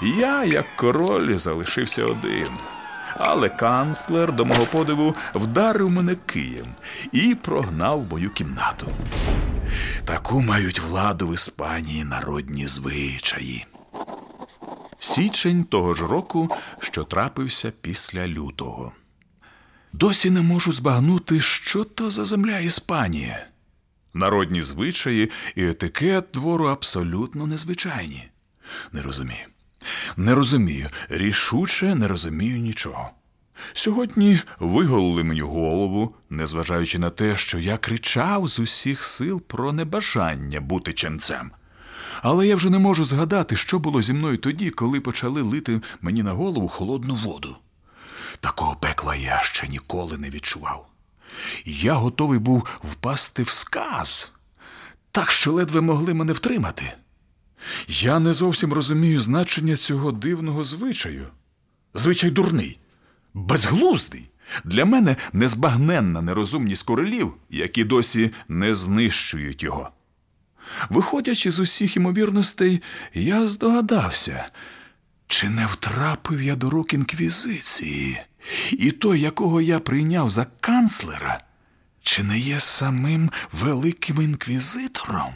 Я, 0.02 0.44
як 0.44 0.76
король, 0.76 1.36
залишився 1.36 2.04
один. 2.04 2.48
Але 3.16 3.48
канцлер, 3.48 4.32
до 4.32 4.44
мого 4.44 4.66
подиву, 4.66 5.14
вдарив 5.34 5.90
мене 5.90 6.14
києм 6.14 6.66
і 7.12 7.34
прогнав 7.34 8.02
в 8.02 8.10
мою 8.10 8.30
кімнату. 8.30 8.88
Таку 10.04 10.40
мають 10.40 10.80
владу 10.80 11.28
в 11.28 11.34
Іспанії 11.34 12.04
народні 12.04 12.66
звичаї. 12.66 13.66
Січень 14.98 15.64
того 15.64 15.94
ж 15.94 16.06
року, 16.06 16.50
що 16.80 17.04
трапився 17.04 17.72
після 17.80 18.26
лютого. 18.26 18.92
Досі 19.92 20.30
не 20.30 20.42
можу 20.42 20.72
збагнути, 20.72 21.40
що 21.40 21.84
то 21.84 22.10
за 22.10 22.24
земля 22.24 22.58
Іспанія. 22.58 23.46
Народні 24.14 24.62
звичаї 24.62 25.30
і 25.54 25.64
етикет 25.64 26.24
двору 26.34 26.66
абсолютно 26.66 27.46
незвичайні. 27.46 28.28
Не 28.92 29.02
розумію. 29.02 29.46
Не 30.16 30.34
розумію, 30.34 30.90
рішуче 31.08 31.94
не 31.94 32.08
розумію 32.08 32.58
нічого. 32.58 33.10
Сьогодні 33.72 34.38
виголили 34.58 35.24
мені 35.24 35.40
голову, 35.40 36.14
незважаючи 36.30 36.98
на 36.98 37.10
те, 37.10 37.36
що 37.36 37.58
я 37.58 37.76
кричав 37.76 38.48
з 38.48 38.58
усіх 38.58 39.04
сил 39.04 39.40
про 39.40 39.72
небажання 39.72 40.60
бути 40.60 40.92
ченцем. 40.92 41.50
Але 42.22 42.46
я 42.46 42.56
вже 42.56 42.70
не 42.70 42.78
можу 42.78 43.04
згадати, 43.04 43.56
що 43.56 43.78
було 43.78 44.02
зі 44.02 44.12
мною 44.12 44.38
тоді, 44.38 44.70
коли 44.70 45.00
почали 45.00 45.42
лити 45.42 45.80
мені 46.00 46.22
на 46.22 46.32
голову 46.32 46.68
холодну 46.68 47.14
воду. 47.14 47.56
Такого 48.40 48.76
пекла 48.76 49.14
я 49.14 49.42
ще 49.42 49.68
ніколи 49.68 50.18
не 50.18 50.30
відчував. 50.30 50.86
Я 51.64 51.94
готовий 51.94 52.38
був 52.38 52.68
впасти 52.84 53.42
в 53.42 53.50
сказ, 53.50 54.32
так 55.10 55.30
що 55.30 55.52
ледве 55.52 55.80
могли 55.80 56.14
мене 56.14 56.32
втримати. 56.32 56.92
Я 57.88 58.18
не 58.18 58.32
зовсім 58.32 58.72
розумію 58.72 59.20
значення 59.20 59.76
цього 59.76 60.12
дивного 60.12 60.64
звичаю. 60.64 61.28
Звичай 61.94 62.30
дурний, 62.30 62.78
безглуздий. 63.34 64.28
Для 64.64 64.84
мене 64.84 65.16
незбагненна 65.32 66.22
нерозумність 66.22 66.82
королів, 66.82 67.34
які 67.50 67.84
досі 67.84 68.30
не 68.48 68.74
знищують 68.74 69.62
його. 69.62 69.90
Виходячи 70.90 71.50
з 71.50 71.58
усіх 71.58 71.96
імовірностей, 71.96 72.82
я 73.14 73.46
здогадався, 73.46 74.44
чи 75.26 75.48
не 75.48 75.66
втрапив 75.66 76.42
я 76.42 76.56
до 76.56 76.70
рук 76.70 76.94
інквізиції, 76.94 78.20
і 78.72 78.90
той, 78.90 79.20
якого 79.20 79.60
я 79.60 79.80
прийняв 79.80 80.30
за 80.30 80.46
канцлера, 80.60 81.44
чи 82.02 82.22
не 82.22 82.38
є 82.38 82.60
самим 82.60 83.30
великим 83.52 84.22
інквізитором? 84.22 85.34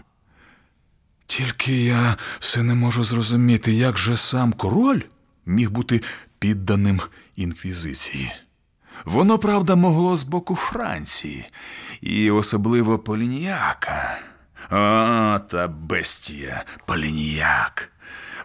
Тільки 1.26 1.84
я 1.84 2.16
все 2.38 2.62
не 2.62 2.74
можу 2.74 3.04
зрозуміти, 3.04 3.72
як 3.72 3.98
же 3.98 4.16
сам 4.16 4.52
король 4.52 5.00
міг 5.46 5.70
бути 5.70 6.00
підданим 6.38 7.00
інквізиції. 7.36 8.32
Воно, 9.04 9.38
правда, 9.38 9.76
могло 9.76 10.16
з 10.16 10.22
боку 10.22 10.54
Франції, 10.54 11.46
і 12.00 12.30
особливо 12.30 12.98
Полініяка. 12.98 14.18
О, 14.70 15.38
та 15.38 15.68
бестія, 15.68 16.64
Полініяк. 16.86 17.92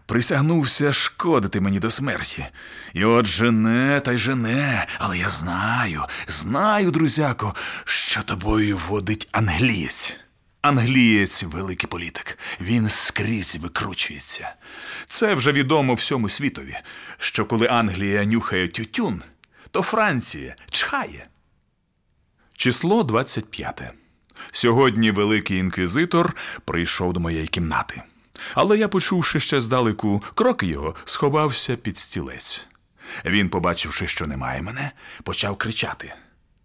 Присягнувся 0.06 0.94
шкодити 0.94 1.62
мені 1.62 1.80
до 1.80 1.90
смерті. 1.90 2.46
І 2.94 3.06
от 3.06 3.26
жене 3.26 4.02
та 4.06 4.12
й 4.12 4.18
жене, 4.18 4.88
але 5.00 5.18
я 5.18 5.30
знаю, 5.30 6.04
знаю, 6.28 6.92
друзяко, 6.92 7.56
що 7.86 8.24
тобою 8.24 8.78
водить 8.78 9.30
англієць. 9.32 10.14
Англієць 10.62 11.44
великий 11.44 11.90
політик, 11.90 12.40
він 12.62 12.90
скрізь 12.90 13.56
викручується. 13.56 14.56
Це 15.08 15.34
вже 15.34 15.52
відомо 15.52 15.94
всьому 15.94 16.30
світові, 16.30 16.78
що 17.18 17.46
коли 17.46 17.68
Англія 17.68 18.26
нюхає 18.26 18.68
тютюн, 18.68 19.22
то 19.72 19.82
Франція 19.82 20.56
чхає. 20.72 21.26
Число 22.56 23.04
25. 23.04 23.82
Сьогодні 24.52 25.12
великий 25.12 25.58
інквізитор 25.58 26.36
прийшов 26.66 27.14
до 27.14 27.20
моєї 27.20 27.48
кімнати. 27.48 28.02
Але 28.54 28.78
я, 28.78 28.88
почувши 28.88 29.40
ще 29.40 29.62
здалеку 29.62 30.24
кроки 30.36 30.68
його, 30.68 30.96
сховався 31.06 31.76
під 31.76 31.98
стілець. 31.98 32.68
Він, 33.26 33.50
побачивши, 33.50 34.08
що 34.08 34.28
немає 34.28 34.62
мене, 34.62 34.92
почав 35.24 35.58
кричати. 35.58 36.14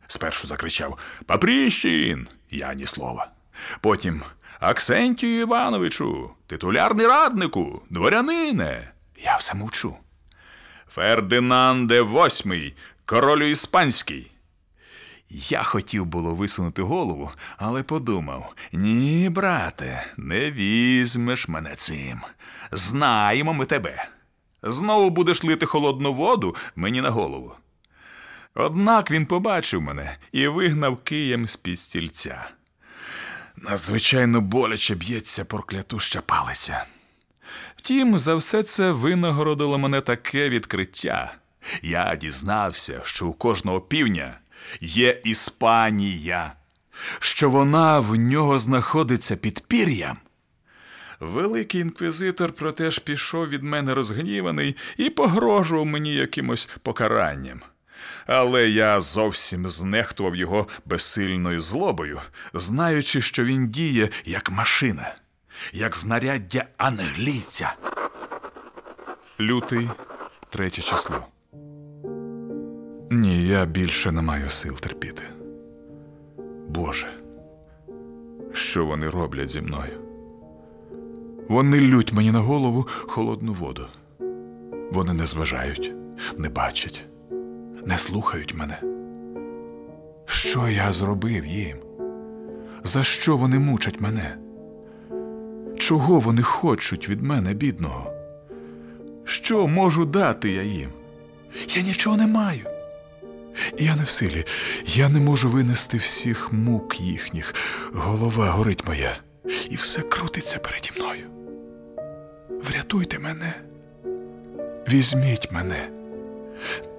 Спершу 0.07 0.47
закричав 0.47 0.99
Папріщин! 1.27 2.29
Я 2.51 2.75
ні 2.75 2.87
слова. 2.87 3.36
Потім 3.81 4.23
Аксентію 4.61 5.41
Івановичу, 5.41 6.31
титулярний 6.47 7.07
раднику, 7.07 7.83
дворянине. 7.91 8.93
Я 9.19 9.37
все 9.37 9.55
мовчу. 9.55 9.97
Фердинанде 10.89 12.03
VIII, 12.03 12.73
королю 13.05 13.45
іспанський. 13.45 14.31
Я 15.31 15.63
хотів 15.63 16.07
було 16.07 16.35
висунути 16.35 16.83
голову, 16.83 17.31
але 17.57 17.83
подумав: 17.83 18.55
ні, 18.73 19.29
брате, 19.31 20.07
не 20.17 20.51
візьмеш 20.51 21.49
мене 21.49 21.75
цим. 21.75 22.21
Знаємо 22.73 23.55
ми 23.55 23.67
тебе. 23.67 24.09
Знову 24.63 25.11
будеш 25.11 25.45
лити 25.45 25.67
холодну 25.67 26.13
воду 26.13 26.57
мені 26.77 27.01
на 27.01 27.11
голову. 27.11 27.53
Однак 28.55 29.11
він 29.11 29.27
побачив 29.27 29.83
мене 29.83 30.17
і 30.33 30.49
вигнав 30.49 30.97
києм 30.97 31.49
з 31.49 31.57
під 31.57 31.81
стільця. 31.81 32.51
Надзвичайно 33.57 34.41
боляче 34.41 34.95
б'ється 34.95 35.45
проклятуща 35.45 36.21
палиця. 36.21 36.85
Втім, 37.77 38.19
за 38.19 38.35
все 38.35 38.63
це 38.63 38.91
винагородило 38.91 39.79
мене 39.79 40.01
таке 40.01 40.49
відкриття. 40.49 41.35
Я 41.83 42.17
дізнався, 42.17 43.01
що 43.05 43.27
у 43.27 43.33
кожного 43.33 43.81
півня 43.81 44.39
є 44.81 45.21
Іспанія, 45.25 46.53
що 47.21 47.51
вона 47.51 48.01
в 48.01 48.17
нього 48.17 48.59
знаходиться 48.59 49.37
під 49.37 49.61
пір'ям. 49.61 50.17
Великий 51.21 51.81
інквізитор 51.81 52.53
проте 52.53 52.91
ж 52.91 53.01
пішов 53.01 53.49
від 53.49 53.63
мене 53.63 53.95
розгніваний 53.95 54.77
і 54.97 55.11
погрожував 55.11 55.87
мені 55.87 56.15
якимось 56.15 56.69
покаранням. 56.83 57.61
Але 58.27 58.69
я 58.69 59.01
зовсім 59.01 59.69
знехтував 59.69 60.37
його 60.37 60.67
безсильною 60.85 61.61
злобою, 61.61 62.21
знаючи, 62.55 63.21
що 63.21 63.45
він 63.45 63.69
діє 63.69 64.09
як 64.25 64.51
машина, 64.51 65.15
як 65.73 65.97
знаряддя 65.97 66.65
англійця. 66.77 67.75
Лютий 69.41 69.89
третє 70.51 70.83
число. 70.83 71.27
Ні, 73.11 73.47
я 73.47 73.65
більше 73.65 74.13
не 74.13 74.23
маю 74.23 74.51
сил 74.51 74.75
терпіти. 74.75 75.23
Боже, 76.69 77.09
що 78.53 78.87
вони 78.87 79.09
роблять 79.11 79.49
зі 79.49 79.61
мною? 79.61 80.01
Вони 81.49 81.81
лють 81.81 82.13
мені 82.13 82.33
на 82.33 82.41
голову 82.41 82.87
холодну 82.89 83.53
воду. 83.53 83.87
Вони 84.91 85.13
не 85.13 85.27
зважають, 85.27 85.95
не 86.37 86.49
бачать, 86.49 87.05
не 87.87 87.99
слухають 87.99 88.55
мене. 88.55 88.80
Що 90.26 90.68
я 90.68 90.93
зробив 90.93 91.47
їм? 91.47 91.76
За 92.84 93.05
що 93.05 93.37
вони 93.37 93.59
мучать 93.59 94.01
мене? 94.01 94.37
Чого 95.78 96.20
вони 96.20 96.43
хочуть 96.43 97.09
від 97.09 97.22
мене, 97.22 97.55
бідного? 97.55 98.12
Що 99.24 99.66
можу 99.66 100.05
дати 100.05 100.51
я 100.51 100.62
їм? 100.62 100.91
Я 101.68 101.82
нічого 101.82 102.16
не 102.16 102.26
маю. 102.26 102.66
Я 103.78 103.97
не 103.97 104.03
в 104.03 104.09
силі, 104.09 104.45
я 104.87 105.09
не 105.09 105.20
можу 105.20 105.49
винести 105.49 105.97
всіх 105.97 106.53
мук 106.53 107.01
їхніх. 107.01 107.55
Голова 107.95 108.51
горить 108.51 108.87
моя, 108.87 109.16
і 109.70 109.74
все 109.74 110.01
крутиться 110.01 110.59
переді 110.59 110.91
мною. 110.97 111.26
Врятуйте 112.62 113.18
мене, 113.18 113.55
візьміть 114.89 115.53
мене, 115.53 115.89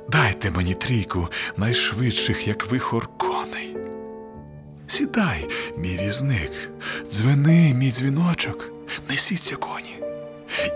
дайте 0.09 0.51
мені 0.51 0.73
трійку 0.73 1.27
найшвидших, 1.57 2.47
як 2.47 2.71
вихор 2.71 3.09
коней. 3.17 3.77
Сідай, 4.87 5.49
мій 5.77 5.99
візник, 6.03 6.51
дзвени, 7.11 7.73
мій 7.73 7.91
дзвіночок, 7.91 8.71
несіться 9.09 9.55
коні 9.55 9.95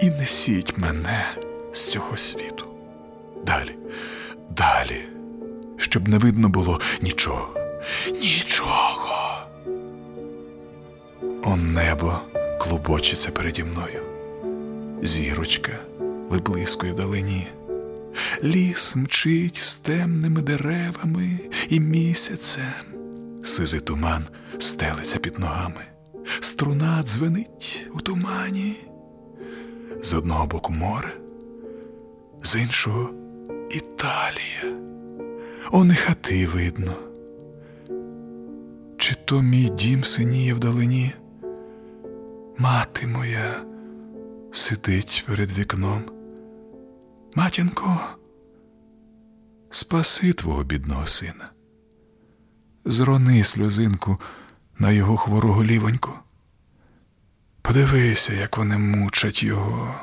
і 0.02 0.10
несіть 0.10 0.78
мене 0.78 1.26
з 1.74 1.88
цього 1.88 2.18
світу. 2.18 2.66
Далі, 3.46 3.76
далі 4.50 5.02
щоб 5.82 6.08
не 6.08 6.18
видно 6.18 6.50
було 6.50 6.80
нічого. 7.02 7.50
Нічого. 8.22 9.40
О 11.44 11.56
небо 11.56 12.20
клубочиться 12.60 13.32
переді 13.32 13.64
мною. 13.64 14.02
Зірочка 15.02 15.72
виблискує 16.30 16.94
вдалині. 16.94 17.48
Ліс 18.44 18.96
мчить 18.96 19.58
з 19.58 19.78
темними 19.78 20.42
деревами 20.42 21.40
і 21.70 21.80
місяцем. 21.80 23.02
Сизий 23.44 23.80
туман 23.80 24.24
стелиться 24.60 25.20
під 25.20 25.40
ногами. 25.40 25.82
Струна 26.40 27.04
дзвенить 27.04 27.90
у 27.94 28.00
тумані. 28.02 28.88
З 30.04 30.14
одного 30.14 30.48
боку 30.48 30.74
море, 30.74 31.14
з 32.44 32.56
іншого 32.56 33.10
Італія. 33.70 34.78
Он 35.72 35.92
і 35.92 35.96
хати 35.96 36.48
видно. 36.48 36.94
Чи 38.98 39.16
то 39.26 39.42
мій 39.42 39.70
дім 39.70 40.04
синіє 40.04 40.54
вдалині? 40.54 41.12
Мати 42.58 43.08
моя 43.08 43.64
сидить 44.52 45.24
перед 45.28 45.58
вікном. 45.58 46.02
Матінко, 47.36 48.00
спаси 49.70 50.34
твого 50.34 50.64
бідного 50.64 51.08
сина, 51.08 51.50
зрони 52.86 53.44
сльозинку 53.44 54.20
на 54.80 54.92
його 54.92 55.18
хворого 55.18 55.64
лівоньку. 55.64 56.12
Подивися, 57.62 58.34
як 58.34 58.58
вони 58.58 58.78
мучать 58.78 59.44
його, 59.44 59.96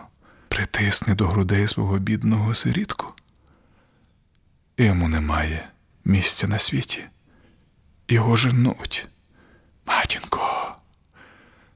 притисне 0.49 1.15
до 1.15 1.27
грудей 1.27 1.69
свого 1.69 1.99
бідного 1.99 2.55
сирітку. 2.55 3.13
Йому 4.79 5.09
немає 5.09 5.69
місця 6.05 6.49
на 6.49 6.59
світі. 6.59 7.05
Його 8.09 8.37
женуть. 8.37 9.09
Матінко, 9.87 10.77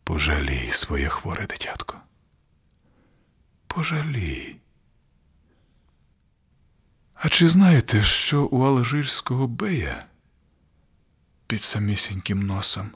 пожалій 0.05 0.70
своє 0.70 1.09
хворе 1.09 1.46
дитятко. 1.46 1.98
Пожалій. 3.66 4.61
А 7.24 7.28
чи 7.28 7.48
знаєте, 7.48 8.02
що 8.02 8.44
у 8.44 8.62
Алжирського 8.62 9.46
бея 9.46 10.04
під 11.46 11.62
самісіньким 11.62 12.42
носом 12.42 12.90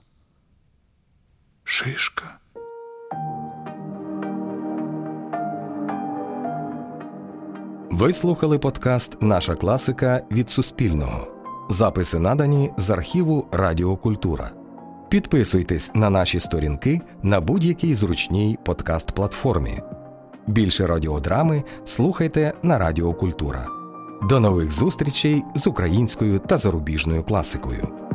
шишка? 1.65 2.39
Ви 7.91 8.13
слухали 8.13 8.59
подкаст 8.59 9.23
Наша 9.23 9.55
класика 9.55 10.23
від 10.31 10.51
Суспільного. 10.51 11.29
Записи 11.71 12.19
надані 12.19 12.73
з 12.77 12.91
архіву 12.91 13.49
Радіокультура. 13.53 14.51
Підписуйтесь 15.09 15.91
на 15.95 16.11
наші 16.11 16.41
сторінки 16.41 17.01
на 17.23 17.41
будь-якій 17.41 17.95
зручній 17.95 18.59
подкаст-платформі. 18.65 19.83
Більше 20.47 20.87
радіодрами 20.87 21.65
слухайте 21.85 22.53
на 22.63 22.79
Радіокультура. 22.79 23.86
До 24.23 24.41
нових 24.41 24.73
зустрічей 24.73 25.45
з 25.55 25.67
українською 25.67 26.39
та 26.39 26.57
зарубіжною 26.57 27.23
класикою. 27.23 28.06